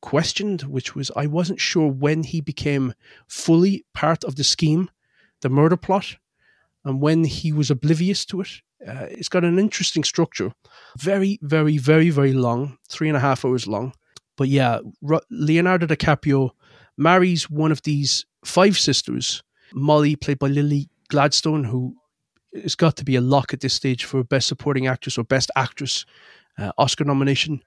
[0.00, 2.94] questioned, which was I wasn't sure when he became
[3.26, 4.90] fully part of the scheme,
[5.40, 6.16] the murder plot,
[6.84, 8.48] and when he was oblivious to it.
[8.86, 10.52] Uh, it's got an interesting structure.
[10.96, 13.92] Very, very, very, very long, three and a half hours long.
[14.38, 14.78] But yeah,
[15.30, 16.50] Leonardo DiCaprio
[16.96, 19.42] marries one of these five sisters,
[19.74, 21.94] Molly, played by Lily Gladstone, who
[22.54, 25.24] has got to be a lock at this stage for a Best Supporting Actress or
[25.24, 26.06] Best Actress
[26.56, 27.62] uh, Oscar nomination.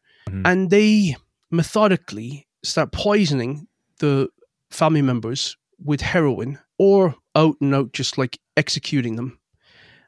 [0.46, 1.16] And they
[1.52, 3.68] methodically start poisoning
[4.00, 4.30] the
[4.70, 9.40] family members with heroin or out and out just like executing them.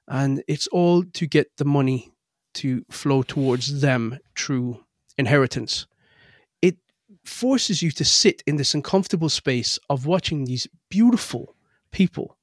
[0.08, 2.14] And it's all to get the money
[2.56, 4.84] to flow towards them through
[5.18, 5.88] inheritance.
[7.26, 11.56] Forces you to sit in this uncomfortable space of watching these beautiful
[11.92, 12.38] people,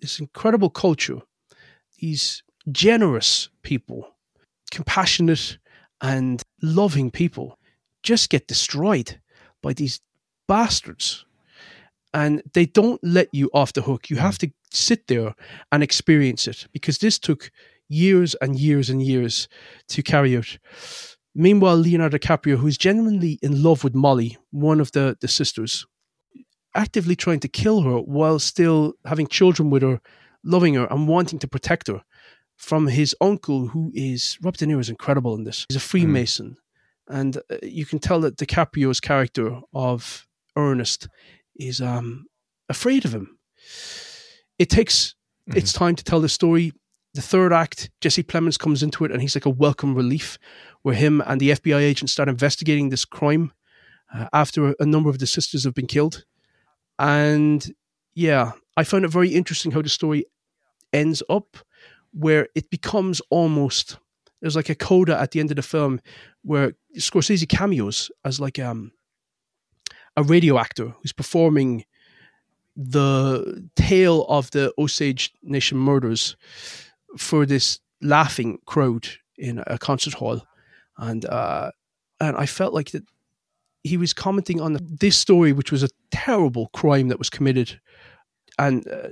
[0.00, 1.20] this incredible culture,
[1.98, 4.08] these generous people,
[4.70, 5.58] compassionate
[6.00, 7.58] and loving people
[8.02, 9.20] just get destroyed
[9.62, 10.00] by these
[10.46, 11.24] bastards.
[12.12, 14.10] And they don't let you off the hook.
[14.10, 15.34] You have to sit there
[15.72, 17.50] and experience it because this took
[17.88, 19.48] years and years and years
[19.88, 20.58] to carry out.
[21.34, 25.86] Meanwhile, Leonardo DiCaprio, who's genuinely in love with Molly, one of the, the sisters,
[26.74, 30.00] actively trying to kill her while still having children with her,
[30.44, 32.02] loving her, and wanting to protect her
[32.56, 35.66] from his uncle, who is Robert De Niro is incredible in this.
[35.68, 36.56] He's a Freemason,
[37.08, 40.26] and uh, you can tell that DiCaprio's character of
[40.56, 41.08] Ernest
[41.56, 42.26] is um,
[42.68, 43.38] afraid of him.
[44.58, 45.16] It takes
[45.48, 46.72] its time to tell the story.
[47.14, 50.38] The third act, Jesse Plemons comes into it, and he's like a welcome relief,
[50.82, 53.52] where him and the FBI agent start investigating this crime
[54.12, 56.24] uh, after a, a number of the sisters have been killed.
[56.98, 57.72] And
[58.14, 60.26] yeah, I found it very interesting how the story
[60.92, 61.56] ends up,
[62.12, 63.98] where it becomes almost
[64.44, 66.00] there's like a coda at the end of the film
[66.42, 68.92] where Scorsese cameos as like um
[70.18, 71.86] a radio actor who's performing
[72.76, 76.36] the tale of the Osage Nation murders
[77.16, 80.42] for this laughing crowd in a concert hall,
[80.96, 81.70] and uh,
[82.20, 83.04] and I felt like that
[83.82, 87.80] he was commenting on this story, which was a terrible crime that was committed,
[88.58, 89.08] and uh,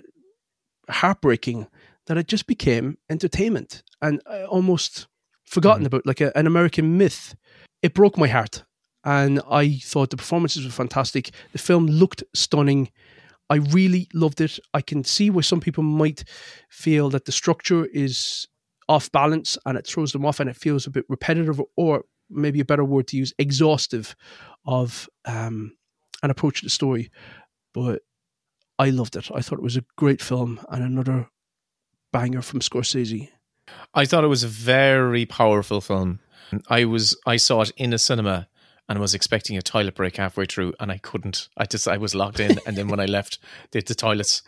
[0.89, 1.67] heartbreaking
[2.07, 5.07] that it just became entertainment and uh, almost
[5.45, 7.35] forgotten about, like a, an American myth.
[7.83, 8.65] It broke my heart,
[9.05, 11.31] and I thought the performances were fantastic.
[11.53, 12.91] The film looked stunning.
[13.53, 14.59] I really loved it.
[14.73, 16.25] I can see where some people might
[16.71, 18.49] feel that the structure is
[18.89, 22.61] off balance and it throws them off and it feels a bit repetitive or maybe
[22.61, 24.17] a better word to use exhaustive
[24.67, 25.77] of um,
[26.23, 27.11] an approach to the story
[27.75, 28.03] but
[28.79, 31.29] i loved it i thought it was a great film and another
[32.13, 33.29] banger from scorsese
[33.95, 36.21] I thought it was a very powerful film.
[36.69, 38.49] I was I saw it in a cinema
[38.89, 41.49] and was expecting a toilet break halfway through, and I couldn't.
[41.57, 43.39] I just I was locked in, and then when I left,
[43.71, 44.43] the, the toilets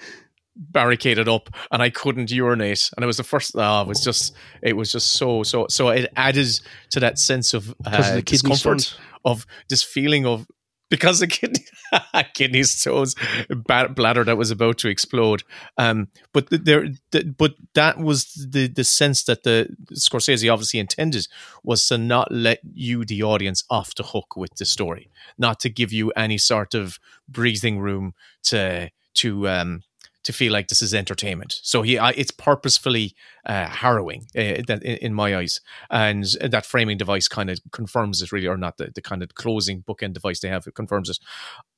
[0.56, 2.90] barricaded up, and I couldn't urinate.
[2.96, 3.52] And it was the first.
[3.54, 5.88] Oh, it was just it was just so so so.
[5.88, 6.48] It added
[6.90, 10.46] to that sense of, of uh, the discomfort of this feeling of
[10.90, 11.64] because the kidney
[12.34, 13.14] kidney stones
[13.48, 15.42] bladder that was about to explode.
[15.78, 21.26] Um, but there, th- but that was the the sense that the Scorsese obviously intended
[21.62, 25.70] was to not let you, the audience, off the hook with the story, not to
[25.70, 28.14] give you any sort of breathing room
[28.44, 29.82] to to um
[30.24, 31.60] to feel like this is entertainment.
[31.62, 33.14] So he, I, it's purposefully
[33.46, 35.60] uh, harrowing uh, that in, in my eyes,
[35.90, 39.34] and that framing device kind of confirms it, really, or not the, the kind of
[39.34, 40.66] closing bookend device they have.
[40.66, 41.18] It confirms it.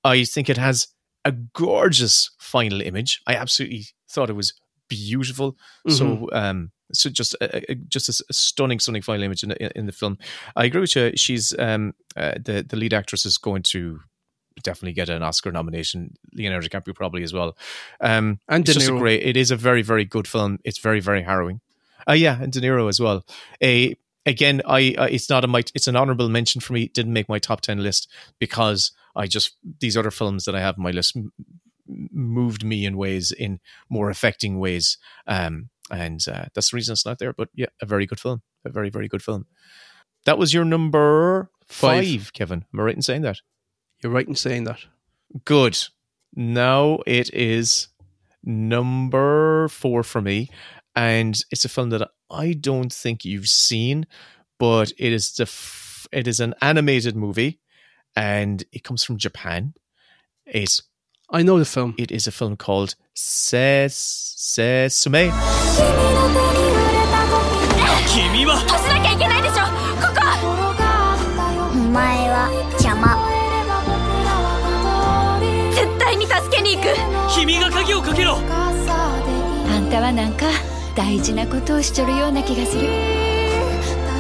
[0.04, 0.88] I think it has
[1.24, 3.20] a gorgeous final image.
[3.26, 4.54] I absolutely thought it was
[4.88, 5.56] beautiful.
[5.88, 6.28] So, Mhm.
[6.32, 9.92] um, so just a, a- just a stunning, stunning final image in the, in the
[9.92, 10.18] film.
[10.54, 11.10] I agree with you.
[11.16, 13.98] She's um, uh, the the lead actress is going to
[14.62, 16.14] definitely get an Oscar nomination.
[16.34, 17.56] Leonardo DiCaprio probably as well.
[18.00, 18.98] Um, And it's De Niro.
[18.98, 19.22] great.
[19.22, 20.58] It is a very very good film.
[20.64, 21.60] It's very very harrowing.
[22.08, 23.24] Uh, yeah, and De Niro as well.
[23.62, 26.84] A again, I uh, it's not a my it's an honorable mention for me.
[26.84, 30.60] It didn't make my top ten list because I just these other films that I
[30.60, 31.32] have on my list m-
[31.88, 34.98] moved me in ways in more affecting ways.
[35.26, 37.32] Um, and uh, that's the reason it's not there.
[37.32, 38.42] But yeah, a very good film.
[38.64, 39.46] A very very good film.
[40.24, 42.04] That was your number Five.
[42.04, 42.64] five, Kevin.
[42.72, 43.40] Am I right in saying that?
[44.06, 44.78] You're right in saying that.
[45.44, 45.76] Good.
[46.36, 47.88] Now it is
[48.44, 50.48] number four for me,
[50.94, 54.06] and it's a film that I don't think you've seen,
[54.60, 57.58] but it is the f- it is an animated movie,
[58.14, 59.74] and it comes from Japan.
[60.46, 60.84] It's
[61.28, 61.96] I know the film.
[61.98, 63.92] It is a film called Ses
[64.38, 65.32] Suzume.
[68.06, 69.25] 君
[77.35, 80.45] 君が鍵をかけろあんたはなんか
[80.95, 82.87] 大事なことをしちょるような気がする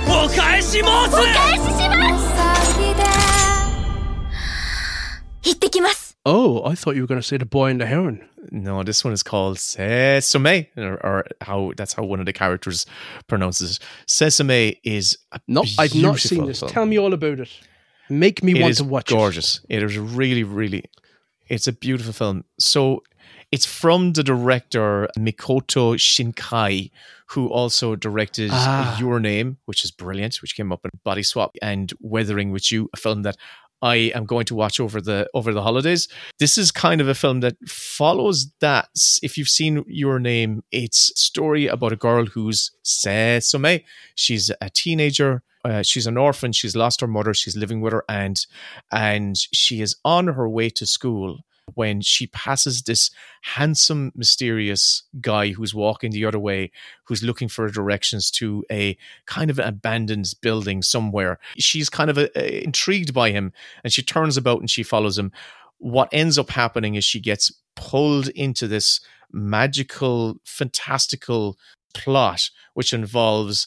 [0.07, 2.31] お返し申すお返しします
[5.43, 8.21] 行ってきます Oh, I thought you were going to say the boy and the heron.
[8.51, 12.85] No, this one is called Sesame, or, or how that's how one of the characters
[13.27, 13.79] pronounces it.
[14.05, 16.59] Sesame is a No, I've not seen beautiful this.
[16.59, 16.71] film.
[16.71, 17.49] Tell me all about it.
[18.07, 19.61] Make me It want is to watch gorgeous.
[19.67, 20.83] It is really, really.
[21.48, 22.44] it's a beautiful film.
[22.58, 23.02] So
[23.52, 26.90] it's from the director Makoto Shinkai,
[27.28, 28.98] who also directed Ah.
[28.98, 32.88] Your Name, which is brilliant, which came up in Body Swap, and Weathering with You,
[32.92, 33.36] a film that
[33.82, 36.08] I am going to watch over the over the holidays.
[36.38, 38.88] This is kind of a film that follows that.
[39.22, 43.84] If you've seen Your Name, it's story about a girl who's Sesame.
[44.14, 45.42] She's a teenager.
[45.64, 46.52] Uh, she's an orphan.
[46.52, 47.34] She's lost her mother.
[47.34, 48.46] She's living with her aunt,
[48.92, 51.40] and she is on her way to school
[51.74, 53.10] when she passes this
[53.42, 56.70] handsome, mysterious guy who's walking the other way,
[57.04, 58.96] who's looking for directions to a
[59.26, 61.38] kind of abandoned building somewhere.
[61.58, 63.52] She's kind of uh intrigued by him,
[63.82, 65.32] and she turns about and she follows him.
[65.78, 69.00] What ends up happening is she gets pulled into this
[69.32, 71.58] magical, fantastical
[71.94, 73.66] plot, which involves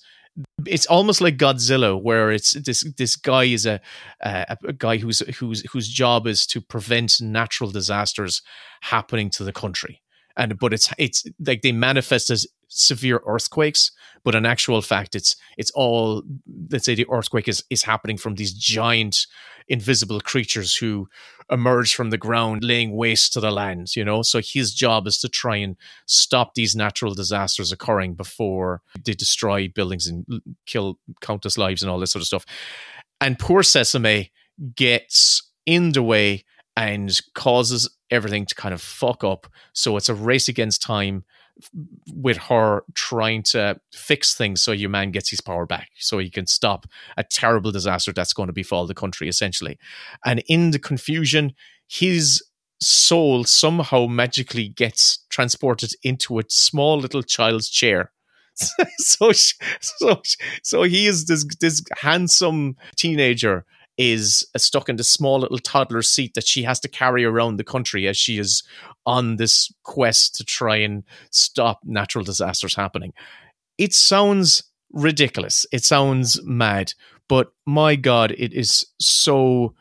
[0.65, 3.79] it's almost like Godzilla, where it's this this guy is a
[4.21, 8.41] a, a guy whose whose whose job is to prevent natural disasters
[8.81, 10.01] happening to the country,
[10.39, 13.91] and but it's it's like they manifest as severe earthquakes,
[14.23, 16.23] but in actual fact, it's it's all
[16.71, 19.27] let's say the earthquake is is happening from these giant
[19.67, 21.07] invisible creatures who
[21.51, 23.95] emerge from the ground, laying waste to the land.
[23.97, 25.75] You know, so his job is to try and
[26.05, 30.25] stop these natural disasters occurring before they destroy buildings and
[30.65, 32.45] kill countless lives and all this sort of stuff.
[33.19, 34.31] And poor Sesame
[34.75, 36.45] gets in the way
[36.77, 39.47] and causes everything to kind of fuck up.
[39.74, 41.24] So it's a race against time
[42.14, 46.30] with her trying to fix things so your man gets his power back so he
[46.30, 46.86] can stop
[47.18, 49.78] a terrible disaster that's going to befall the country essentially
[50.26, 51.53] and in the confusion
[51.88, 52.41] his
[52.82, 58.12] soul somehow magically gets transported into a small little child's chair
[58.97, 60.22] so so
[60.64, 63.66] so he is this this handsome teenager
[64.00, 67.66] is stuck in this small little toddler seat that she has to carry around the
[67.66, 68.64] country as she is
[69.06, 73.12] on this quest to try and stop natural disasters happening.
[73.78, 75.66] It sounds ridiculous.
[75.74, 76.93] It sounds mad,
[77.28, 79.76] but my god, it is so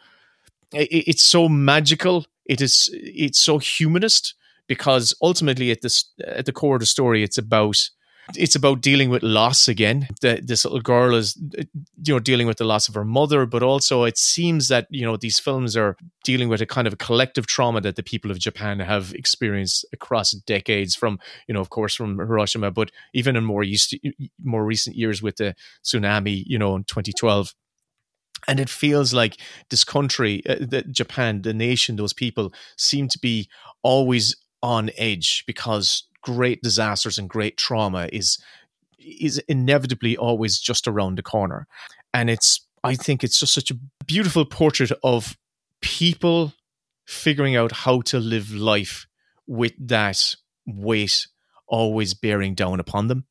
[0.73, 2.27] it's so magical.
[2.45, 4.35] It is it's so humanist
[4.67, 7.89] because ultimately at this at the core of the story, it's about
[8.37, 10.09] It's about dealing with loss again.
[10.21, 13.63] The, this little girl is, you know, dealing with the loss of her mother, but
[13.63, 16.97] also it seems that you know these films are dealing with a kind of a
[16.97, 20.95] collective trauma that the people of Japan have experienced across decades.
[20.95, 23.95] From you know, of course, from Hiroshima, but even in more east,
[24.43, 27.55] more recent years with the tsunami, you know, in 2012
[28.47, 29.37] and it feels like
[29.71, 33.49] this country uh, the, japan the nation those people seem to be
[33.83, 38.39] always on edge because great disasters and great trauma is
[38.99, 41.67] is inevitably always just around the corner.
[42.13, 45.37] And it's i think it's just such a beautiful portrait of
[45.81, 46.53] people
[47.07, 49.07] figuring out how to live life
[49.47, 50.35] with that
[50.67, 51.27] weight
[51.69, 53.25] always bearing down upon them.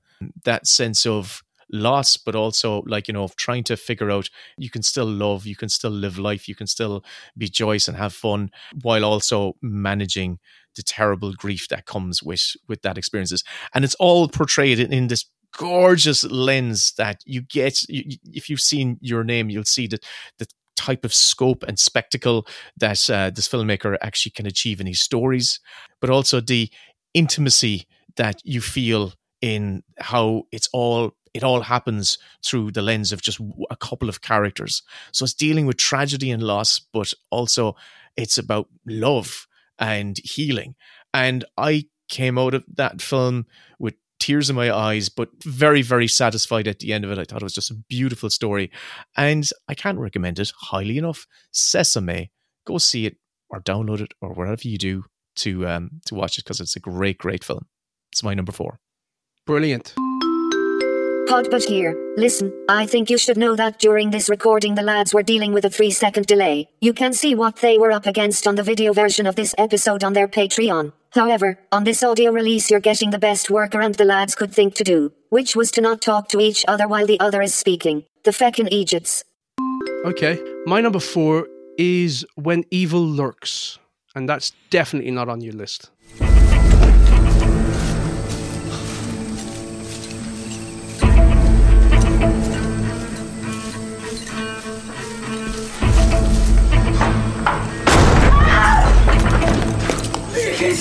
[0.46, 4.82] That sense of loss, but also like, you know, trying to figure out you can
[4.82, 7.04] still love, you can still live life, you can still
[7.38, 10.40] be joyous and have fun while also managing
[10.78, 13.44] the terrible grief that comes with with that experiences.
[13.74, 15.26] And it's all portrayed in, in this
[15.58, 20.06] gorgeous lens that you get you, if you've seen your name you'll see that
[20.40, 25.00] the type of scope and spectacle that uh, this filmmaker actually can achieve in his
[25.00, 25.60] stories
[26.02, 26.70] but also the
[27.14, 33.22] intimacy that you feel in how it's all it all happens through the lens of
[33.22, 34.82] just a couple of characters.
[35.12, 37.76] So it's dealing with tragedy and loss, but also
[38.16, 39.47] it's about love
[39.80, 40.76] and healing.
[41.14, 43.46] And I came out of that film
[43.80, 47.20] with tears in my eyes, but very, very satisfied at the end of it.
[47.20, 48.72] I thought it was just a beautiful story.
[49.16, 51.28] And I can't recommend it highly enough.
[51.54, 52.30] Suzume,
[52.66, 53.18] go see it
[53.50, 55.06] or download it or whatever you do
[55.38, 57.68] to um, to watch it because it's a great, great film.
[58.12, 58.80] It's my number four.
[59.46, 59.94] Brilliant.
[61.28, 61.94] Podbut here.
[62.16, 65.66] Listen, I think you should know that during this recording the lads were dealing with
[65.66, 66.70] a 3 second delay.
[66.80, 70.06] You can see what they were up against on the video version of this episode
[70.06, 70.94] on their Patreon.
[71.12, 74.86] However, on this audio release you're getting the best workaround the lads could think to
[74.86, 78.06] do, which was to not talk to each other while the other is speaking.
[78.24, 79.26] The feckin' Egypts.
[80.06, 83.80] Okay, my number four is When Evil Lurks,
[84.16, 85.92] and that's definitely not on your list.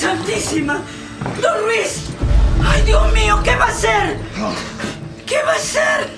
[0.00, 0.82] Santísima!
[1.40, 2.04] ¡Don Luis!
[2.64, 3.40] ¡Ay, Dios mío!
[3.42, 4.18] ¿Qué va a hacer?
[5.26, 6.10] ¿Qué va a hacer?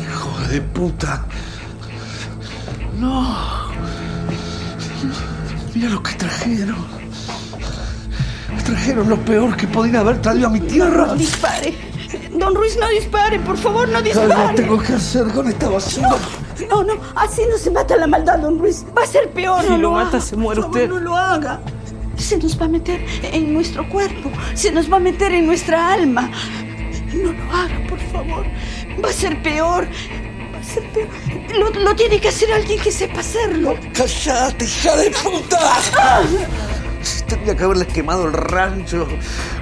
[0.00, 1.24] Hijo de puta.
[2.98, 3.66] No.
[5.74, 6.86] Mira lo que trajeron.
[8.54, 11.06] Me trajeron lo peor que podía haber traído a mi tierra.
[11.06, 11.95] No dispare.
[12.32, 13.38] Don Luis, no dispare.
[13.40, 14.54] Por favor, no Algo dispare.
[14.54, 16.16] tengo que hacer con esta basura.
[16.70, 18.84] No, no, así no se mata la maldad, don Luis.
[18.96, 19.62] Va a ser peor.
[19.62, 20.20] Si no lo mata, haga.
[20.20, 20.94] se muere Por favor, usted.
[20.94, 21.60] No lo haga.
[22.16, 24.30] Se nos va a meter en nuestro cuerpo.
[24.54, 26.30] Se nos va a meter en nuestra alma.
[27.12, 28.46] No lo haga, por favor.
[29.04, 29.86] Va a ser peor.
[30.54, 31.08] Va a ser peor.
[31.58, 33.76] Lo, lo tiene que hacer alguien que sepa hacerlo.
[33.92, 35.72] ¡Cállate, hija de puta!
[37.28, 39.06] Tendría que haberles quemado el rancho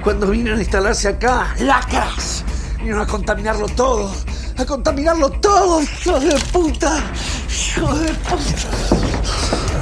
[0.03, 1.55] cuando vinieron a instalarse acá.
[1.59, 2.43] ¡Lacras!
[2.77, 4.11] Vinieron a contaminarlo todo.
[4.57, 7.03] A contaminarlo todo, hijo de puta.
[7.49, 9.75] Hijo de puta.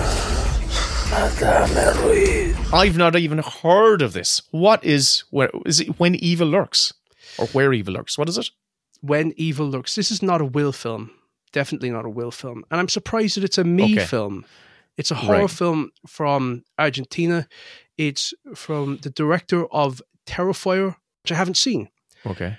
[2.73, 4.41] I've not even heard of this.
[4.51, 6.91] What is where is it when evil lurks?
[7.37, 8.17] Or where evil lurks?
[8.17, 8.49] What is it?
[9.01, 9.95] When Evil Lurks.
[9.95, 11.11] This is not a Will film.
[11.51, 12.63] Definitely not a Will film.
[12.71, 14.05] And I'm surprised that it's a me Okay.
[14.05, 14.45] film.
[14.97, 15.49] It's a horror Right.
[15.49, 17.47] film from Argentina.
[17.97, 21.89] It's from the director of Terrifier, which I haven't seen.
[22.25, 22.57] Okay.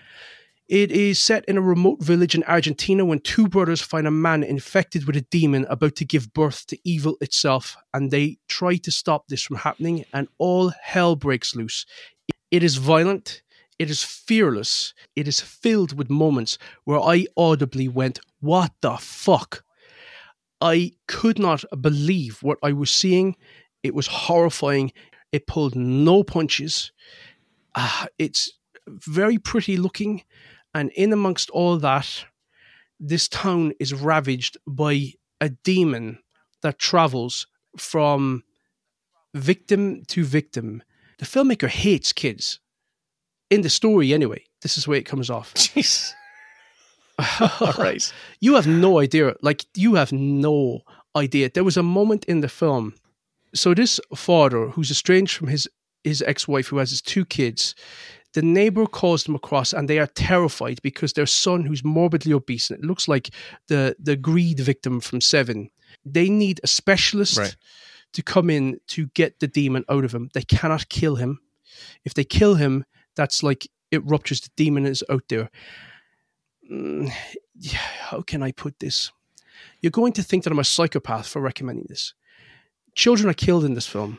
[0.66, 4.42] It is set in a remote village in Argentina when two brothers find a man
[4.42, 8.90] infected with a demon about to give birth to evil itself, and they try to
[8.90, 11.84] stop this from happening, and all hell breaks loose.
[12.50, 13.42] It is violent,
[13.78, 19.64] it is fearless, it is filled with moments where I audibly went, What the fuck?
[20.64, 23.36] I could not believe what I was seeing.
[23.82, 24.92] It was horrifying.
[25.30, 26.90] It pulled no punches.
[27.74, 28.50] Ah, it's
[28.88, 30.22] very pretty looking.
[30.74, 32.24] And in amongst all that,
[32.98, 36.20] this town is ravaged by a demon
[36.62, 37.46] that travels
[37.76, 38.42] from
[39.34, 40.82] victim to victim.
[41.18, 42.58] The filmmaker hates kids.
[43.50, 44.44] In the story, anyway.
[44.62, 45.52] This is way it comes off.
[45.54, 46.14] Jeez.
[47.60, 48.12] All right.
[48.40, 49.34] You have no idea.
[49.42, 50.80] Like, you have no
[51.16, 51.50] idea.
[51.52, 52.94] There was a moment in the film.
[53.54, 55.68] So, this father, who's estranged from his,
[56.02, 57.74] his ex wife, who has his two kids,
[58.32, 62.68] the neighbor calls them across and they are terrified because their son, who's morbidly obese,
[62.70, 63.30] and it looks like
[63.68, 65.70] the, the greed victim from Seven,
[66.04, 67.56] they need a specialist Right.
[68.14, 70.30] to come in to get the demon out of him.
[70.34, 71.38] They cannot kill him.
[72.04, 72.84] If they kill him,
[73.14, 75.48] that's like it ruptures the demon is out there.
[76.70, 77.12] Mm,
[77.58, 79.10] yeah, how can I put this?
[79.80, 82.14] You're going to think that I'm a psychopath for recommending this.
[82.94, 84.18] Children are killed in this film,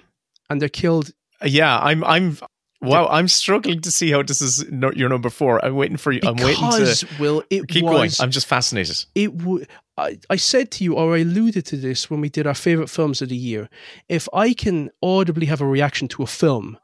[0.49, 1.11] and they're killed.
[1.43, 2.03] Yeah, I'm.
[2.03, 2.37] I'm.
[2.81, 5.63] Wow, I'm struggling to see how this is no, your number four.
[5.65, 6.19] I'm waiting for you.
[6.23, 7.07] I'm waiting to.
[7.19, 8.11] Will, it keep was- going.
[8.19, 9.05] I'm just fascinated.
[9.15, 9.67] it would
[9.97, 12.89] I, I said to you or I alluded to this when we did our favorite
[12.89, 13.69] films of the year
[14.09, 16.77] if i can audibly have a reaction to a film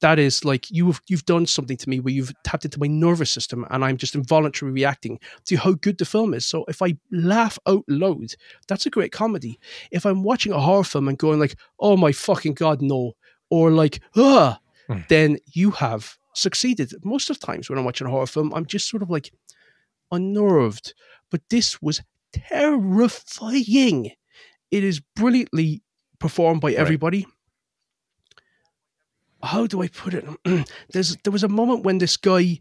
[0.00, 3.30] that is like you've you've done something to me where you've tapped into my nervous
[3.30, 6.96] system and i'm just involuntarily reacting to how good the film is so if i
[7.10, 8.32] laugh out loud
[8.66, 9.58] that's a great comedy
[9.90, 13.12] if i'm watching a horror film and going like oh my fucking god no
[13.50, 14.58] or like ah
[15.08, 18.66] then you have succeeded most of the times when i'm watching a horror film i'm
[18.66, 19.30] just sort of like
[20.10, 20.94] unnerved.
[21.30, 24.12] But this was terrifying.
[24.70, 25.82] It is brilliantly
[26.18, 27.26] performed by everybody.
[29.42, 30.24] How do I put it?
[30.90, 32.58] There's there was a moment when this guy,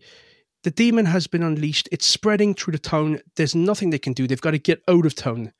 [0.63, 1.89] the demon has been unleashed.
[1.91, 3.19] It's spreading through the town.
[3.35, 4.27] There's nothing they can do.
[4.27, 5.53] They've got to get out of town,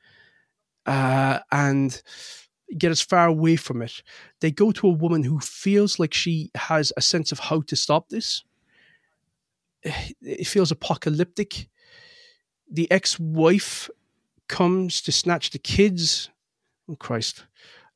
[0.85, 2.01] uh, and
[2.77, 4.03] get as far away from it.
[4.41, 7.75] They go to a woman who feels like she has a sense of how to
[7.75, 8.43] stop this.
[10.21, 11.69] It feels apocalyptic
[12.69, 13.89] the ex-wife
[14.47, 16.29] comes to snatch the kids.
[16.89, 17.45] Oh Christ.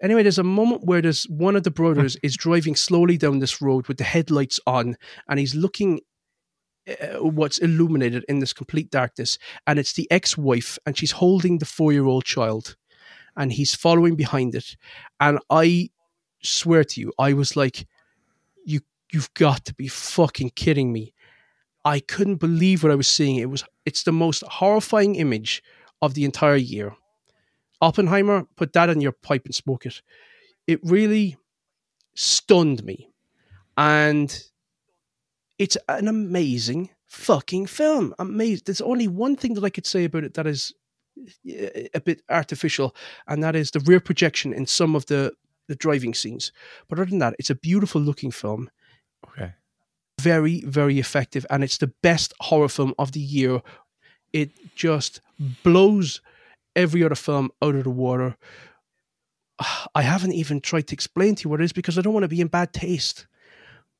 [0.02, 3.62] Anyway, there's a moment where there's one of the brothers is driving slowly down this
[3.62, 4.98] road with the headlights on,
[5.30, 6.02] and he's looking
[6.90, 9.38] uh, what's illuminated in this complete darkness,
[9.68, 12.76] and it's the ex-wife, and she's holding the four-year-old child,
[13.38, 14.76] and he's following behind it,
[15.20, 15.90] and I
[16.44, 17.86] swear to you, I was like,
[18.66, 18.80] "You,
[19.14, 21.14] you've got to be fucking kidding me!"
[21.84, 23.38] I couldn't believe what I was seeing.
[23.38, 25.64] It was it's the most horrifying image
[26.02, 26.96] of the entire year.
[27.82, 30.02] Oppenheimer, put that in your pipe and smoke it.
[30.68, 31.38] It really
[32.16, 33.10] stunned me.
[33.78, 34.44] And
[35.58, 38.14] it's an amazing fucking film.
[38.20, 38.64] Amazing.
[38.66, 40.74] There's only one thing that I could say about it that is
[41.48, 42.96] eh, a bit artificial,
[43.28, 45.34] and that is the rear projection in some of the,
[45.68, 46.52] the driving scenes.
[46.88, 48.70] But other than that, it's a beautiful looking film
[49.28, 49.54] Okay.
[50.20, 53.62] very, very effective, and it's the best horror film of the year.
[54.34, 55.22] It just
[55.64, 56.22] blows
[56.76, 58.36] every other film out of the water.
[59.96, 62.24] I haven't even tried to explain to you what it is because I don't want
[62.24, 63.28] to be in bad taste.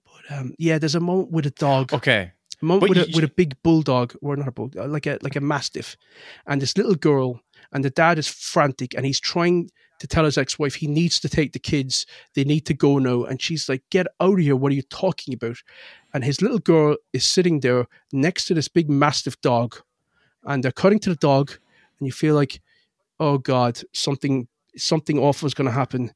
[0.06, 1.94] But um, yeah, there's a moment with a dog.
[1.94, 2.32] Okay.
[2.62, 5.36] A moment with a, with a big bulldog, or not a bulldog, like a like
[5.36, 5.98] a mastiff,
[6.46, 7.42] and this little girl,
[7.72, 11.30] and the dad is frantic, and he's trying to tell his ex-wife he needs to
[11.30, 12.06] take the kids.
[12.36, 14.56] They need to go now, and she's like, "Get out of here!
[14.56, 15.58] What are you talking about?"
[16.14, 19.78] And his little girl is sitting there next to this big mastiff dog,
[20.44, 21.54] and they're cutting to the dog,
[22.02, 22.62] and you feel like,
[23.20, 26.12] "Oh God, something something awful is going to happen."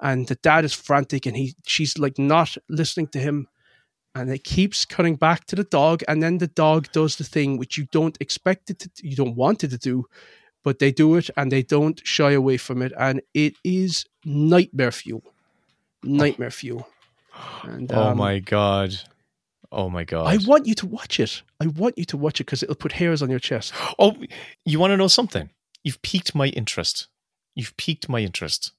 [0.00, 3.46] And the dad is frantic, and he she's like not listening to him
[4.14, 7.58] and it keeps cutting back to the dog and then the dog does the thing
[7.58, 10.06] which you don't expect it to you don't want it to do
[10.64, 14.90] but they do it and they don't shy away from it and it is nightmare
[14.90, 15.22] fuel
[16.02, 16.88] nightmare fuel
[17.64, 18.96] and oh um, my god.
[19.70, 20.26] Oh my god.
[20.26, 22.92] i want you to watch it i want you to watch it because it'll put
[22.92, 24.16] hairs on your chest Oh,
[24.64, 25.50] you want to know something?
[25.84, 27.08] You've piqued my interest.
[27.54, 28.72] You've piqued my interest.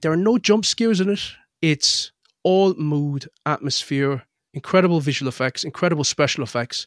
[0.00, 1.20] there are no jump scares in it
[1.62, 2.12] it's
[2.42, 6.86] all mood atmosphere incredible visual effects incredible special effects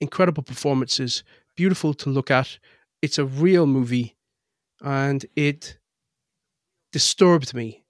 [0.00, 1.22] incredible performances
[1.56, 2.58] beautiful to look at
[3.02, 4.16] it's a real movie
[4.82, 5.78] and it
[6.92, 7.84] disturbed me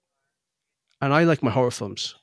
[1.01, 2.15] and i like my horror films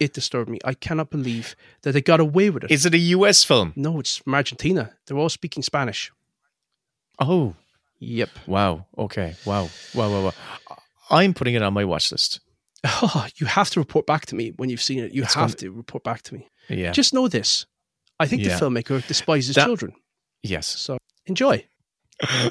[0.00, 2.98] it disturbed me i cannot believe that they got away with it Is it a
[2.98, 3.72] US film?
[3.76, 6.10] no it's from argentina they're all speaking spanish
[7.18, 7.54] Oh.
[8.00, 8.30] Yep.
[8.48, 8.86] Wow.
[8.98, 9.36] Okay.
[9.46, 9.68] Wow.
[9.94, 10.10] Wow.
[10.10, 10.22] Wow.
[10.24, 10.32] Wow.
[11.10, 12.40] I'm putting it on my watch list.
[12.84, 15.54] oh, you have to report back to me when you've seen it you It's have
[15.56, 16.90] to report back to me Yeah.
[16.90, 17.66] just know this
[18.18, 18.58] i think Yeah.
[18.58, 19.92] the filmmaker despises That- children
[20.42, 20.66] Yes.
[20.66, 21.64] so enjoy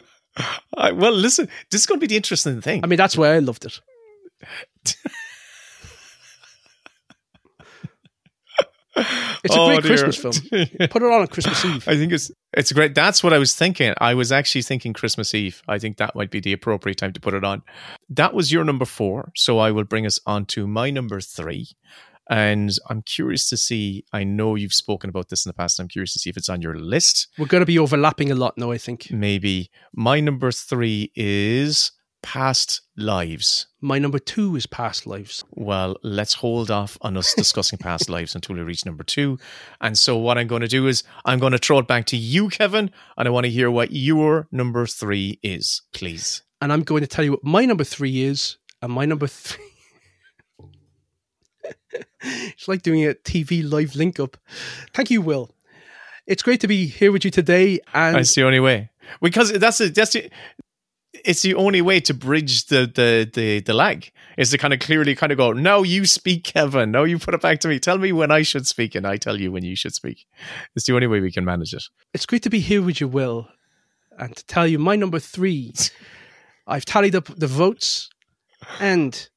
[0.77, 2.83] well, listen, this is going to be the interesting thing.
[2.83, 3.79] I mean, that's why I loved it.
[8.95, 9.97] It's a Oh, great dear.
[9.97, 10.65] Christmas film.
[10.89, 11.87] Put it on on Christmas Eve.
[11.87, 12.93] I think it's it's great.
[12.95, 13.93] That's what I was thinking.
[13.99, 15.61] I was actually thinking Christmas Eve.
[15.67, 17.63] I think that might be the appropriate time to put it on.
[18.09, 21.69] That was your number four, so I will bring us on to my number three.
[22.29, 24.05] And I'm curious to see.
[24.13, 25.79] I know you've spoken about this in the past.
[25.79, 27.27] I'm curious to see if it's on your list.
[27.37, 29.11] We're going to be overlapping a lot now, I think.
[29.11, 31.91] Maybe my number three is
[32.23, 33.67] Past Lives.
[33.81, 35.43] My number two is Past Lives.
[35.51, 39.37] Well, let's hold off on us discussing past lives until we reach number two.
[39.81, 42.17] And so, what I'm going to do is I'm going to throw it back to
[42.17, 46.41] you, Kevin, and I want to hear what your number three is, please.
[46.61, 48.57] And I'm going to tell you what my number three is.
[48.81, 49.63] And my number three.
[52.25, 54.37] It's like doing a TV live link up.
[54.93, 55.51] Thank you, Will.
[56.25, 57.79] It's great to be here with you today.
[57.93, 58.89] And That's the only way.
[59.21, 60.29] Because that's a, that's the,
[61.23, 64.79] it's the only way to bridge the the the the lag is to kind of
[64.79, 65.53] clearly kind of go.
[65.53, 66.91] No, you speak, Kevin.
[66.91, 67.79] No, you put it back to me.
[67.79, 70.25] Tell me when I should speak, and I tell you when you should speak.
[70.75, 71.83] It's the only way we can manage it.
[72.13, 73.47] it's great to be here with you, Will,
[74.17, 75.73] and to tell you my number three.
[76.67, 78.09] I've tallied up the votes,
[78.79, 79.29] and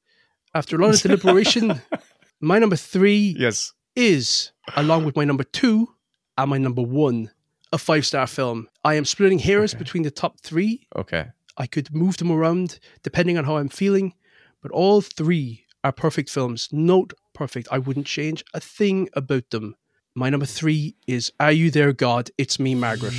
[0.54, 1.80] after a lot of deliberation,
[2.40, 5.88] my number three yes is along with my number two
[6.36, 7.30] and my number one
[7.72, 8.68] a five star film.
[8.84, 10.86] I am splitting hairs between the top three.
[10.94, 11.26] Okay.
[11.56, 14.14] I could move them around depending on how I'm feeling,
[14.62, 16.68] but all three are perfect films.
[16.72, 17.68] Note perfect.
[17.70, 19.76] I wouldn't change a thing about them.
[20.14, 22.30] My number three is Are You There, God?
[22.38, 23.14] It's Me, Margaret.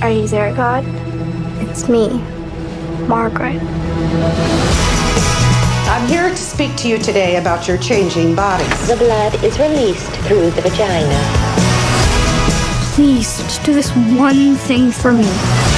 [0.00, 0.84] Are you there, God?
[1.60, 2.08] It's me,
[3.08, 3.60] Margaret.
[5.90, 8.86] I'm here to speak to you today about your changing bodies.
[8.86, 11.20] The blood is released through the vagina.
[12.94, 15.77] Please, just do this one thing for me.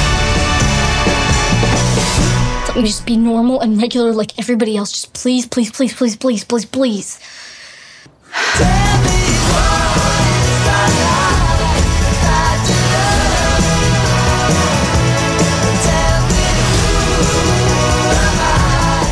[2.70, 4.92] Let me just be normal and regular like everybody else.
[4.92, 7.18] Just please, please, please, please, please, please, please.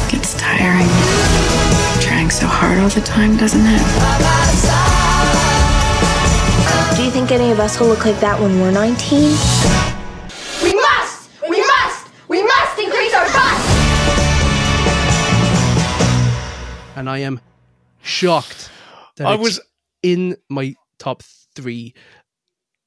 [0.08, 0.86] Gets tiring.
[2.00, 3.82] Trying so hard all the time, doesn't it?
[6.96, 9.77] Do you think any of us will look like that when we're 19?
[16.98, 17.40] And I am
[18.02, 18.70] shocked
[19.16, 19.60] that I was-
[20.02, 21.22] in my top
[21.54, 21.94] three.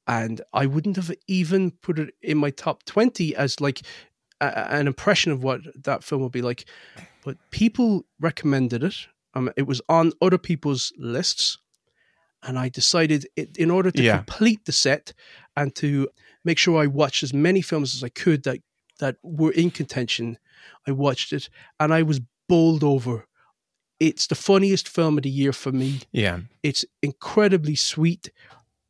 [0.07, 3.81] And I wouldn't have even put it in my top 20 as like
[4.41, 6.65] a, a- an impression of what that film would be like.
[7.23, 8.95] But people recommended it.
[9.33, 11.57] Um, it was on other people's lists.
[12.43, 14.17] And I decided, it, in order to Yeah.
[14.17, 15.13] complete the set
[15.55, 16.09] and to
[16.43, 18.59] make sure I watched as many films as I could that,
[18.99, 20.37] that were in contention,
[20.87, 22.19] I watched it and I was
[22.49, 23.27] bowled over.
[24.01, 25.99] It's the funniest film of the year for me.
[26.11, 26.39] Yeah.
[26.63, 28.31] It's incredibly sweet.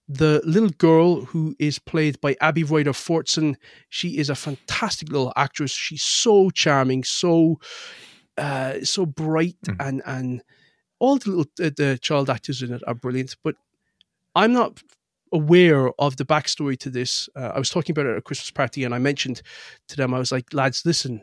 [0.08, 3.56] The little girl who is played by Abby Ryder Fortson,
[3.90, 5.72] she is a fantastic little actress.
[5.72, 7.60] She's so charming, so
[8.38, 10.42] uh, so bright, and and
[11.00, 13.36] all the little uh, the child actors in it are brilliant.
[13.44, 13.56] But
[14.34, 14.82] I'm not
[15.34, 17.28] aware of the backstory to this.
[17.36, 19.42] Uh, I was talking about it at a Christmas party, and I mentioned
[19.90, 21.22] to them, I was like, lads, listen,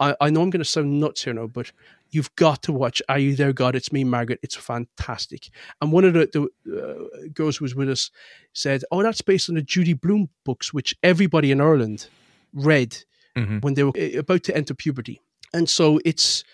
[0.00, 1.72] I, I know I'm going to sound nuts here now, but
[2.10, 3.74] you've got to watch Are You There, God?
[3.76, 4.40] It's Me, Margaret.
[4.42, 5.50] It's fantastic.
[5.80, 8.10] And one of the, the uh, girls who was with us
[8.52, 12.08] said, Oh, that's based on the Judy Blume books, which everybody in Ireland
[12.52, 12.96] read
[13.36, 13.62] Mhm.
[13.62, 15.20] when they were uh, about to enter puberty.
[15.52, 16.44] And so it's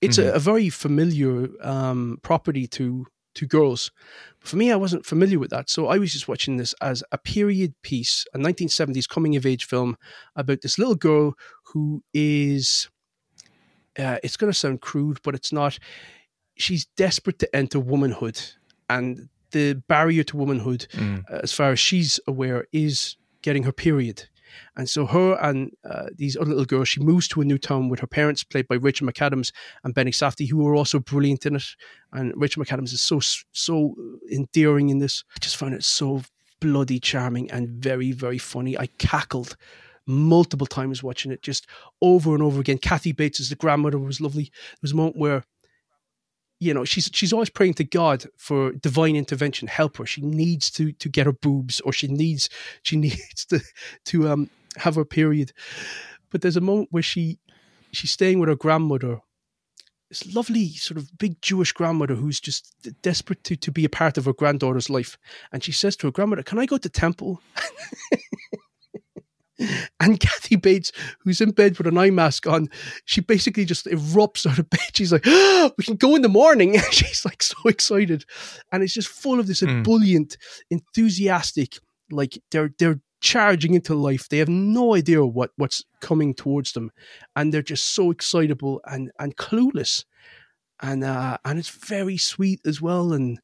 [0.00, 3.06] it's a, a very familiar um, property to
[3.36, 3.90] to girls.
[4.40, 7.18] For me, I wasn't familiar with that, so I was just watching this as a
[7.18, 9.96] period piece, a 1970s coming of age film
[10.36, 11.34] about this little girl
[11.72, 12.88] who is.
[13.98, 15.78] Uh, it's going to sound crude, but it's not.
[16.56, 18.40] She's desperate to enter womanhood,
[18.88, 21.24] and the barrier to womanhood, Mm.
[21.30, 24.28] uh, as far as she's aware, is getting her period.
[24.76, 27.88] And so her and uh, these other little girls, she moves to a new town
[27.88, 29.52] with her parents, played by Rachel McAdams
[29.82, 31.64] and Benny Safdie, who are also brilliant in it.
[32.12, 33.20] And Rachel McAdams is so
[33.52, 33.94] so
[34.30, 35.24] endearing in this.
[35.36, 36.22] I just found it so
[36.60, 38.78] bloody charming and very very funny.
[38.78, 39.56] I cackled
[40.06, 41.66] multiple times watching it, just
[42.02, 42.78] over and over again.
[42.78, 44.44] Kathy Bates as the grandmother was lovely.
[44.44, 45.44] There was a moment where
[46.60, 50.06] you know she's she's always praying to God for divine intervention, help her.
[50.06, 52.48] She needs to to get her boobs, or she needs
[52.82, 53.60] she needs to
[54.06, 55.52] to um have her period.
[56.30, 57.38] But there's a moment where she
[57.92, 59.20] she's staying with her grandmother,
[60.08, 64.18] this lovely sort of big Jewish grandmother who's just desperate to to be a part
[64.18, 65.18] of her granddaughter's life,
[65.52, 67.40] and she says to her grandmother, "Can I go to temple?"
[70.00, 72.68] And Kathy Bates, who's in bed with an eye mask on,
[73.04, 74.80] she basically just erupts out of bed.
[74.94, 78.24] She's like, "Ah, "We can go in the morning." She's like so excited,
[78.72, 80.36] and it's just full of this ebullient,
[80.70, 81.78] enthusiastic,
[82.10, 84.28] like they're they're charging into life.
[84.28, 86.90] They have no idea what what's coming towards them,
[87.36, 90.04] and they're just so excitable and and clueless,
[90.82, 93.12] and uh, and it's very sweet as well.
[93.12, 93.40] And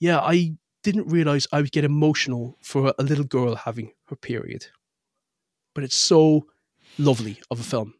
[0.00, 4.66] yeah, I didn't realize I would get emotional for a little girl having her period
[5.74, 6.46] but it's so
[6.98, 7.94] lovely of a film.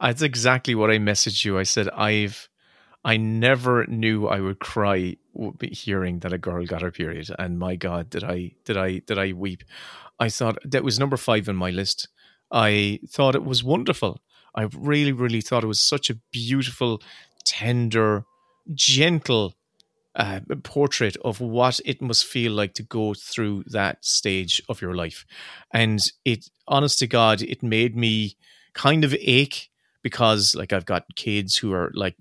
[0.00, 1.58] Uh, That's exactly what I messaged you.
[1.58, 2.48] I said I've
[3.04, 5.16] I never knew I would cry
[5.62, 9.18] hearing that a girl got her period, and my God, did I did I did
[9.18, 9.64] I weep?
[10.18, 12.08] I thought that was number five on my list.
[12.50, 14.20] I thought it was wonderful.
[14.54, 17.00] I really, really thought it was such a beautiful,
[17.44, 18.24] tender,
[18.74, 19.54] gentle
[20.16, 24.94] uh, portrait of what it must feel like to go through that stage of your
[24.94, 25.24] life.
[25.72, 28.36] And it, honest to God, it made me
[28.74, 29.69] kind of ache
[30.02, 32.16] because like I've got kids who are like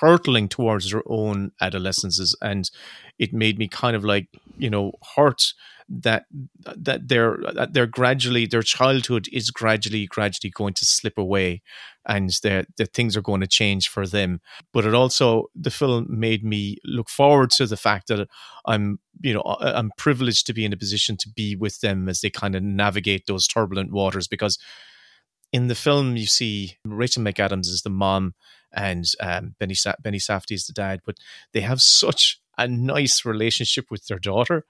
[0.00, 2.70] hurtling towards their own adolescences and
[3.18, 4.28] it made me kind of like
[4.58, 5.52] you know hurt
[5.90, 6.26] that
[6.64, 11.62] that they're that they're gradually their childhood is gradually gradually going to slip away
[12.06, 14.40] and that that things are going to change for them.
[14.72, 18.28] But it also the film made me look forward to the fact that
[18.66, 22.20] I'm you know I'm privileged to be in a position to be with them as
[22.20, 24.58] they kind of navigate those turbulent waters because
[25.52, 28.34] in the film you see Rachel McAdams is the mom
[28.72, 31.16] and um, Benny Sa- Benny Safdie is the dad, but
[31.52, 34.64] they have such a nice relationship with their daughter,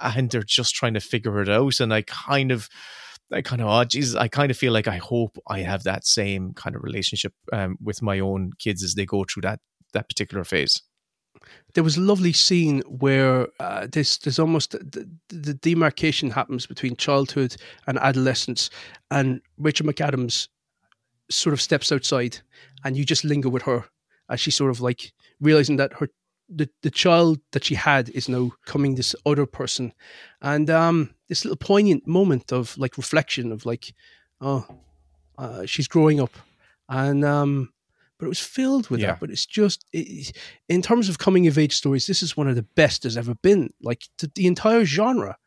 [0.00, 1.80] and they're just trying to figure it out.
[1.80, 2.68] And I kind of,
[3.32, 6.06] I kind of, oh Jesus, I kind of feel like I hope I have that
[6.06, 9.60] same kind of relationship um, with my own kids as they go through that
[9.92, 10.82] that particular phase
[11.74, 16.96] there was a lovely scene where uh, this there's almost the, the, demarcation happens between
[16.96, 17.56] childhood
[17.86, 18.70] and adolescence,
[19.10, 20.48] and Rachel McAdams
[21.30, 22.38] sort of steps outside,
[22.84, 23.84] and you just linger with her
[24.28, 26.08] as she sort of like realizing that her
[26.54, 29.92] the, the child that she had is now coming this other person,
[30.42, 33.94] and um, this little poignant moment of like reflection of like,
[34.40, 34.66] oh,
[35.38, 36.32] uh, she's growing up,
[36.88, 37.72] and um,
[38.22, 39.08] but it was filled with Yeah.
[39.08, 39.20] that.
[39.20, 40.36] But it's just, it,
[40.68, 43.34] in terms of coming of age stories, this is one of the best there's ever
[43.34, 43.72] been.
[43.82, 45.38] Like the, the entire genre,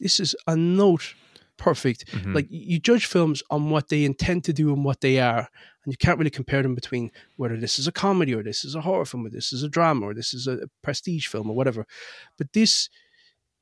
[0.00, 1.12] this is a note
[1.58, 2.06] perfect.
[2.06, 2.34] Mhm.
[2.34, 5.46] Like you judge films on what they intend to do and what they are,
[5.84, 8.74] and you can't really compare them between whether this is a comedy or this is
[8.74, 11.54] a horror film or this is a drama or this is a prestige film or
[11.54, 11.86] whatever.
[12.38, 12.88] But this,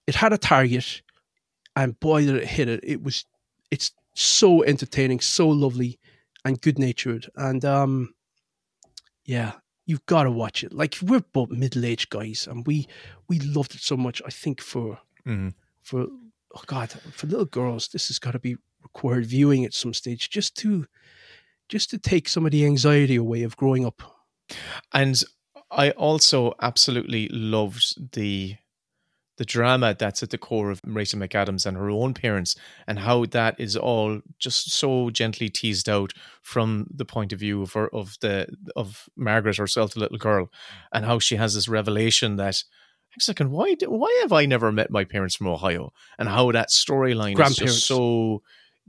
[0.07, 1.03] it had a target,
[1.75, 2.81] and boy did it hit it!
[2.85, 3.25] It was,
[3.73, 5.99] it's so entertaining, so lovely,
[6.45, 8.15] and good natured, and um,
[9.31, 9.53] yeah,
[9.87, 10.73] you've got to watch it.
[10.73, 12.87] Like we're both middle aged guys, and we
[13.29, 14.21] we loved it so much.
[14.27, 15.53] I think for Mhm.
[15.83, 16.07] for
[16.57, 20.31] oh god, for little girls, this has got to be required viewing at some stage,
[20.31, 20.87] just to
[21.69, 24.03] just to take some of the anxiety away of growing up.
[24.93, 25.23] And
[25.71, 28.57] I also absolutely loved the
[29.41, 32.57] the drama that's at the core of Rachel McAdams and her own parents,
[32.87, 36.13] and how that is all just so gently teased out
[36.43, 40.51] from the point of view of her, of the of Margaret herself, the little girl,
[40.93, 42.63] and how she has this revelation that.
[43.17, 45.93] A second, why do, why have I never met my parents from Ohio?
[46.19, 48.43] And how that storyline is just so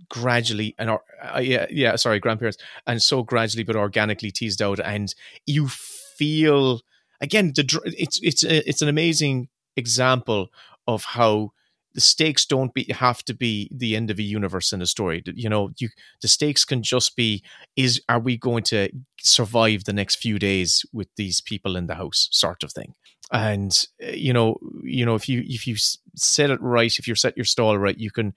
[0.10, 2.58] gradually and or, uh, yeah yeah sorry grandparents
[2.88, 5.14] and so gradually but organically teased out and
[5.46, 6.82] you feel
[7.20, 10.50] again the dr- it's it's a, it's an amazing example
[10.88, 11.52] of how
[11.94, 15.22] the stakes don't be have to be the end of a universe in a story.
[15.26, 15.90] You know you
[16.22, 17.44] the stakes can just be
[17.76, 18.90] is are we going to
[19.20, 22.94] survive the next few days with these people in the house sort of thing.
[23.32, 25.76] And uh, you know you know if you if you
[26.16, 28.34] set it right if you set your stall right you can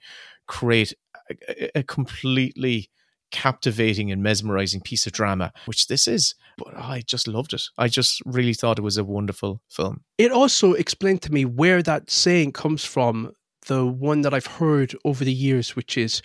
[0.46, 0.92] create
[1.48, 2.90] a- a completely
[3.34, 7.88] captivating and mesmerizing piece of drama which this is but i just loved it i
[7.88, 12.10] just really thought it was a wonderful film It also explained to me where that
[12.10, 13.32] saying comes from.
[13.66, 16.20] The one that I've heard over the years, which is,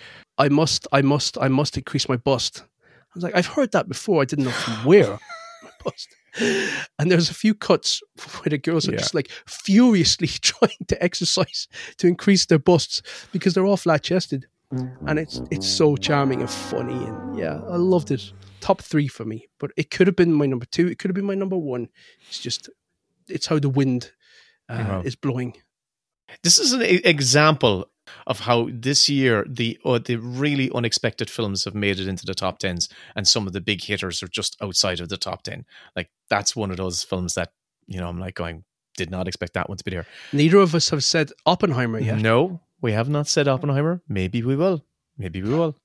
[0.45, 3.87] "I must, I must, I must increase my bust." I was like, I've heard that
[3.87, 4.21] before.
[4.21, 5.17] I didn't know from where.
[6.99, 8.01] And there's a few cuts
[8.41, 8.99] where the girls are Yeah.
[8.99, 11.67] just like furiously trying to exercise
[11.97, 16.49] to increase their busts because they're all flat chested, and it's it's so charming and
[16.49, 18.31] funny and yeah, I loved it.
[18.61, 20.87] Top three for me, but it could have been my number two.
[20.87, 21.89] It could have been my number one.
[22.27, 22.69] It's just
[23.27, 24.11] it's how the wind
[24.69, 25.01] uh, Wow.
[25.05, 25.55] is blowing.
[26.43, 27.89] This is an example
[28.27, 32.33] of how this year the uh, the really unexpected films have made it into the
[32.35, 35.65] top tens, and some of the big hitters are just outside of the top ten.
[35.95, 37.51] Like that's one of those films that
[37.87, 38.63] you know I'm like going,
[38.97, 40.05] did not expect that one to be there.
[40.33, 42.19] Neither of us have said Oppenheimer yet.
[42.19, 44.01] No, we have not said Oppenheimer.
[44.07, 44.85] Maybe we will.
[45.17, 45.75] Maybe we will.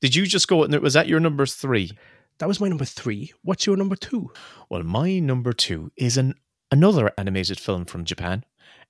[0.00, 0.66] Did you just go?
[0.66, 1.92] Was that your number three?
[2.38, 3.32] That was my number three.
[3.42, 4.30] What's your number two?
[4.68, 6.34] Well, my number two is an
[6.70, 8.44] another animated film from Japan,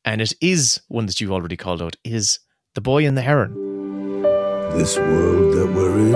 [0.05, 1.97] and it is one that you've already called out.
[2.03, 2.41] Is
[2.75, 3.53] The Boy and the Heron?
[4.77, 6.15] This world that we're in,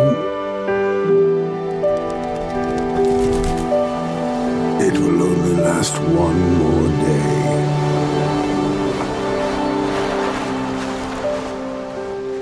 [4.86, 6.77] it will only last one more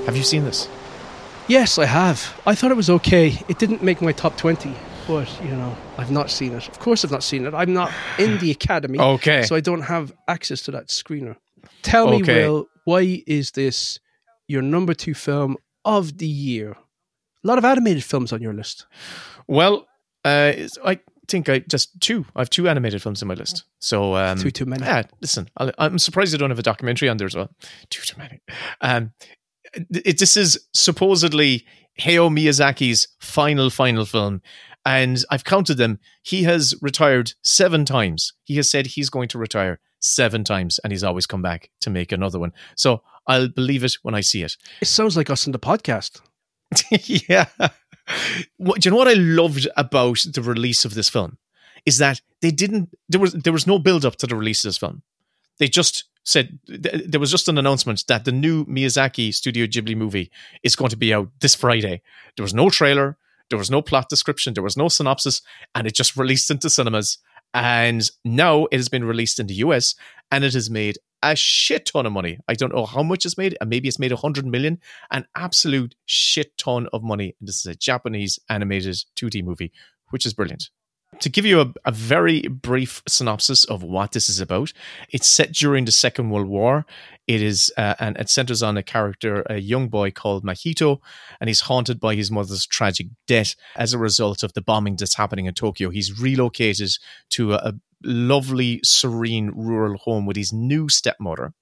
[0.07, 0.67] Have you seen this?
[1.49, 2.33] Yes, I have.
[2.45, 3.37] I thought it was okay.
[3.47, 4.73] It didn't make my top 20,
[5.05, 6.67] but, you know, I've not seen it.
[6.69, 7.53] Of course, I've not seen it.
[7.53, 8.99] I'm not in the academy.
[8.99, 9.43] Okay.
[9.43, 11.35] So I don't have access to that screener.
[11.81, 12.47] Tell me, Okay.
[12.47, 13.99] Will, why is this
[14.47, 16.71] your number two film of the year?
[16.71, 18.85] A lot of animated films on your list.
[19.47, 19.87] Well,
[20.23, 20.53] uh,
[20.85, 22.25] I think I just two.
[22.33, 23.65] I have two animated films in my list.
[23.79, 24.83] So um, Two too many.
[24.85, 27.49] Yeah, listen, I'll, I'm surprised I don't have a documentary on there as well.
[27.89, 28.39] Two too many.
[28.81, 29.11] Um,
[29.73, 31.65] it, this is supposedly
[31.99, 34.41] Hayao Miyazaki's final final film,
[34.85, 35.99] and I've counted them.
[36.23, 38.33] He has retired seven times.
[38.43, 41.89] He has said he's going to retire seven times, and he's always come back to
[41.89, 42.53] make another one.
[42.75, 44.55] So I'll believe it when I see it.
[44.81, 46.21] It sounds like us in the podcast.
[47.29, 47.45] yeah.
[48.57, 51.37] What, do you know what I loved about the release of this film
[51.85, 54.69] is that they didn't there was there was no build up to the release of
[54.69, 55.01] this film.
[55.59, 59.95] They just said th- there was just an announcement that the new Miyazaki Studio Ghibli
[59.95, 60.29] movie
[60.61, 62.01] is going to be out this Friday.
[62.35, 63.17] There was no trailer,
[63.49, 65.41] there was no plot description, there was no synopsis,
[65.73, 67.19] and it just released into cinemas.
[67.53, 69.95] And now it has been released in the US
[70.29, 72.39] and it has made a shit ton of money.
[72.47, 73.57] I don't know how much it's made.
[73.61, 74.79] and Maybe it's made a hundred million,
[75.11, 77.35] an absolute shit ton of money.
[77.39, 79.71] And this is a Japanese animated 2D movie,
[80.09, 80.69] which is brilliant.
[81.21, 84.71] To give you a, a very brief synopsis of what this is about,
[85.09, 86.85] it's set during the Second World War.
[87.27, 90.99] It is, uh, and it centers on a character, a young boy called Mahito,
[91.39, 95.15] and he's haunted by his mother's tragic death as a result of the bombing that's
[95.15, 95.89] happening in Tokyo.
[95.89, 96.91] He's relocated
[97.31, 97.73] to a, a
[98.03, 101.53] lovely, serene rural home with his new stepmother,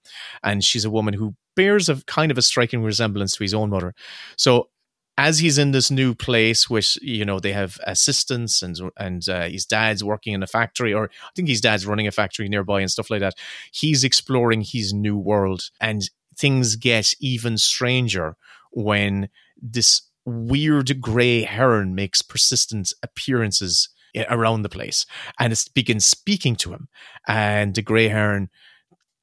[0.44, 3.70] and she's a woman who bears a kind of a striking resemblance to his own
[3.70, 3.94] mother.
[4.38, 4.70] So
[5.18, 9.48] as he's in this new place, which you know they have assistants and and uh,
[9.48, 12.82] his dad's working in a factory, or I think his dad's running a factory nearby
[12.82, 13.36] and stuff like that.
[13.72, 18.36] He's exploring his new world, and things get even stranger
[18.72, 19.30] when
[19.62, 23.90] this weird gray heron makes persistent appearances
[24.30, 25.06] around the place,
[25.40, 26.88] and it begins speaking to him,
[27.28, 28.50] and the gray heron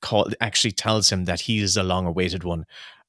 [0.01, 2.65] call, actually tells him that he is a long-awaited one,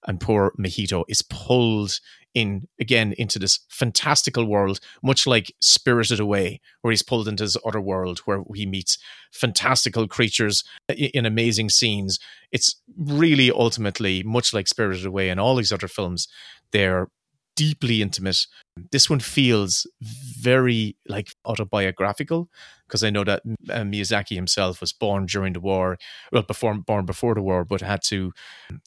[0.05, 1.99] and poor Mahito is pulled
[2.33, 7.57] in again into this fantastical world, much like Spirited Away, where he's pulled into this
[7.65, 8.97] other world where he meets
[9.31, 12.19] fantastical creatures in amazing scenes.
[12.51, 16.27] It's really ultimately much like Spirited Away and all these other films.
[16.71, 17.07] They're
[17.55, 18.47] deeply intimate.
[18.91, 22.49] This one feels very like autobiographical
[22.87, 25.97] because I know that uh, Miyazaki himself was born during the war,
[26.31, 28.33] well, before born before the war, but had to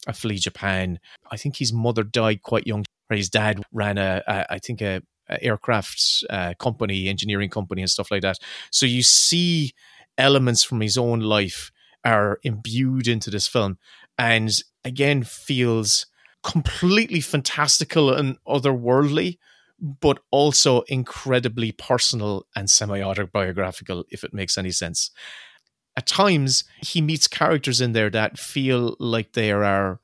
[0.07, 0.99] uh, flee Japan.
[1.31, 2.83] I think his mother died quite young.
[3.09, 7.81] Or his dad ran a, a I think a, a aircraft uh, company, engineering company,
[7.81, 8.37] and stuff like that.
[8.71, 9.73] So you see
[10.17, 11.71] elements from his own life
[12.03, 13.77] are imbued into this film,
[14.17, 16.05] and again feels
[16.43, 19.37] completely fantastical and otherworldly,
[19.79, 25.11] but also incredibly personal and semi autobiographical, if it makes any sense.
[25.97, 29.99] At times, he meets characters in there that feel like they are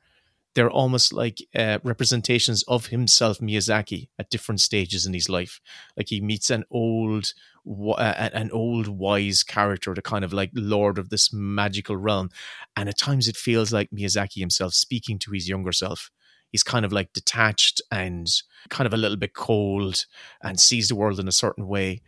[0.56, 5.60] they're almost like uh, representations of himself, Miyazaki, at different stages in his life.
[5.98, 7.34] Like he meets an old,
[7.68, 12.30] uh, an old wise character, the kind of like lord of this magical realm,
[12.76, 16.12] and at times it feels like Miyazaki himself speaking to his younger self.
[16.52, 18.28] He's kind of like detached and
[18.70, 20.06] kind of a little bit cold
[20.44, 22.04] and sees the world in a certain way,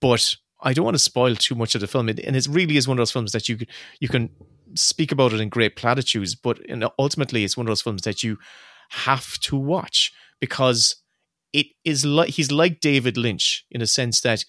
[0.00, 2.76] but I don't want to spoil too much of the film, It- and it really
[2.76, 3.58] is one of those films that you
[4.00, 4.28] you can
[4.74, 8.22] speak about it in great platitudes, but in, ultimately, it's one of those films that
[8.22, 8.38] you
[8.90, 10.96] have to watch because
[11.52, 14.44] it is like he's like David Lynch in a sense that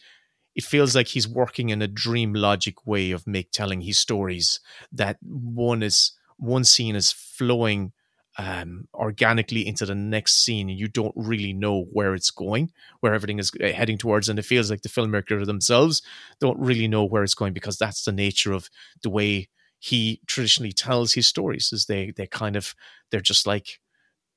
[0.55, 4.59] it feels like he's working in a dream logic way of make telling his stories.
[4.91, 7.93] That one is one scene is flowing
[8.37, 12.71] um, organically into the next scene, and you don't really know where it's going,
[13.01, 16.01] where everything is uh, heading towards, and it feels like the filmmaker themselves
[16.39, 18.69] don't really know where it's going because that's the nature of
[19.03, 21.71] the way he traditionally tells his stories.
[21.73, 22.75] Is they they kind of
[23.11, 23.79] they're just like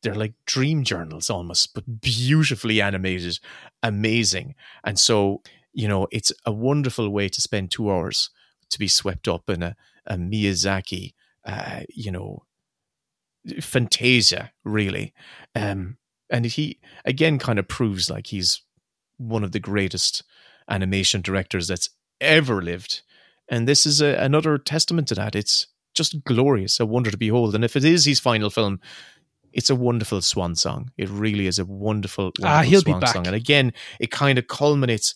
[0.02, 3.38] they're like dream journals almost, but beautifully animated,
[3.82, 4.54] amazing,
[4.84, 5.42] and so
[5.72, 8.30] you know it's a wonderful way to spend two hours
[8.70, 11.12] to be swept up in a, a Miyazaki,
[11.44, 12.44] uh, you know,
[13.60, 15.12] fantasia really
[15.56, 15.96] um
[16.30, 18.62] and he again kind of proves like he's
[19.16, 20.22] one of the greatest
[20.70, 21.90] animation directors that's
[22.20, 23.02] ever lived
[23.48, 27.54] and this is a, another testament to that it's just glorious a wonder to behold
[27.54, 28.80] and if it is his final film
[29.52, 33.00] it's a wonderful swan song it really is a wonderful, wonderful Ah, he'll be swan
[33.00, 33.12] back.
[33.14, 35.14] song and again it kind of culminates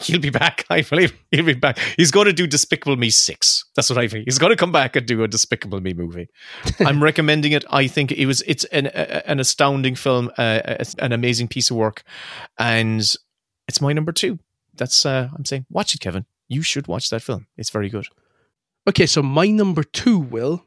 [0.02, 0.64] He'll be back.
[0.70, 1.78] I believe he'll be back.
[1.98, 3.66] He's going to do Despicable Me six.
[3.76, 4.24] That's what I think.
[4.24, 6.28] He's going to come back and do a Despicable Me movie.
[6.80, 7.66] I'm recommending it.
[7.70, 8.40] I think it was.
[8.46, 12.02] It's an a, an astounding film, uh, an amazing piece of work,
[12.56, 13.00] and
[13.68, 14.38] it's my number two.
[14.74, 15.66] That's uh, I'm saying.
[15.68, 16.24] Watch it, Kevin.
[16.50, 17.46] You should watch that film.
[17.56, 18.06] It's very good.
[18.86, 20.66] Okay, so my number two, Will,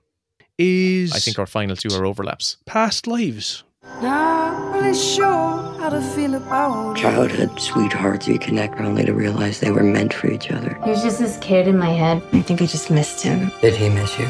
[0.58, 2.58] is I think our final two are overlaps.
[2.66, 3.64] Past Lives.
[4.02, 4.44] La
[4.84, 7.02] really sure how to feel about it.
[7.02, 10.80] Childhood sweethearts reconnect only to realize they were meant for each other.
[10.84, 12.22] He was just this kid in my head.
[12.34, 13.52] I think I just missed him.
[13.62, 14.30] Did he miss you?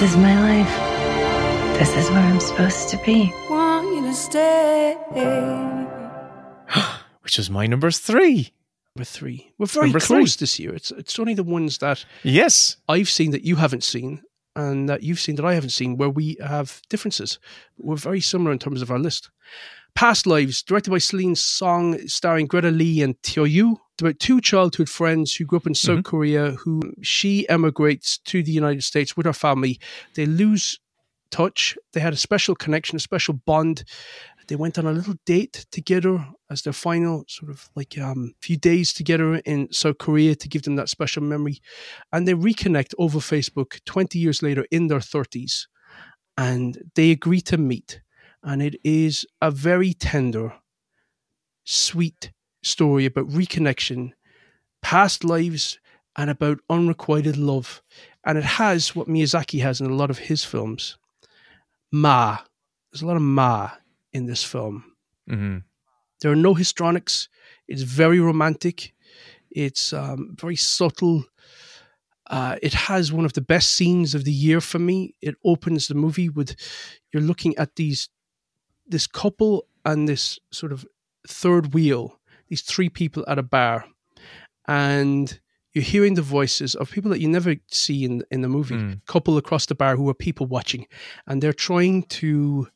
[0.00, 1.78] This is my life.
[1.78, 3.34] This is where I'm supposed to be.
[3.50, 4.96] Want you to stay.
[7.22, 8.50] Which is my number three.
[8.96, 9.52] Number three.
[9.58, 10.42] We're very Number close three.
[10.42, 10.74] this year.
[10.74, 12.78] It's it's only the ones that Yes.
[12.88, 14.22] I've seen that you haven't seen
[14.56, 17.38] and that you've seen that I haven't seen where we have differences.
[17.76, 19.28] We're very similar in terms of our list.
[19.94, 23.76] Past Lives, directed by Celine Song, starring Greta Lee and Teo Yoo.
[24.00, 28.52] About two childhood friends who grew up in South Korea who she emigrates to the
[28.52, 29.78] United States with her family.
[30.14, 30.78] They lose
[31.30, 31.76] touch.
[31.92, 33.84] They had a special connection, a special bond.
[34.48, 38.56] They went on a little date together as their final sort of like um, few
[38.56, 41.60] days together in South Korea to give them that special memory.
[42.12, 45.66] And they reconnect over Facebook 20 years later in their 30s.
[46.36, 48.00] And they agree to meet.
[48.42, 50.54] And it is a very tender,
[51.64, 52.32] sweet
[52.62, 54.12] story about reconnection,
[54.82, 55.78] past lives,
[56.16, 57.82] and about unrequited love.
[58.24, 60.96] And it has what Miyazaki has in a lot of his films
[61.92, 62.38] Ma.
[62.92, 63.70] There's a lot of Ma
[64.12, 64.84] in this film.
[65.28, 65.58] Mm-hmm.
[66.20, 67.28] There are no histrionics.
[67.68, 68.94] It's very romantic.
[69.50, 71.24] It's um, very subtle.
[72.26, 75.14] Uh, it has one of the best scenes of the year for me.
[75.20, 76.54] It opens the movie with
[77.12, 78.08] you're looking at these
[78.86, 80.86] this couple and this sort of
[81.26, 82.19] third wheel,
[82.50, 83.86] these three people at a bar,
[84.68, 85.40] and
[85.72, 88.74] you're hearing the voices of people that you never see in in the movie.
[89.06, 90.86] Couple across the bar who are people watching,
[91.26, 92.68] and they're trying to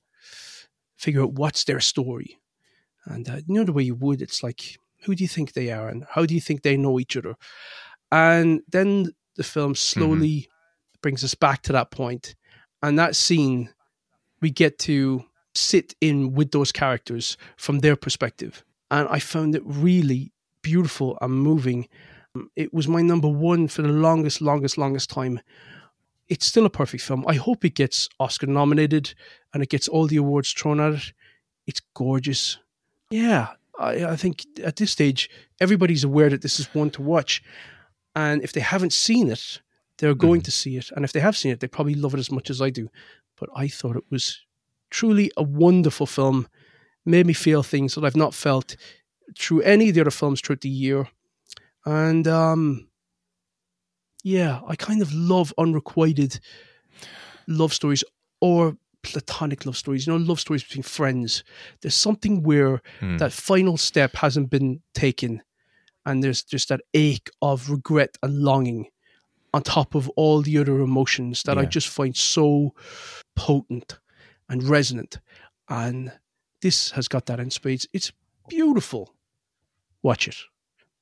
[0.97, 2.39] figure out what's their story.
[3.05, 5.71] And uh, you know the way you would, it's like, who do you think they
[5.71, 7.35] are, and how do you think they know each other?
[8.11, 10.49] And then the film slowly
[11.03, 12.35] brings us back to that point,
[12.83, 13.71] and that scene,
[14.41, 15.25] we get to
[15.55, 18.65] sit in with those characters from their perspective,
[18.95, 21.89] and I found it really beautiful and moving.
[22.55, 25.41] It was my number one for the longest, longest, longest time.
[26.29, 27.25] It's still a perfect film.
[27.27, 29.13] I hope it gets Oscar nominated
[29.53, 31.13] and it gets all the awards thrown at it.
[31.67, 32.59] It's gorgeous.
[33.11, 33.49] Yeah,
[33.81, 35.29] I, I think at this stage,
[35.61, 37.43] everybody's aware that this is one to watch.
[38.15, 39.61] And if they haven't seen it,
[39.99, 40.45] they're going mm-hmm.
[40.45, 40.91] to see it.
[40.95, 42.89] And if they have seen it, they probably love it as much as I do.
[43.37, 44.41] But I thought it was
[44.91, 46.47] truly a wonderful film.
[47.07, 48.77] Made me feel things that I've not felt
[49.39, 51.09] through any of the other films throughout the year.
[51.85, 52.89] And um,
[54.23, 56.41] yeah, I kind of love unrequited
[57.47, 58.03] love stories
[58.41, 61.45] or platonic love stories, you know, love stories between friends.
[61.83, 63.19] There's something where Hmm.
[63.19, 65.43] that final step hasn't been taken
[66.07, 68.87] and there's just that ache of regret and longing
[69.53, 72.75] on top of all the other emotions that I just find so
[73.37, 73.99] potent
[74.49, 75.21] and resonant.
[75.69, 76.13] And
[76.65, 77.87] this has got that in spades.
[77.93, 78.11] It's
[78.49, 79.15] beautiful.
[80.03, 80.37] Watch it.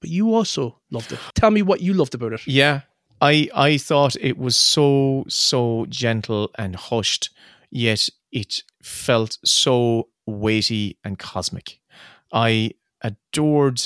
[0.01, 1.20] But you also loved it.
[1.36, 2.47] Tell me what you loved about it.
[2.48, 2.80] Yeah.
[3.20, 7.30] I I thought it was so so gentle and hushed,
[7.70, 11.78] yet it felt so weighty and cosmic.
[12.32, 13.80] I adored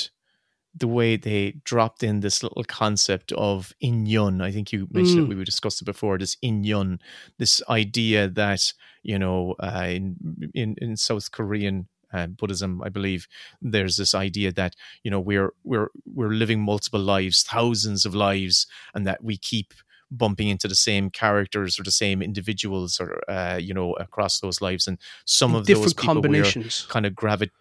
[0.79, 4.41] the way they dropped in this little concept of inyun.
[4.43, 5.31] I think you mentioned Mm.
[5.31, 5.37] it.
[5.37, 6.17] We discussed it before.
[6.17, 6.99] This inyun,
[7.37, 8.73] this idea that
[9.03, 10.15] you know uh, in,
[10.53, 13.27] in in South Korean uh, Buddhism, I believe
[13.61, 18.67] there's this idea that you know we're we're we're living multiple lives, thousands of lives,
[18.93, 19.73] and that we keep
[20.09, 24.61] bumping into the same characters or the same individuals or uh, you know across those
[24.61, 26.85] lives, and some In of those different we're combinations.
[26.89, 27.51] kind of gravi-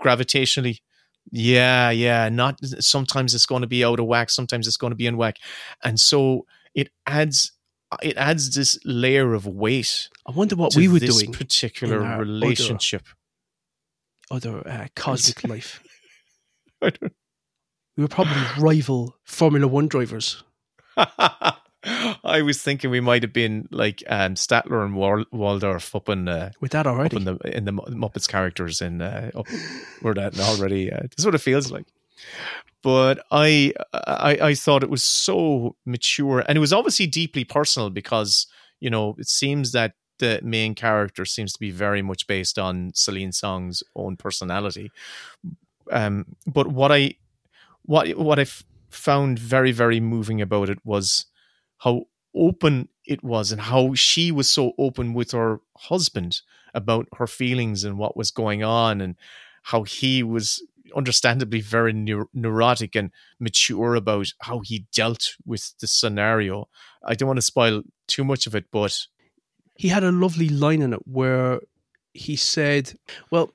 [0.00, 0.78] gravitationally.
[1.30, 2.28] Yeah, yeah.
[2.28, 5.16] Not sometimes it's going to be out of whack, sometimes it's going to be in
[5.16, 5.36] whack,
[5.82, 7.52] and so it adds
[8.02, 10.08] it adds this layer of weight.
[10.26, 13.06] I wonder what to we were this doing particular in our other- relationship.
[14.30, 15.82] Other uh, cosmic life.
[16.80, 16.90] We
[18.02, 20.42] were probably rival Formula One drivers.
[21.84, 26.28] I was thinking we might have been like um, Statler and Wal- Waldorf up in
[26.28, 29.46] uh, with that already in the in the Muppets characters in uh, up
[30.02, 30.92] that already.
[30.92, 31.86] Uh, that's what it feels like.
[32.82, 37.90] But I, I I thought it was so mature, and it was obviously deeply personal
[37.90, 38.46] because
[38.80, 42.92] you know it seems that the main character seems to be very much based on
[42.94, 44.92] Celine Song's own personality.
[45.90, 47.14] Um, but what I
[47.82, 51.26] what what I f- found very very moving about it was
[51.82, 52.04] how
[52.34, 56.40] open it was and how she was so open with her husband
[56.74, 59.16] about her feelings and what was going on and
[59.64, 60.62] how he was
[60.96, 63.10] understandably very neur- neurotic and
[63.40, 66.68] mature about how he dealt with the scenario.
[67.04, 69.06] I don't want to spoil too much of it, but
[69.76, 71.60] he had a lovely line in it where
[72.12, 72.98] he said,
[73.30, 73.54] "Well,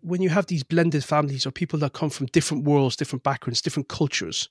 [0.00, 3.62] when you have these blended families or people that come from different worlds, different backgrounds,
[3.62, 4.48] different cultures,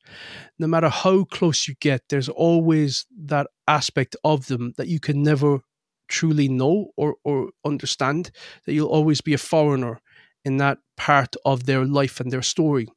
[0.59, 5.23] no matter how close you get, there's always that aspect of them that you can
[5.23, 5.61] never
[6.07, 8.31] truly know or, or understand,
[8.65, 9.99] that you'll always be a foreigner
[10.43, 12.87] in that part of their life and their story.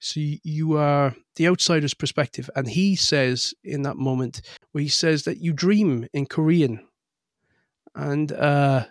[0.00, 2.48] So you, are the outsider's perspective.
[2.56, 4.42] And he says in that moment
[4.72, 6.80] where he says that you dream in Korean
[7.94, 8.86] and uh,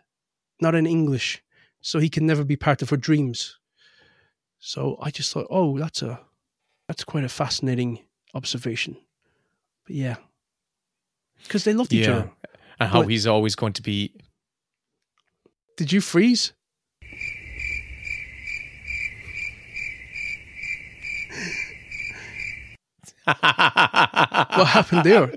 [0.61, 1.41] not in English
[1.88, 3.57] so he can never be part of her dreams.
[4.59, 6.19] So I just thought, oh, that's a
[6.89, 7.99] that's quite a fascinating
[8.34, 8.97] observation.
[9.85, 10.18] But yeah,
[11.43, 12.31] because they loved each yeah, other.
[12.80, 14.14] and how But- he's always going to be.
[15.77, 16.51] Did you freeze?
[23.27, 25.33] What happened there?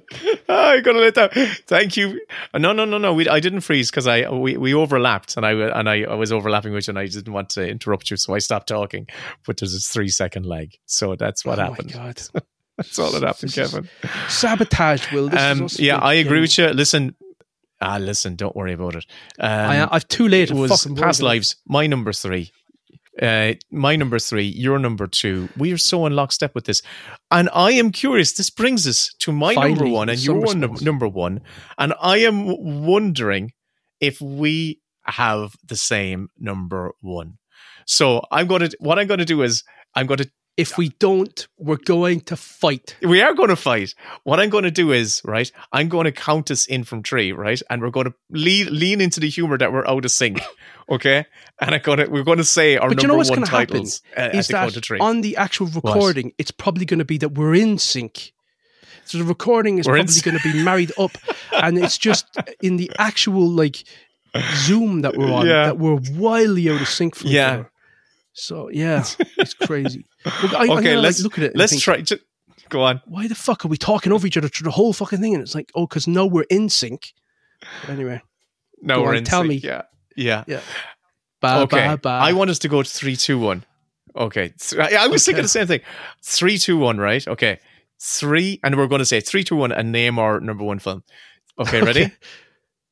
[0.49, 1.33] Oh, I got to let that.
[1.67, 2.21] Thank you.
[2.55, 3.13] No, no, no, no.
[3.15, 6.33] We, I didn't freeze because I we, we overlapped and I and I, I was
[6.33, 9.07] overlapping with you and I didn't want to interrupt you, so I stopped talking.
[9.47, 11.93] But there's a three second lag, so that's what Oh my happened.
[11.93, 12.21] God.
[12.77, 13.89] that's all that happened, Kevin.
[14.29, 15.29] Sabotage, Will.
[15.29, 16.27] This Um, yeah, I again.
[16.27, 16.69] agree with you.
[16.69, 17.15] Listen,
[17.81, 18.37] ah, listen.
[18.37, 19.07] Don't worry about it.
[19.39, 21.57] Um, I- I've too late It was past lives.
[21.67, 22.53] My number three.
[23.21, 25.49] Uh, my number three, your number two.
[25.57, 26.83] We are so in lockstep with this,
[27.31, 28.33] and I am curious.
[28.33, 30.81] This brings us to my number one and your response.
[30.81, 31.41] number one,
[31.77, 33.53] and I am wondering
[34.01, 37.39] if we have the same number one.
[37.85, 38.77] So I'm going to.
[38.79, 39.65] What I'm going to do is
[39.95, 42.97] I'm going to If we don't, we're going to fight.
[43.03, 43.95] we are going to fight.
[44.25, 47.33] What I'm going to do is, right, I'm going to count us in from three,
[47.33, 47.61] right?
[47.71, 50.41] And we're going to lean, lean into the humor that we're out of sync,
[50.91, 51.27] okay?
[51.61, 53.39] And I'm going to, we're going to say our But number you know what's one
[53.41, 57.05] going to happen titles uh, is that on the actual recording, it's probably going to
[57.05, 58.33] be that we're in sync.
[59.05, 61.11] So the recording is We're probably going to be married up,
[61.53, 62.27] and it's just
[62.63, 63.83] in the actual like
[64.55, 65.67] Zoom that we're on Yeah.
[65.67, 67.65] that we're wildly out of sync from Yeah.
[68.33, 69.05] So yeah,
[69.37, 70.07] it's crazy.
[70.25, 71.57] Look, I, okay, let's look at it.
[71.57, 72.01] Let's think, try.
[72.03, 72.21] To,
[72.69, 73.03] go on.
[73.07, 75.35] Why the fuck are we talking over each other through the whole fucking thing?
[75.35, 77.13] And it's like, oh, because no, we're in sync.
[77.81, 78.23] But anyway,
[78.81, 79.49] No, we're on, in tell sync.
[79.49, 79.57] me.
[79.57, 79.83] Yeah,
[80.17, 80.45] yeah.
[80.47, 80.61] Yeah.
[81.41, 82.09] Ba, okay, ba, ba.
[82.09, 83.65] I want us to go to three, two, one.
[84.15, 85.81] Okay, I was thinking the same thing.
[86.23, 86.99] Three, two, one.
[86.99, 87.27] Right?
[87.27, 87.61] Okay,
[88.01, 91.03] three, and we're going to say three, two, one, and name our number one film.
[91.59, 92.05] Okay, ready?
[92.05, 92.15] Okay.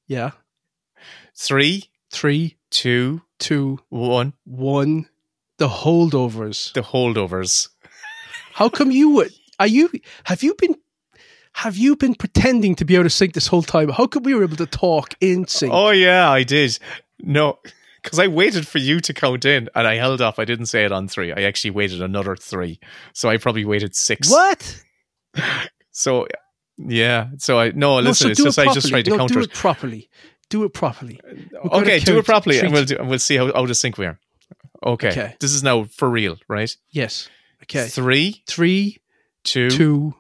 [0.07, 0.31] Yeah.
[1.37, 4.33] Three, Three, two, two, one.
[4.45, 5.09] one.
[5.59, 6.73] The holdovers.
[6.73, 7.69] The holdovers.
[8.53, 9.33] How come you would?
[9.59, 9.91] Are you?
[10.25, 10.77] Have you been?
[11.59, 13.89] Have you been pretending to be out of sync this whole time?
[13.89, 15.73] How come we were able to talk in sync?
[15.73, 16.79] Oh yeah, I did.
[17.19, 17.59] No,
[18.01, 20.39] because I waited for you to count in, and I held off.
[20.39, 21.33] I didn't say it on three.
[21.33, 22.79] I actually waited another three,
[23.13, 24.31] so I probably waited six.
[24.31, 24.85] What?
[25.91, 26.29] So
[26.77, 27.31] yeah.
[27.39, 27.99] So I no.
[27.99, 29.35] No, Listen, so it's just it I just tried to no, counter.
[29.35, 29.53] Do it.
[29.53, 30.09] properly.
[30.51, 31.21] Do it properly.
[31.25, 33.99] We're Okay, do it properly, and we'll do, and we'll see how out of sync
[33.99, 34.21] we are.
[34.87, 35.09] Okay.
[35.09, 35.37] Okay.
[35.41, 36.73] This is now for real, right?
[36.93, 37.29] Yes.
[37.65, 37.89] Okay.
[37.89, 38.99] Three, Three,
[39.43, 40.15] two, two,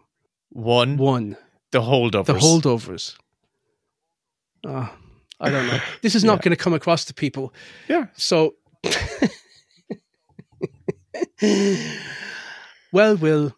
[0.50, 0.96] one.
[0.96, 1.36] one.
[1.72, 2.26] The holdovers.
[2.26, 3.16] The holdovers.
[4.66, 4.90] Oh,
[5.40, 5.78] I don't know.
[6.02, 6.42] This is not Yeah.
[6.44, 7.52] going to come across to people.
[7.88, 8.06] Yeah.
[8.16, 8.54] So,
[12.92, 13.54] well, Will,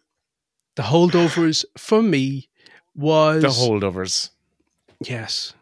[0.77, 2.49] the holdovers for me
[2.95, 4.31] was The holdovers.
[5.05, 5.55] Yes.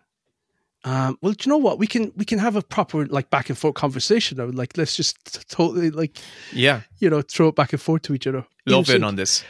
[0.85, 1.79] Um, well, do you know what?
[1.79, 4.41] We can we can have a proper like back and forth conversation.
[4.41, 6.17] I would like let's just totally like
[6.53, 6.83] Yeah.
[6.99, 8.47] you know throw it back and forth to each other.
[8.67, 9.45] Love in on this.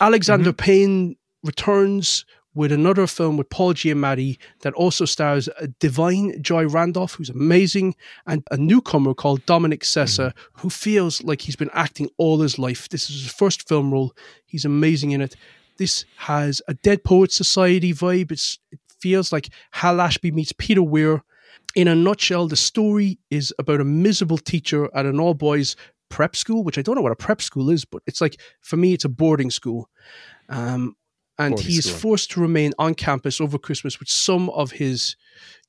[0.00, 0.56] Alexander Mm-hmm.
[0.64, 2.24] Payne returns
[2.54, 7.94] with another film with Paul Giamatti that also stars uh, Da'Vine Joy Randolph, who's amazing,
[8.26, 10.60] and a newcomer called Dominic Sessa, Mm-hmm.
[10.60, 12.88] who feels like he's been acting all his life.
[12.88, 14.12] This is his first film role.
[14.46, 15.36] He's amazing in it.
[15.76, 18.32] This has a Dead Poets Society vibe.
[18.32, 21.22] It's, it feels like Hal Ashby meets Peter Weir.
[21.76, 25.76] In a nutshell, the story is about a miserable teacher at an all boys
[26.08, 28.76] prep school, which I don't know what a prep school is, but it's like, for
[28.76, 29.88] me, it's a boarding school.
[30.48, 30.96] Um,
[31.38, 31.98] and Boarding he is school.
[31.98, 35.14] forced to remain on campus over Christmas with some of his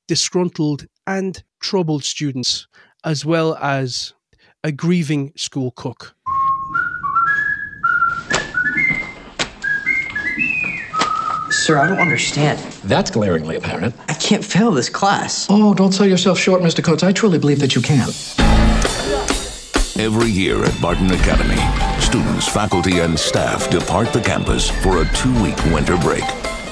[0.08, 2.66] disgruntled and troubled students,
[3.04, 4.12] as well as
[4.64, 6.16] a grieving school cook.
[11.50, 12.58] Sir, I don't understand.
[12.84, 13.94] That's glaringly apparent.
[14.08, 15.46] I can't fail this class.
[15.50, 16.82] Oh, don't sell yourself short, Mr.
[16.82, 17.02] Kountze.
[17.02, 18.08] I truly believe that you can.
[19.98, 21.60] Every year at Barton Academy,
[22.00, 26.24] students, faculty, and staff depart the campus for a two week winter break.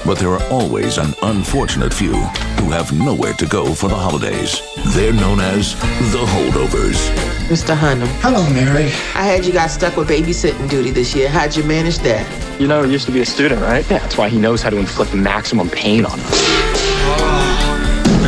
[0.05, 4.61] But there are always an unfortunate few who have nowhere to go for the holidays.
[4.93, 5.75] They're known as
[6.11, 7.09] the holdovers.
[7.49, 7.75] Mr.
[7.75, 8.07] Hunham.
[8.21, 8.85] Hello, Mary.
[9.13, 11.29] I heard you got stuck with babysitting duty this year.
[11.29, 12.25] How'd you manage that?
[12.59, 13.87] You know, he used to be a student, right?
[13.89, 16.33] Yeah, that's why he knows how to inflict maximum pain on us.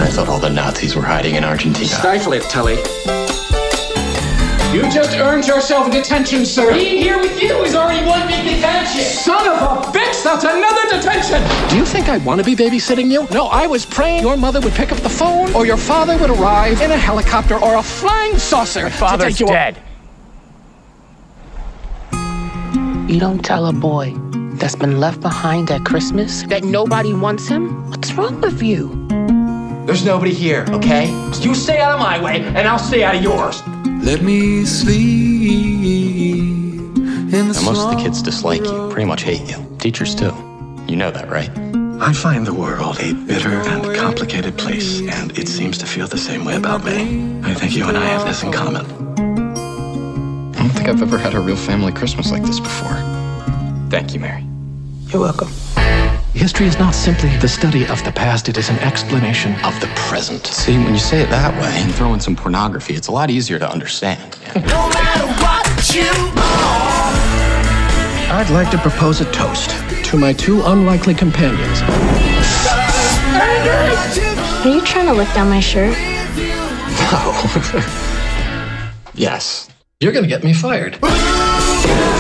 [0.02, 1.88] I thought all the Nazis were hiding in Argentina.
[1.88, 2.78] Stifle it, Tully.
[4.74, 6.72] You just earned yourself a detention, sir.
[6.72, 9.04] Being here with you is already one big detention.
[9.04, 11.44] Son of a bitch, that's another detention.
[11.70, 13.28] Do you think I want to be babysitting you?
[13.32, 16.30] No, I was praying your mother would pick up the phone or your father would
[16.30, 18.84] arrive in a helicopter or a flying saucer.
[18.84, 19.78] My father's to take you dead.
[23.12, 24.14] You don't tell a boy
[24.54, 27.90] that's been left behind at Christmas that nobody wants him?
[27.90, 29.06] What's wrong with you?
[29.86, 31.10] There's nobody here, okay?
[31.42, 33.62] You stay out of my way, and I'll stay out of yours.
[34.04, 36.42] Let me sleep.
[37.32, 39.78] Now, most of the kids dislike you, pretty much hate you.
[39.80, 40.34] Teachers too.
[40.88, 41.50] You know that, right?
[42.02, 46.18] I find the world a bitter and complicated place, and it seems to feel the
[46.18, 47.42] same way about me.
[47.44, 48.86] I think you and I have this in common.
[50.56, 52.98] I don't think I've ever had a real family Christmas like this before.
[53.92, 54.44] Thank you, Mary.
[55.10, 55.50] You're welcome.
[56.34, 59.88] History is not simply the study of the past, it is an explanation Of the
[59.96, 60.48] present.
[60.48, 63.30] See, when you say it that way and throw in some pornography, it's a lot
[63.30, 64.38] easier to understand.
[68.34, 69.72] I'd like to propose a toast
[70.06, 71.82] to my two unlikely companions.
[74.64, 75.98] Are you trying to look down my shirt?
[77.12, 77.98] No.
[79.14, 79.70] Yes.
[80.00, 80.94] You're gonna get me fired.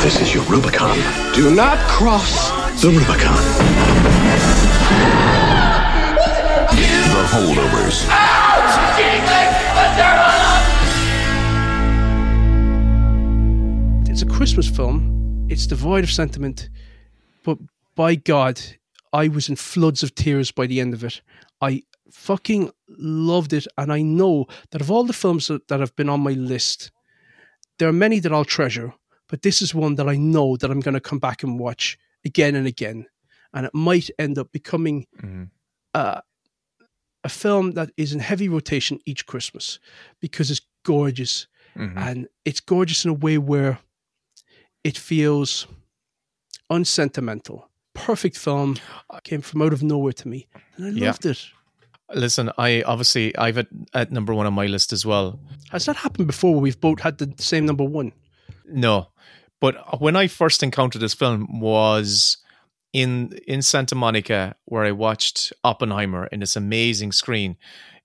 [0.03, 0.97] This is your Rubicon.
[1.33, 2.51] Do not cross
[2.81, 3.35] the Rubicon.
[7.11, 8.07] The holdovers.
[14.09, 15.45] It's a Christmas film.
[15.47, 16.71] It's devoid of sentiment,
[17.43, 17.59] but
[17.93, 18.59] by God,
[19.13, 21.21] I was in floods of tears by the end of it.
[21.61, 25.95] I fucking loved it, and I know that of all the films that, that have
[25.95, 26.89] been on my list,
[27.77, 28.95] there are many that I'll treasure,
[29.27, 31.99] but this is one that I know that I'm going to come back and watch
[32.25, 33.05] again and again,
[33.53, 35.05] and it might end up becoming
[35.93, 36.21] uh,
[37.23, 39.79] a film that is in heavy rotation each Christmas
[40.19, 41.95] because it's gorgeous, Mhm.
[41.97, 43.79] and it's gorgeous in a way where
[44.83, 45.67] it feels
[46.69, 47.69] unsentimental.
[47.93, 48.77] Perfect film
[49.23, 51.07] came from out of nowhere to me, and I Yeah.
[51.07, 51.45] loved it.
[52.13, 55.39] Listen, I obviously I've it at number one on my list as well.
[55.69, 56.51] Has that happened before?
[56.53, 58.11] Where we've both had the same number one.
[58.65, 59.11] No,
[59.61, 62.37] but when I first encountered this film was
[62.91, 67.55] in in Santa Monica, where I watched Oppenheimer in this amazing screen.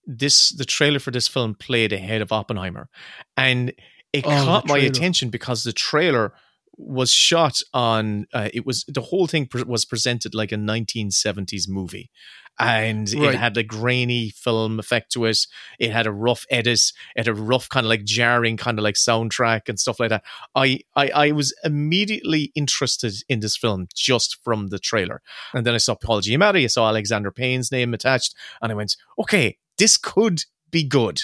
[0.07, 2.89] This the trailer for this film played ahead of Oppenheimer,
[3.37, 3.73] and
[4.13, 6.33] it Oh, caught my attention because the trailer
[6.77, 8.27] was shot on.
[8.33, 12.11] Uh, it was the whole thing pre- was presented like a 1970s movie.
[12.59, 13.35] And Right.
[13.35, 15.39] it had a grainy film effect to it.
[15.79, 16.81] It had a rough edit.
[17.15, 20.09] It had a rough kind of like jarring kind of like soundtrack and stuff like
[20.09, 20.25] that.
[20.55, 25.21] I, I I was immediately interested in this film just from the trailer.
[25.53, 28.97] And then I saw Paul Giamatti, I saw Alexander Payne's name attached, and I went,
[29.19, 31.21] okay, this could be good.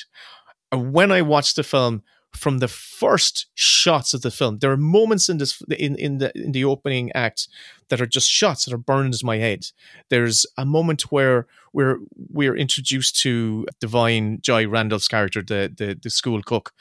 [0.71, 2.03] And when I watched the film,
[2.35, 6.33] from the first shots of the film, there are moments in this in, in the
[6.35, 7.49] in the opening act
[7.93, 9.67] that are just shots that are burned into my head.
[10.09, 11.99] There's a moment where we're
[12.31, 16.73] we're introduced to Da'Vine Joy Randolph's character, the, the the school cook,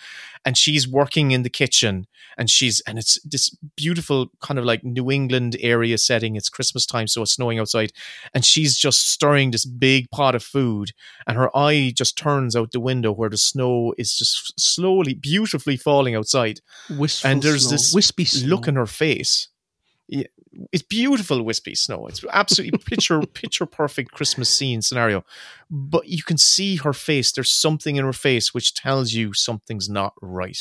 [0.45, 2.07] and she's working in the kitchen,
[2.37, 6.37] and she's and it's this beautiful kind of like New England area setting.
[6.37, 7.91] It's Christmas time, so it's snowing outside,
[8.33, 10.91] and she's just stirring this big pot of food,
[11.27, 15.75] and her eye just turns out the window where the snow is just slowly, beautifully
[15.75, 17.71] falling outside, Wistful and there's snow.
[17.71, 19.49] this wispy look in her face.
[20.11, 20.27] Yeah,
[20.73, 22.05] it's beautiful wispy snow.
[22.07, 25.23] It's absolutely picture picture perfect Christmas scene scenario.
[25.69, 27.31] But you can see her face.
[27.31, 30.59] There's something in her face which tells you something's not right.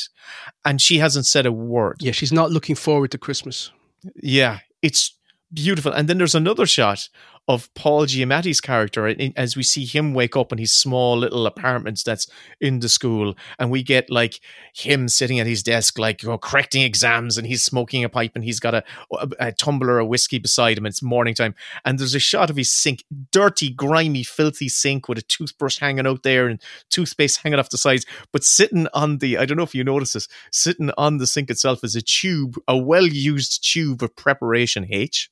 [0.63, 1.97] And she hasn't said a word.
[1.99, 3.71] Yeah, she's not looking forward to Christmas.
[4.15, 5.17] Yeah, it's
[5.53, 5.91] beautiful.
[5.91, 7.09] And then there's another shot
[7.47, 12.03] of Paul Giamatti's character as we see him wake up in his small little apartments
[12.03, 12.27] that's
[12.59, 14.39] in the school, and we get like
[14.73, 18.31] him sitting at his desk, like you know, correcting exams, and he's smoking a pipe,
[18.35, 20.85] and he's got a, a, a tumbler of whiskey beside him.
[20.85, 25.17] It's morning time, and there's a shot of his sink, dirty, grimy, filthy sink with
[25.17, 28.05] a toothbrush hanging out there and toothpaste hanging off the sides.
[28.31, 31.49] But sitting on the, I don't know if you notice this, sitting on the sink
[31.49, 35.29] itself is a tube, a well-used tube of preparation H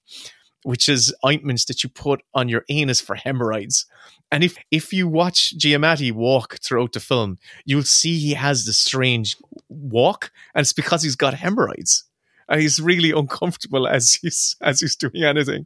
[0.63, 3.85] which is ointments that you put on your anus for hemorrhoids.
[4.31, 8.77] And if if you watch Giamatti walk throughout the film, you'll see he has this
[8.77, 9.35] strange
[9.69, 12.03] walk, and it's because he's got hemorrhoids.
[12.47, 15.65] and he's really uncomfortable as he's as he's doing anything.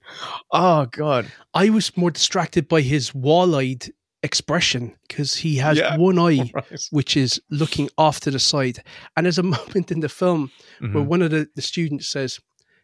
[0.51, 1.31] Oh God!
[1.53, 3.91] I was more distracted by his wall-eyed
[4.21, 6.87] expression because he has Yeah, one eye right.
[6.91, 8.81] which is looking off to the side,
[9.17, 11.05] and there's a moment in the film where Mhm.
[11.07, 12.39] one of the, the students says,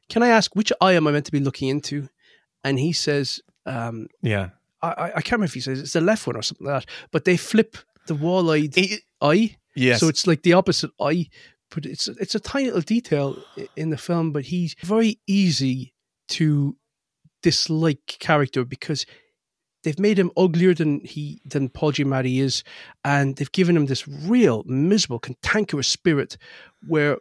[0.10, 2.10] "Can I ask which eye am I meant to be looking into?"
[2.64, 4.50] And he says, um, Yeah,
[4.82, 6.84] I, I I can't remember if he says it's the left one or something like
[6.84, 7.78] that, but they flip
[8.08, 8.76] the wall-eyed
[9.22, 9.58] eye.
[9.76, 10.00] Yes.
[10.00, 11.30] So it's like the opposite eye,
[11.72, 13.38] but it's it's a tiny little detail
[13.76, 15.94] in the film, but he's very easy
[16.30, 16.76] to
[17.42, 19.06] dislike character because
[19.84, 22.64] they've made him uglier than he than Paul Giamatti is,
[23.04, 26.38] and they've given him this real miserable, cantankerous spirit
[26.88, 27.18] where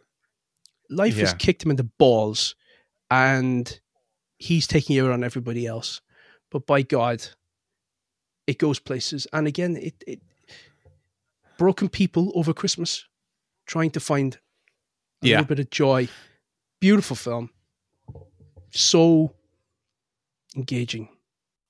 [0.89, 2.55] life has kicked him in the balls,
[3.09, 3.79] and
[4.37, 6.01] he's taking it out on everybody else.
[6.51, 7.25] But by God,
[8.47, 9.27] it goes places.
[9.33, 10.21] And again, it, it
[11.57, 13.05] broken people over Christmas,
[13.67, 14.35] trying to find
[15.21, 15.37] a Yeah.
[15.37, 16.07] little bit of joy.
[16.79, 17.49] Beautiful film.
[18.71, 19.33] So
[20.55, 21.09] engaging.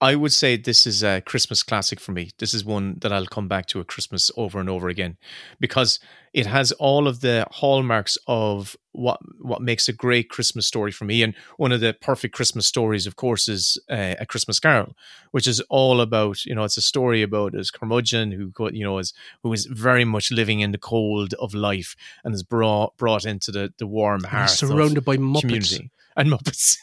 [0.02, 2.32] I would say this is a Christmas classic for me.
[2.38, 5.18] This is one that I'll come back to at Christmas over and over again
[5.60, 6.00] because
[6.34, 11.04] it has all of the hallmarks of what what makes a great Christmas story for
[11.04, 11.22] me.
[11.22, 14.96] And one of the perfect Christmas stories, of course, is uh, a Christmas Carol,
[15.32, 19.00] which is all about you know it's a story about this curmudgeon who you know
[19.00, 19.14] is
[19.44, 23.52] who is very much living in the cold of life and is brought brought into
[23.52, 25.42] the the warm of surrounded by Muppets.
[25.42, 26.78] community and Muppets.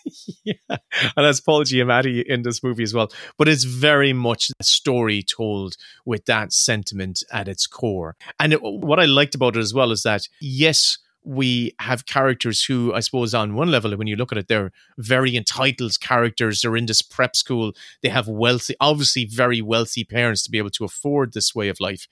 [0.45, 0.55] yeah.
[0.69, 0.79] And
[1.27, 3.13] that's Paul Giamatti in this movie as well.
[3.39, 8.17] But it's very much a story told with that sentiment at its core.
[8.41, 12.65] And it, what I liked about it as well is that, yes, we have characters
[12.65, 16.61] who, I suppose, on one level, when you look at it, they're very entitled characters.
[16.61, 17.73] They're in this prep school.
[18.01, 21.81] They have wealthy, obviously, very wealthy parents to be able to afford this way of
[21.81, 22.07] life.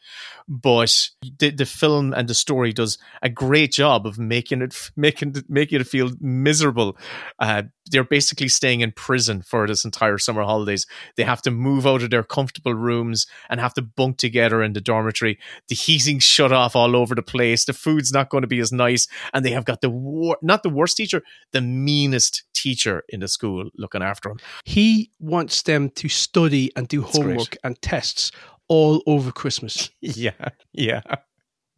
[0.48, 5.36] But the, the film and the story does a great job of making it making
[5.48, 6.96] making it feel miserable.
[7.38, 10.86] Uh, they're basically staying in prison for this entire summer holidays.
[11.16, 14.72] They have to move out of their comfortable rooms and have to bunk together in
[14.72, 15.38] the dormitory.
[15.68, 17.64] The heating's shut off all over the place.
[17.64, 20.62] The food's not going to be as nice, and they have got the wor- not
[20.62, 21.22] the worst teacher,
[21.52, 24.38] the meanest teacher in the school looking after them.
[24.64, 27.14] He wants them to study and do great.
[27.14, 28.32] homework and tests
[28.68, 29.90] all over Christmas.
[30.00, 31.02] Yeah, yeah,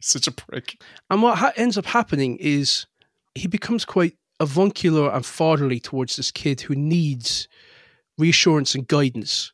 [0.01, 0.81] such a prick.
[1.09, 2.85] And what ha- ends up happening is
[3.35, 7.47] he becomes quite avuncular and fatherly towards this kid who needs
[8.17, 9.51] reassurance and guidance.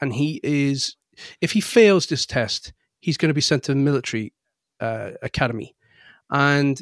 [0.00, 0.96] And he is,
[1.40, 4.32] if he fails this test, he's going to be sent to the military
[4.80, 5.74] uh, academy.
[6.30, 6.80] And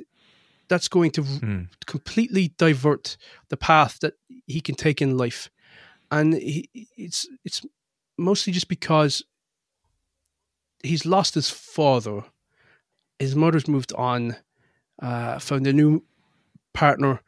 [0.70, 1.62] that's going to Hmm.
[1.86, 3.16] completely divert
[3.50, 4.14] the path that
[4.46, 5.50] he can take in life.
[6.10, 7.60] And he, it's it's
[8.16, 9.22] mostly just because
[10.82, 12.22] he's lost his father.
[13.18, 14.36] His mother's moved on,
[15.02, 16.02] uh, found a new
[16.72, 17.20] partner,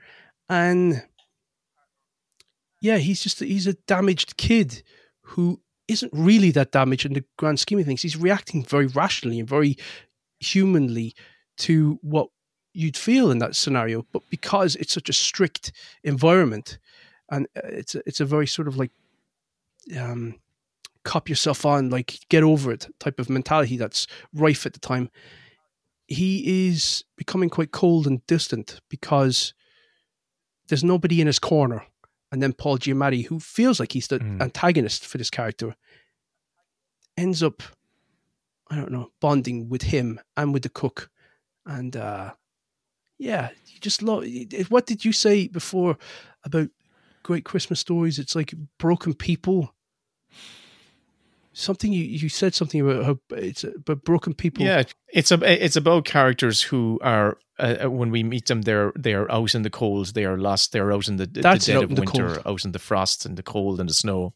[0.49, 1.03] and
[2.81, 4.83] yeah, he's just he's a damaged kid
[5.23, 8.03] who isn't really that damaged in the grand scheme of things.
[8.03, 9.77] He's reacting very rationally and very
[10.41, 11.15] humanly
[11.59, 12.29] to what
[12.73, 15.73] you'd feel in that scenario, but because it's such a strict
[16.03, 16.79] environment,
[17.31, 18.91] and uh, it's a, it's a very sort of like
[19.99, 20.37] um,
[21.05, 25.11] cop yourself on, like get over it type of mentality that's rife at the time.
[26.07, 29.55] He is becoming quite cold and distant because
[30.69, 31.87] there's nobody in his corner.
[32.31, 35.77] And then Paul Giamatti, who feels like he's the antagonist for this character,
[37.17, 37.63] ends up,
[38.71, 41.11] I don't know, bonding with him and with the cook.
[41.67, 42.33] And uh,
[43.23, 44.25] yeah, you just love.
[44.69, 45.97] What did you say before
[46.45, 46.69] about
[47.23, 48.19] great Christmas stories?
[48.19, 49.73] It's like broken people.
[51.53, 54.65] Something you, you said something about how it's about broken people.
[54.65, 54.83] Yeah,
[55.13, 59.15] it's a, it's about characters who are uh, uh, when we meet them, they're they
[59.15, 61.91] are out in the cold, they are lost, they're out in the, the dead of
[61.91, 62.43] winter, cold.
[62.47, 64.35] out in the frost and the cold and the snow.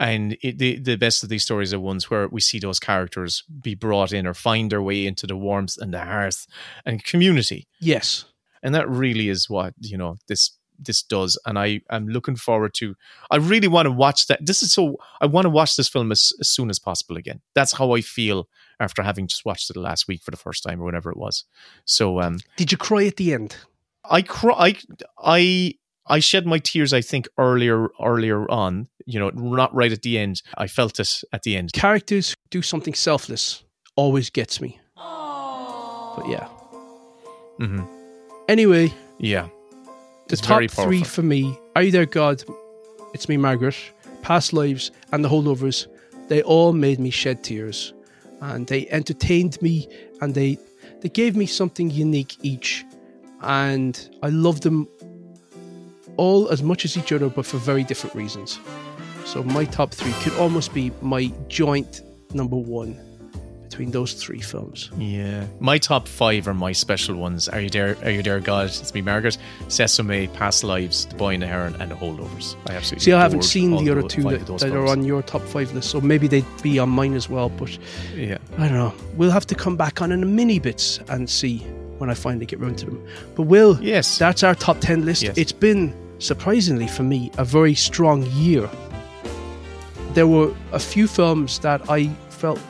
[0.00, 3.44] And it, the the best of these stories are ones where we see those characters
[3.60, 6.46] be brought in or find their way into the warmth and the hearth
[6.86, 7.68] and community.
[7.78, 8.24] Yes.
[8.62, 11.38] And that really is what you know this this does.
[11.44, 12.94] And I am looking forward to.
[13.30, 14.44] I really want to watch that.
[14.44, 14.96] This is so.
[15.20, 17.40] I want to watch this film as, as soon as possible again.
[17.54, 18.48] That's how I feel
[18.80, 21.44] after having just watched it last week for the first time or whenever it was.
[21.84, 23.56] So um, Did you cry at the end?
[24.04, 24.54] I cry.
[24.58, 24.76] I,
[25.22, 25.74] I
[26.10, 26.92] I shed my tears.
[26.92, 28.88] I think earlier earlier on.
[29.06, 30.42] You know, not right at the end.
[30.58, 31.72] I felt it at the end.
[31.72, 33.64] Characters who do something selfless
[33.96, 34.78] always gets me.
[36.16, 36.46] But yeah.
[37.58, 37.82] hmm
[38.48, 39.48] Anyway, Yeah,
[40.28, 42.42] the It's top three for me Are You There, God?
[43.14, 43.76] It's Me, Margaret,
[44.22, 45.86] Past Lives, and The Holdovers.
[46.28, 47.92] They all made me shed tears.
[48.40, 49.88] And they entertained me
[50.20, 50.58] and they
[51.00, 52.84] they gave me something unique each.
[53.42, 54.88] And I loved them
[56.20, 58.60] all as much as each other, but for very different reasons.
[59.24, 62.02] So my top three could almost be my joint
[62.34, 62.98] number one
[63.62, 64.90] between those three films.
[64.98, 67.48] Yeah, my top five are my special ones.
[67.48, 67.96] Are you there?
[68.04, 68.66] Are you there, God?
[68.66, 69.38] It's me, Margaret.
[69.68, 72.56] Sesame, Past Lives, The Boy and the Heron, and The Holdovers.
[72.68, 73.04] I absolutely.
[73.04, 75.90] See, I haven't seen the other two that, that are on your top five list,
[75.90, 77.48] so maybe they'd be on mine as well.
[77.48, 77.78] But
[78.14, 78.38] Yeah.
[78.58, 78.92] I don't know.
[79.14, 81.58] We'll have to come back on in a mini bits and see
[81.98, 83.06] when I finally get round to them.
[83.36, 85.22] But Will, yes, that's our top ten list.
[85.22, 85.38] Yes.
[85.38, 88.70] It's been surprisingly for me a very strong year.
[90.14, 92.60] There were a few films that I felt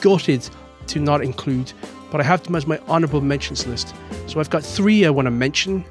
[0.00, 0.48] gutted
[0.88, 1.72] to not include,
[2.10, 3.94] but I have them as my honorable mentions list.
[4.26, 5.84] So I've got three I want to mention,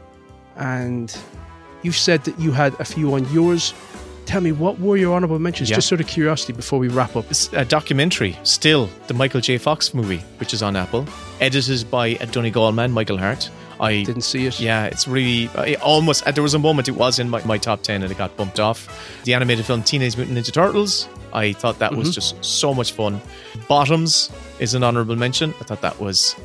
[0.56, 1.16] and
[1.84, 3.74] you said that you had a few on yours.
[4.26, 5.70] Tell me, what were your honorable mentions?
[5.70, 5.76] Yeah.
[5.76, 7.30] Just sort of curiosity before we wrap up.
[7.30, 9.60] It's a documentary, still the Michael J.
[9.60, 11.06] Fox movie, which is on Apple,
[11.40, 13.52] edited by a Donegal man, Michael Harte.
[13.80, 14.60] I didn't see it.
[14.60, 16.26] Yeah, it's really I almost.
[16.28, 18.36] uh, There was a moment it was in my, my top ten and it got
[18.38, 18.88] bumped off.
[19.26, 21.08] The animated film Teenage Mutant Ninja Turtles.
[21.34, 22.14] I thought that was Mhm.
[22.14, 23.20] just so much fun.
[23.68, 25.54] Bottoms is an honorable mention.
[25.60, 26.36] I thought that was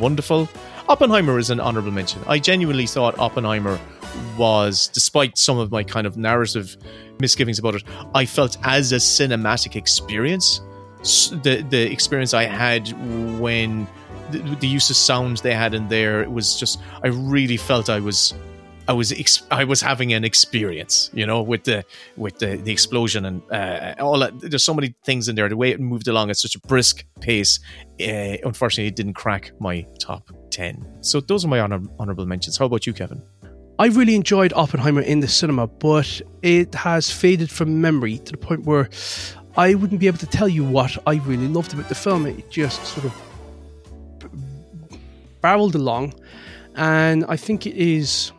[0.00, 0.48] wonderful.
[0.88, 2.22] Oppenheimer is an honorable mention.
[2.26, 3.78] I genuinely thought Oppenheimer
[4.38, 6.76] was, despite some of my kind of narrative
[7.20, 7.82] misgivings about it,
[8.14, 10.62] I felt as a cinematic experience,
[11.42, 12.88] the the experience I had
[13.38, 13.86] when
[14.30, 17.88] the, the use of sound they had in there, it was just I really felt
[17.88, 18.34] I was.
[18.86, 21.84] I was ex- I was having an experience, you know, with the
[22.16, 24.40] with the, the explosion and uh, all that.
[24.40, 25.46] There's so many things in there.
[25.46, 27.60] The way it moved along at such a brisk pace,
[28.00, 30.90] uh, unfortunately, it didn't crack my top ten.
[31.02, 32.56] So those are my honor- honorable mentions.
[32.56, 33.20] How about you, Kevin?
[33.78, 38.38] I really enjoyed Oppenheimer in the cinema, but it has faded from memory to the
[38.38, 38.88] point where
[39.58, 42.24] I wouldn't be able to tell you what I really loved about the film.
[42.24, 43.12] It just sort of
[45.48, 46.12] barreled along,
[46.76, 48.32] and I think it is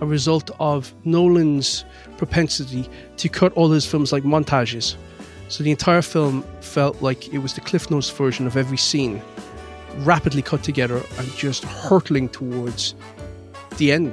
[0.00, 1.84] a result of Nolan's
[2.16, 2.88] propensity
[3.18, 4.96] to cut all his films like montages.
[5.48, 9.20] So the entire film felt like it was the Cliff Notes version of every scene,
[9.98, 12.94] rapidly cut together and just hurtling towards
[13.76, 14.12] the end.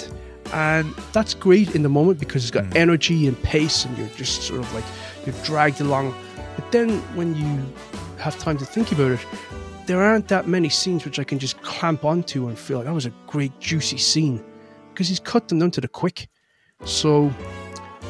[0.52, 2.76] And that's great in the moment because it's got mm.
[2.76, 4.86] energy and pace, and you're just sort of like
[5.26, 6.14] you're dragged along.
[6.58, 7.50] But then when you
[8.18, 9.22] have time to think about it,
[9.86, 12.94] there aren't that many scenes which I can just clamp onto and feel like that
[12.94, 14.44] was a great juicy scene
[14.92, 16.30] because he's cut them down to the quick.
[16.86, 17.32] So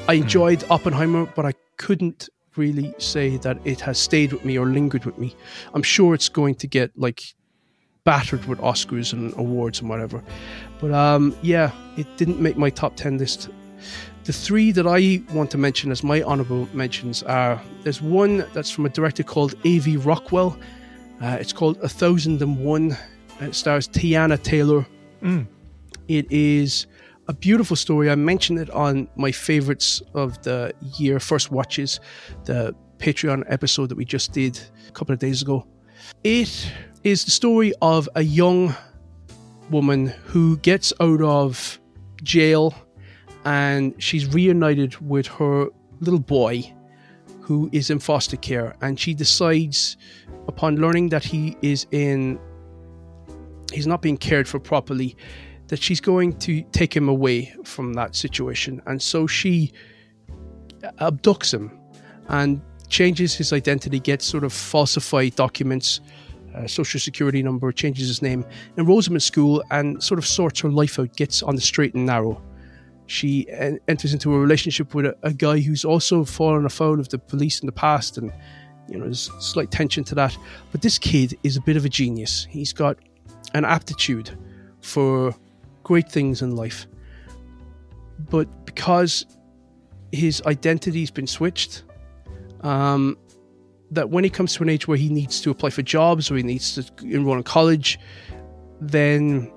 [0.07, 4.67] I enjoyed Oppenheimer, but I couldn't really say that it has stayed with me or
[4.67, 5.35] lingered with me.
[5.73, 7.33] I'm sure it's going to get like
[8.03, 10.21] battered with Oscars and awards and whatever.
[10.79, 13.49] But um, yeah, it didn't make my top 10 list.
[14.25, 18.71] The three that I want to mention as my honorable mentions are there's one that's
[18.71, 19.97] from a director called A.V.
[19.97, 20.57] Rockwell.
[21.21, 22.97] Uh, it's called A Thousand and One.
[23.39, 24.85] It stars Teyana Taylor.
[25.21, 25.47] Mm.
[26.07, 26.87] It is
[27.27, 28.09] a beautiful story.
[28.09, 31.99] I mentioned it on my favorites of the year, first watches,
[32.45, 35.65] the Patreon episode that we just did a couple of days ago.
[36.23, 36.71] It
[37.03, 38.75] is the story of a young
[39.69, 41.79] woman who gets out of
[42.21, 42.73] jail
[43.45, 45.67] and she's reunited with her
[45.99, 46.73] little boy
[47.43, 49.97] who is in foster care and she decides
[50.47, 52.39] upon learning that he is in
[53.73, 55.15] he's not being cared for properly
[55.67, 58.81] that she's going to take him away from that situation.
[58.85, 59.71] And so she
[60.99, 61.77] abducts him
[62.29, 65.99] and changes his identity gets sort of falsified documents
[66.53, 68.45] uh, social security number changes his name
[68.77, 71.95] enrolls him in school and sort of sorts her life out gets on the straight
[71.95, 72.39] and narrow
[73.13, 77.09] she en- enters into a relationship with a, a guy who's also fallen afoul of
[77.09, 78.33] the police in the past and
[78.89, 80.35] you know there's slight tension to that.
[80.71, 82.47] But this kid is a bit of a genius.
[82.49, 82.97] He's got
[83.53, 84.35] an aptitude
[84.81, 85.35] for
[85.83, 86.87] great things in life.
[88.31, 89.25] But because
[90.11, 91.83] his identity's been switched
[92.61, 93.17] um,
[93.91, 96.35] that when he comes to an age where he needs to apply for jobs or
[96.35, 97.99] he needs to enroll in college
[98.81, 99.51] then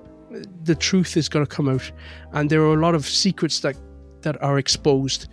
[0.63, 1.91] the truth is going to come out.
[2.33, 3.75] And there are a lot of secrets that
[4.21, 5.27] that are exposed.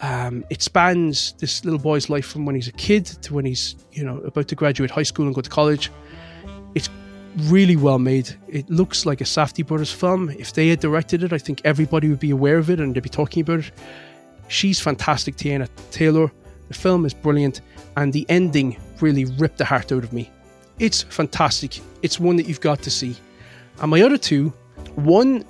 [0.00, 3.76] Um, it spans this little boy's life from when he's a kid to when he's
[3.92, 5.90] you know about to graduate high school and go to college.
[6.74, 6.88] It's
[7.36, 8.34] really well made.
[8.48, 10.30] It looks like a Safdie brothers film.
[10.30, 13.02] If they had directed it i think everybody would be aware of it and they'd
[13.02, 13.72] be talking about it.
[14.48, 16.30] She's fantastic teyana taylor.
[16.68, 17.60] The film is brilliant
[17.96, 20.30] and the ending really ripped the heart out of me.
[20.78, 21.80] It's fantastic.
[22.02, 23.16] It's one that you've got to see
[23.80, 24.52] and my other two
[24.94, 25.44] one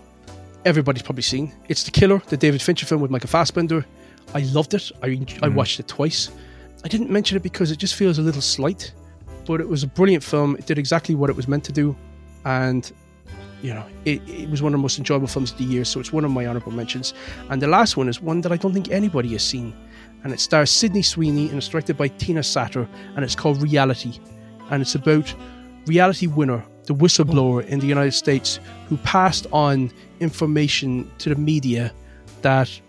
[0.64, 1.52] everybody's probably seen.
[1.68, 3.84] It's the killer the david fincher film with michael fassbender.
[4.34, 4.90] I loved it.
[5.02, 5.54] I, I mm.
[5.54, 6.30] watched it twice.
[6.84, 8.92] I didn't mention it because it just feels a little slight
[9.44, 10.54] but it was a brilliant film.
[10.56, 11.96] It did exactly what it was meant to do
[12.44, 12.90] and
[13.62, 15.84] you know, it, it was one of the most enjoyable films of the year.
[15.84, 17.14] So it's one of my honorable mentions.
[17.48, 19.72] And the last one is one that I don't think anybody has seen,
[20.24, 24.18] and it stars Sydney Sweeney and it's directed by Tina Satter, and it's called Reality,
[24.70, 25.32] and it's about
[25.86, 29.90] reality winner, the whistleblower in the United States who passed on
[30.20, 31.92] information to the media
[32.42, 32.80] that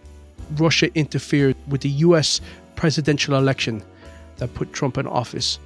[0.55, 2.41] Russia interfered with the US
[2.75, 3.83] presidential election
[4.37, 5.59] that put Trump in office.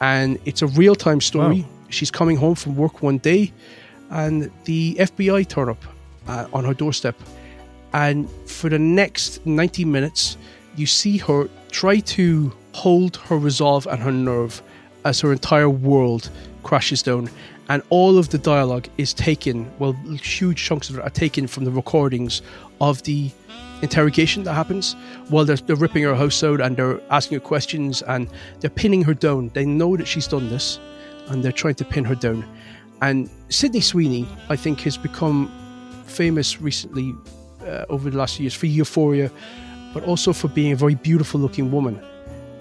[0.00, 1.62] And it's a real time story.
[1.62, 1.68] Wow.
[1.88, 3.52] She's coming home from work one day,
[4.10, 5.82] and the FBI turn up
[6.28, 7.16] uh, on her doorstep.
[7.92, 10.36] And for the next 90 minutes,
[10.76, 14.62] you see her try to hold her resolve and her nerve
[15.04, 16.30] as her entire world
[16.62, 17.28] crashes down.
[17.70, 21.64] And all of the dialogue is taken, well, huge chunks of it are taken from
[21.64, 22.42] the recordings
[22.80, 23.30] of the
[23.80, 24.96] interrogation that happens
[25.28, 28.28] while they're, they're ripping her house out and they're asking her questions and
[28.58, 29.52] they're pinning her down.
[29.54, 30.80] They know that she's done this
[31.28, 32.44] and they're trying to pin her down.
[33.02, 35.48] And Sydney Sweeney, I think, has become
[36.06, 37.14] famous recently
[37.62, 39.30] uh, over the last few years for Euphoria,
[39.94, 42.02] but also for being a very beautiful looking woman.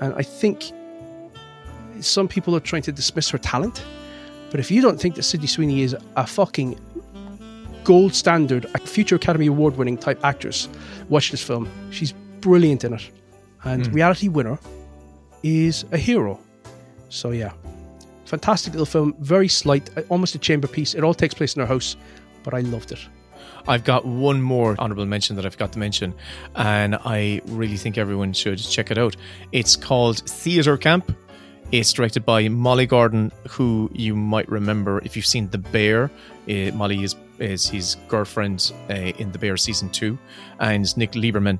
[0.01, 0.71] And I think
[1.99, 3.83] some people are trying to dismiss her talent.
[4.51, 6.79] But if you don't think that Sydney Sweeney is a fucking
[7.83, 10.67] gold standard, a future Academy Award winning type actress,
[11.09, 11.67] watch this film.
[11.91, 13.09] She's brilliant in it.
[13.63, 13.93] And Mm.
[13.93, 14.57] reality winner
[15.43, 16.39] is a hero.
[17.09, 17.51] So yeah.
[18.25, 20.93] Fantastic little film, very slight, uh, almost a chamber piece.
[20.93, 21.95] It all takes place in her house,
[22.43, 22.99] but I loved it.
[23.67, 26.13] I've got one more honorable mention that I forgot to mention,
[26.55, 29.15] and I really think everyone should check it out.
[29.51, 31.11] It's called Theatre Camp.
[31.71, 36.09] It's directed by Molly Gordon, who you might remember if you've seen The Bear.
[36.49, 40.17] Uh, Molly is, is his girlfriend uh, in The Bear season two,
[40.59, 41.59] and Nick Lieberman.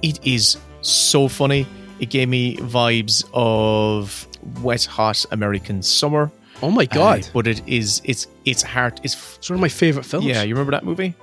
[0.00, 1.66] It is so funny.
[1.98, 4.26] It gave me vibes of
[4.62, 6.30] wet, hot American summer.
[6.62, 7.24] Oh my god!
[7.24, 10.24] Uh, but it is it's it's heart it's It's one of my favorite films.
[10.26, 10.42] yeah.
[10.42, 11.14] You remember that movie?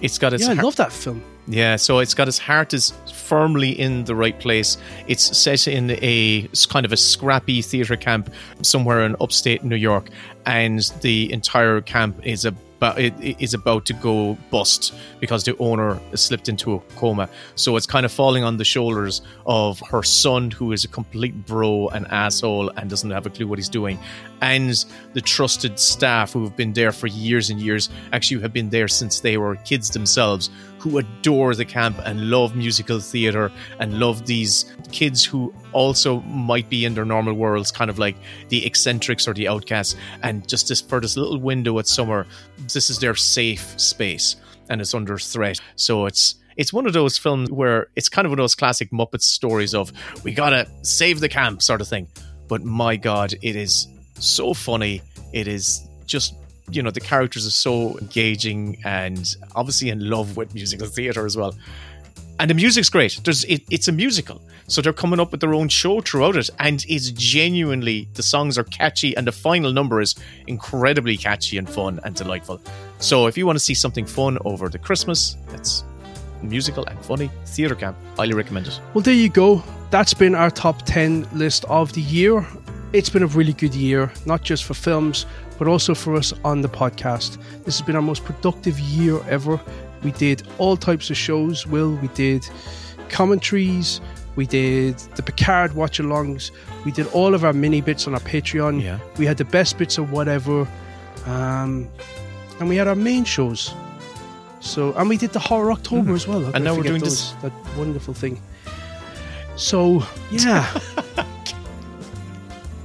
[0.00, 1.22] It's got its yeah, I love that film.
[1.46, 4.78] Yeah, so it's got its heart is firmly in the right place.
[5.06, 10.08] It's set in a kind of a scrappy theater camp somewhere in upstate New York,
[10.46, 15.56] and the entire camp is a but it is about to go bust because the
[15.56, 17.30] owner slipped into a coma.
[17.54, 21.46] So it's kind of falling on the shoulders of her son, who is a complete
[21.46, 23.98] bro and asshole and doesn't have a clue what he's doing,
[24.42, 24.84] and
[25.14, 28.88] the trusted staff who have been there for years and years, actually have been there
[28.88, 30.50] since they were kids themselves,
[30.84, 36.68] who adore the camp and love musical theatre and love these kids who also might
[36.68, 38.14] be in their normal worlds, kind of like
[38.50, 39.96] the eccentrics or the outcasts.
[40.22, 42.26] And just this for this little window at summer,
[42.70, 44.36] this is their safe space
[44.68, 45.58] and it's under threat.
[45.76, 48.90] So it's it's one of those films where it's kind of one of those classic
[48.90, 49.90] Muppet stories of
[50.22, 52.08] we gotta save the camp sort of thing.
[52.46, 53.88] But my God, it is
[54.18, 55.00] so funny.
[55.32, 56.34] It is just
[56.70, 61.36] you know the characters are so engaging and obviously in love with musical theater as
[61.36, 61.54] well.
[62.40, 63.20] And the music's great.
[63.22, 64.42] There's it, it's a musical.
[64.66, 66.50] So they're coming up with their own show throughout it.
[66.58, 70.16] And it's genuinely the songs are catchy and the final number is
[70.48, 72.60] incredibly catchy and fun and delightful.
[72.98, 75.84] So if you want to see something fun over the christmas that's
[76.44, 77.96] musical and funny theater camp.
[78.16, 78.80] Highly recommend it.
[78.92, 79.62] Well, there you go.
[79.90, 82.46] That's been our top 10 list of the year.
[82.92, 85.26] It's been a really good year, not just for films,
[85.58, 87.38] but also for us on the podcast.
[87.64, 89.60] This has been our most productive year ever.
[90.02, 91.94] We did all types of shows, Will.
[91.96, 92.46] We did
[93.08, 94.00] commentaries,
[94.36, 96.50] we did the Picard watch alongs,
[96.84, 98.82] we did all of our mini bits on our Patreon.
[98.82, 98.98] Yeah.
[99.18, 100.66] We had the best bits of whatever.
[101.26, 101.88] Um,
[102.60, 103.72] and we had our main shows.
[104.60, 106.14] So, and we did the Horror October Mhm.
[106.14, 106.40] as well.
[106.42, 107.32] Could And now we're doing those?
[107.32, 108.40] this- That wonderful thing.
[109.56, 110.66] So, yeah.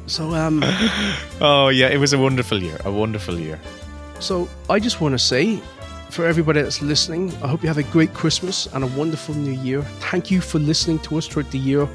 [0.10, 0.61] so, um,
[1.41, 3.60] oh yeah it was a wonderful year a wonderful year
[4.19, 5.61] so I just want to say,
[6.10, 9.53] for everybody that's listening, I hope you have a great Christmas and a wonderful New
[9.61, 9.81] Year.
[10.11, 11.88] Thank you for listening to us throughout the year.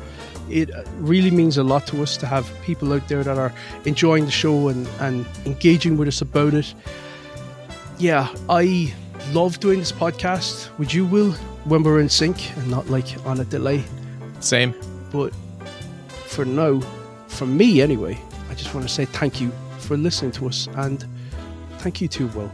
[0.49, 3.53] It uh, really means a lot to us to have people out there that are
[3.85, 6.75] enjoying the show and, and engaging with us about it.
[7.99, 8.95] Yeah, I
[9.33, 10.77] love doing this podcast.
[10.79, 11.33] Would you, Will,
[11.65, 13.85] when we're in sync and not like on a delay?
[14.41, 14.75] Same.
[15.13, 15.35] But
[16.27, 16.81] for now,
[17.35, 18.19] for me anyway,
[18.51, 21.05] I just want to say thank you for listening to us and
[21.79, 22.51] thank you too, Will.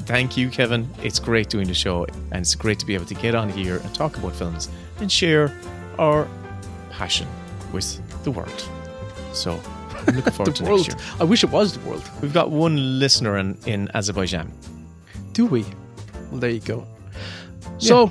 [0.00, 0.88] Thank you, Kevin.
[1.02, 3.76] It's great doing the show, and it's great to be able to get on here
[3.78, 4.68] and talk about films
[5.00, 5.50] and share
[5.98, 6.28] our
[6.90, 7.26] passion
[7.72, 8.68] with the world.
[9.32, 9.58] So,
[10.06, 10.88] I'm looking forward the to world.
[10.88, 11.16] next year.
[11.18, 12.08] I wish it was the world.
[12.20, 14.52] We've got one listener in, in Azerbaijan.
[15.32, 15.64] Do we?
[16.30, 16.86] Well, there you go.
[17.78, 18.08] So,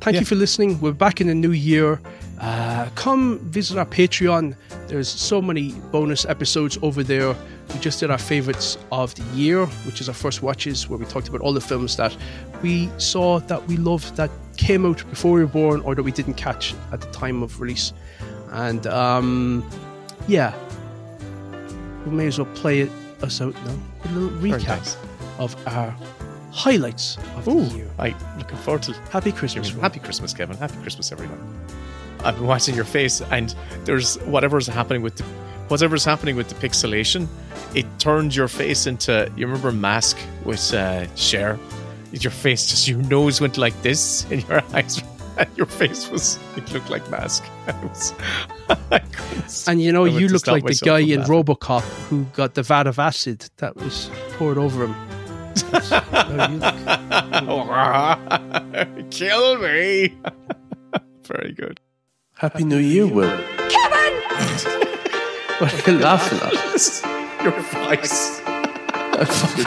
[0.00, 0.20] thank Yeah.
[0.20, 0.80] you for listening.
[0.80, 2.00] We're back in the new year.
[2.40, 4.54] Uh, come visit our Patreon.
[4.92, 7.34] There's so many bonus episodes over there.
[7.72, 11.06] we just did our favorites of the year, which is our first watches, where we
[11.06, 12.14] talked about all the films that
[12.60, 16.12] we saw that we loved that came out before we were born or that we
[16.12, 17.94] didn't catch at the time of release.
[18.50, 19.66] And um,
[20.28, 20.52] yeah,
[22.04, 22.90] we may as well play it
[23.22, 23.78] us out now.
[24.04, 24.98] A little recap nice.
[25.38, 25.96] of our
[26.50, 27.90] highlights of the year.
[27.98, 29.70] I looking forward to Happy Christmas.
[29.70, 30.58] Happy Christmas, Kevin.
[30.58, 31.40] Happy Christmas, everyone.
[32.24, 33.54] I've been watching your face, and
[33.84, 35.24] there's whatever's happening with the
[35.68, 37.26] whatever's happening with the pixelation.
[37.74, 41.58] It turned your face into you remember Mask with uh, Cher.
[42.12, 45.02] Your face just your nose went like this, and your eyes,
[45.38, 47.42] and your face was it looked like Mask.
[47.82, 48.12] Was,
[49.68, 51.22] And you know, you look like the guy in.
[51.22, 54.94] Robocop who got the vat of acid that was poured over him.
[55.70, 56.56] That's how you
[58.90, 59.10] look.
[59.10, 60.14] Kill me.
[61.24, 61.80] Very good.
[62.36, 63.30] Happy New Year, Will.
[63.68, 64.78] Kevin!
[65.60, 66.52] What are you laughing at?
[67.44, 68.40] Your voice.
[68.44, 69.64] I'm fucking.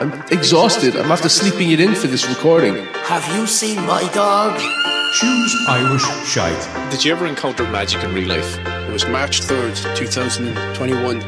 [0.00, 0.94] I'm exhausted.
[0.96, 2.76] I'm after sleeping it in for this recording.
[3.06, 4.60] Have you seen my dog?
[5.14, 6.90] Choose Irish shite.
[6.92, 8.56] Did you ever encounter magic in real life?
[8.88, 11.18] It was March 3rd, 2021.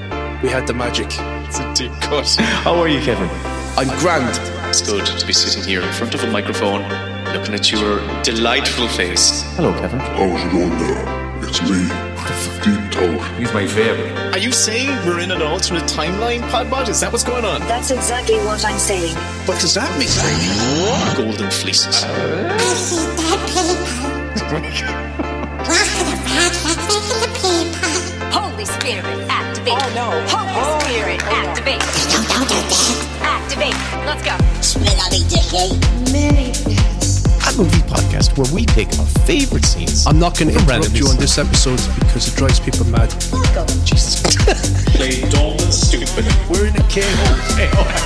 [0.43, 1.09] We had the magic.
[1.49, 2.29] It's a deep cut.
[2.63, 3.29] How are you, Kevin?
[3.77, 4.39] I'm grand.
[4.69, 6.83] It's good to be sitting here in front of a microphone,
[7.33, 9.43] looking at your delightful face.
[9.57, 10.01] Hello, Kevin.
[10.01, 11.43] How's it going there?
[11.43, 11.89] It's me,
[12.63, 13.21] Deep Toad.
[13.39, 14.35] He's my favourite.
[14.35, 16.89] Are you saying we're in an alternate timeline, Podbot?
[16.89, 17.61] Is that what's going on?
[17.63, 19.17] That's exactly what I'm saying.
[19.47, 20.09] What does that mean?
[21.17, 22.05] Golden fleeces.
[28.33, 29.75] Holy Spirit, activate.
[29.75, 30.11] Oh no.
[30.29, 31.83] Holy Spirit, activate.
[33.23, 33.75] Activate.
[34.05, 34.53] Let's go.
[37.53, 40.07] A movie podcast where we pick our favorite scenes.
[40.07, 42.87] I'm not going to from interrupt random you on this episode because it drives people
[42.87, 43.11] mad.
[43.85, 44.23] Jesus.
[44.97, 46.25] Play dumb and stupid.
[46.49, 47.05] We're in a cave.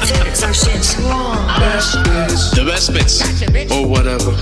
[0.09, 0.97] Films are shit.
[1.60, 2.51] Best bits.
[2.56, 3.70] The best bits.
[3.70, 4.32] Or whatever.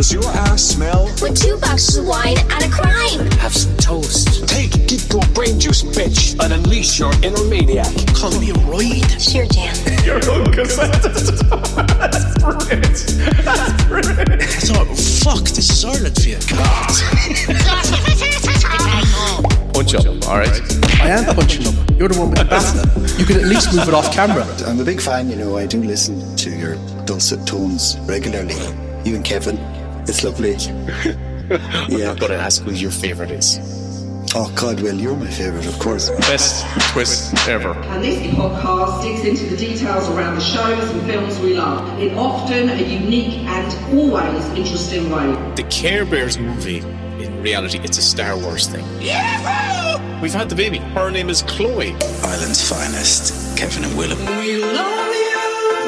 [0.00, 1.04] Does your ass smell?
[1.20, 3.30] With two boxes of wine and a crime.
[3.32, 4.48] Have some toast.
[4.48, 7.92] Take, get your brain juice, bitch, and unleash your inner maniac.
[8.16, 9.04] Call me a roid.
[9.20, 9.76] Sure, Jan.
[10.06, 11.02] Your own cassette.
[11.02, 12.96] That's brilliant.
[13.44, 14.40] That's brilliant.
[14.40, 16.38] I thought, fuck, this is Ireland for you.
[19.74, 21.02] Punch up, all right.
[21.02, 21.74] I am punching up.
[21.98, 23.18] You're the one with the bat.
[23.18, 24.46] You could at least move it off camera.
[24.66, 28.56] I'm a big fan, you know, I do listen to your dulcet tones regularly.
[29.04, 29.58] You and Kevin,
[30.02, 30.52] it's lovely.
[31.88, 32.14] yeah.
[32.18, 33.58] But to ask who your favourite is.
[34.32, 36.08] Oh, God, well, you're my favourite, of course.
[36.10, 37.72] Best twist ever.
[37.72, 42.16] And this podcast digs into the details around the shows and films we love in
[42.16, 45.32] often a unique and always interesting way.
[45.56, 48.86] The Care Bears movie, in reality, it's a Star Wars thing.
[49.00, 50.20] Yeah!
[50.22, 50.78] We've had the baby.
[50.78, 51.96] Her name is Chloe.
[52.22, 54.18] Ireland's finest, Kevin and Willem.
[54.38, 55.29] We love you monetarily.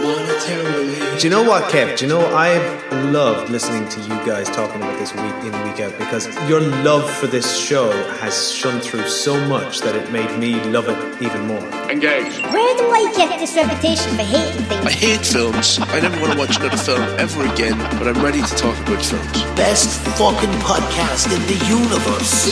[0.03, 1.97] Do you know what, Kev?
[1.97, 5.79] Do you know I've loved listening to you guys talking about this week in, week
[5.79, 10.37] out because your love for this show has shone through so much that it made
[10.41, 11.65] me love it even more.
[11.89, 12.43] Engage.
[12.53, 14.85] Where do I get this reputation for hating things?
[14.85, 15.79] I hate films.
[15.81, 19.05] I never want to watch another film ever again, but I'm ready to talk about
[19.05, 19.43] films.
[19.55, 22.51] Best fucking podcast in the universe.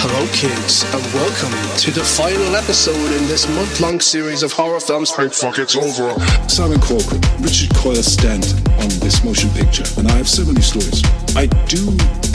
[0.00, 4.80] Hello, kids, and welcome to the final episode in this month long series of horror
[4.80, 5.10] films.
[5.14, 6.18] Hey, fuck, it's over.
[6.48, 8.46] Simon Corcoran, Richard Coyle stand
[8.78, 11.02] on this motion picture, and I have so many stories.
[11.34, 11.82] I do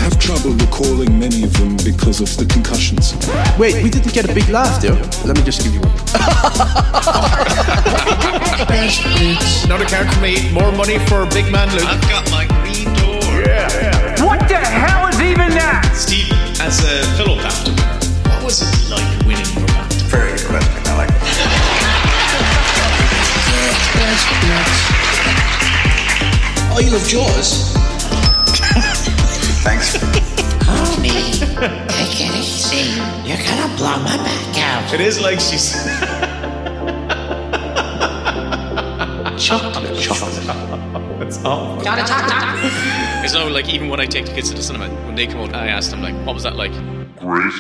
[0.04, 3.16] have trouble recalling many of them because of the concussions.
[3.58, 4.92] Wait, we didn't get a big laugh there.
[5.24, 5.96] Let me just give you one.
[9.72, 11.88] Not Another character made more money for Big Man Luke.
[11.88, 13.24] I've got my green door.
[13.48, 14.20] Yeah.
[14.20, 15.96] What the hell is even that?
[15.96, 16.28] Steve,
[16.60, 20.12] as a fellow BAFTA winner, what was it like winning your BAFTA?
[20.12, 21.21] Very good question, I like it.
[26.74, 27.74] Isle of Jaws.
[29.64, 29.98] Thanks.
[30.66, 31.32] Homie,
[31.90, 33.00] take it easy.
[33.28, 34.94] You're gonna blow my back out.
[34.94, 35.74] It is like she's.
[39.38, 40.34] Chocolate, chocolate.
[41.22, 41.84] It's awful.
[41.84, 42.60] Gotta talk, talk.
[43.24, 45.42] It's not like even when I take the kids to the cinema, when they come
[45.42, 46.72] out, I ask them like, "What was that like?"
[47.20, 47.54] Great.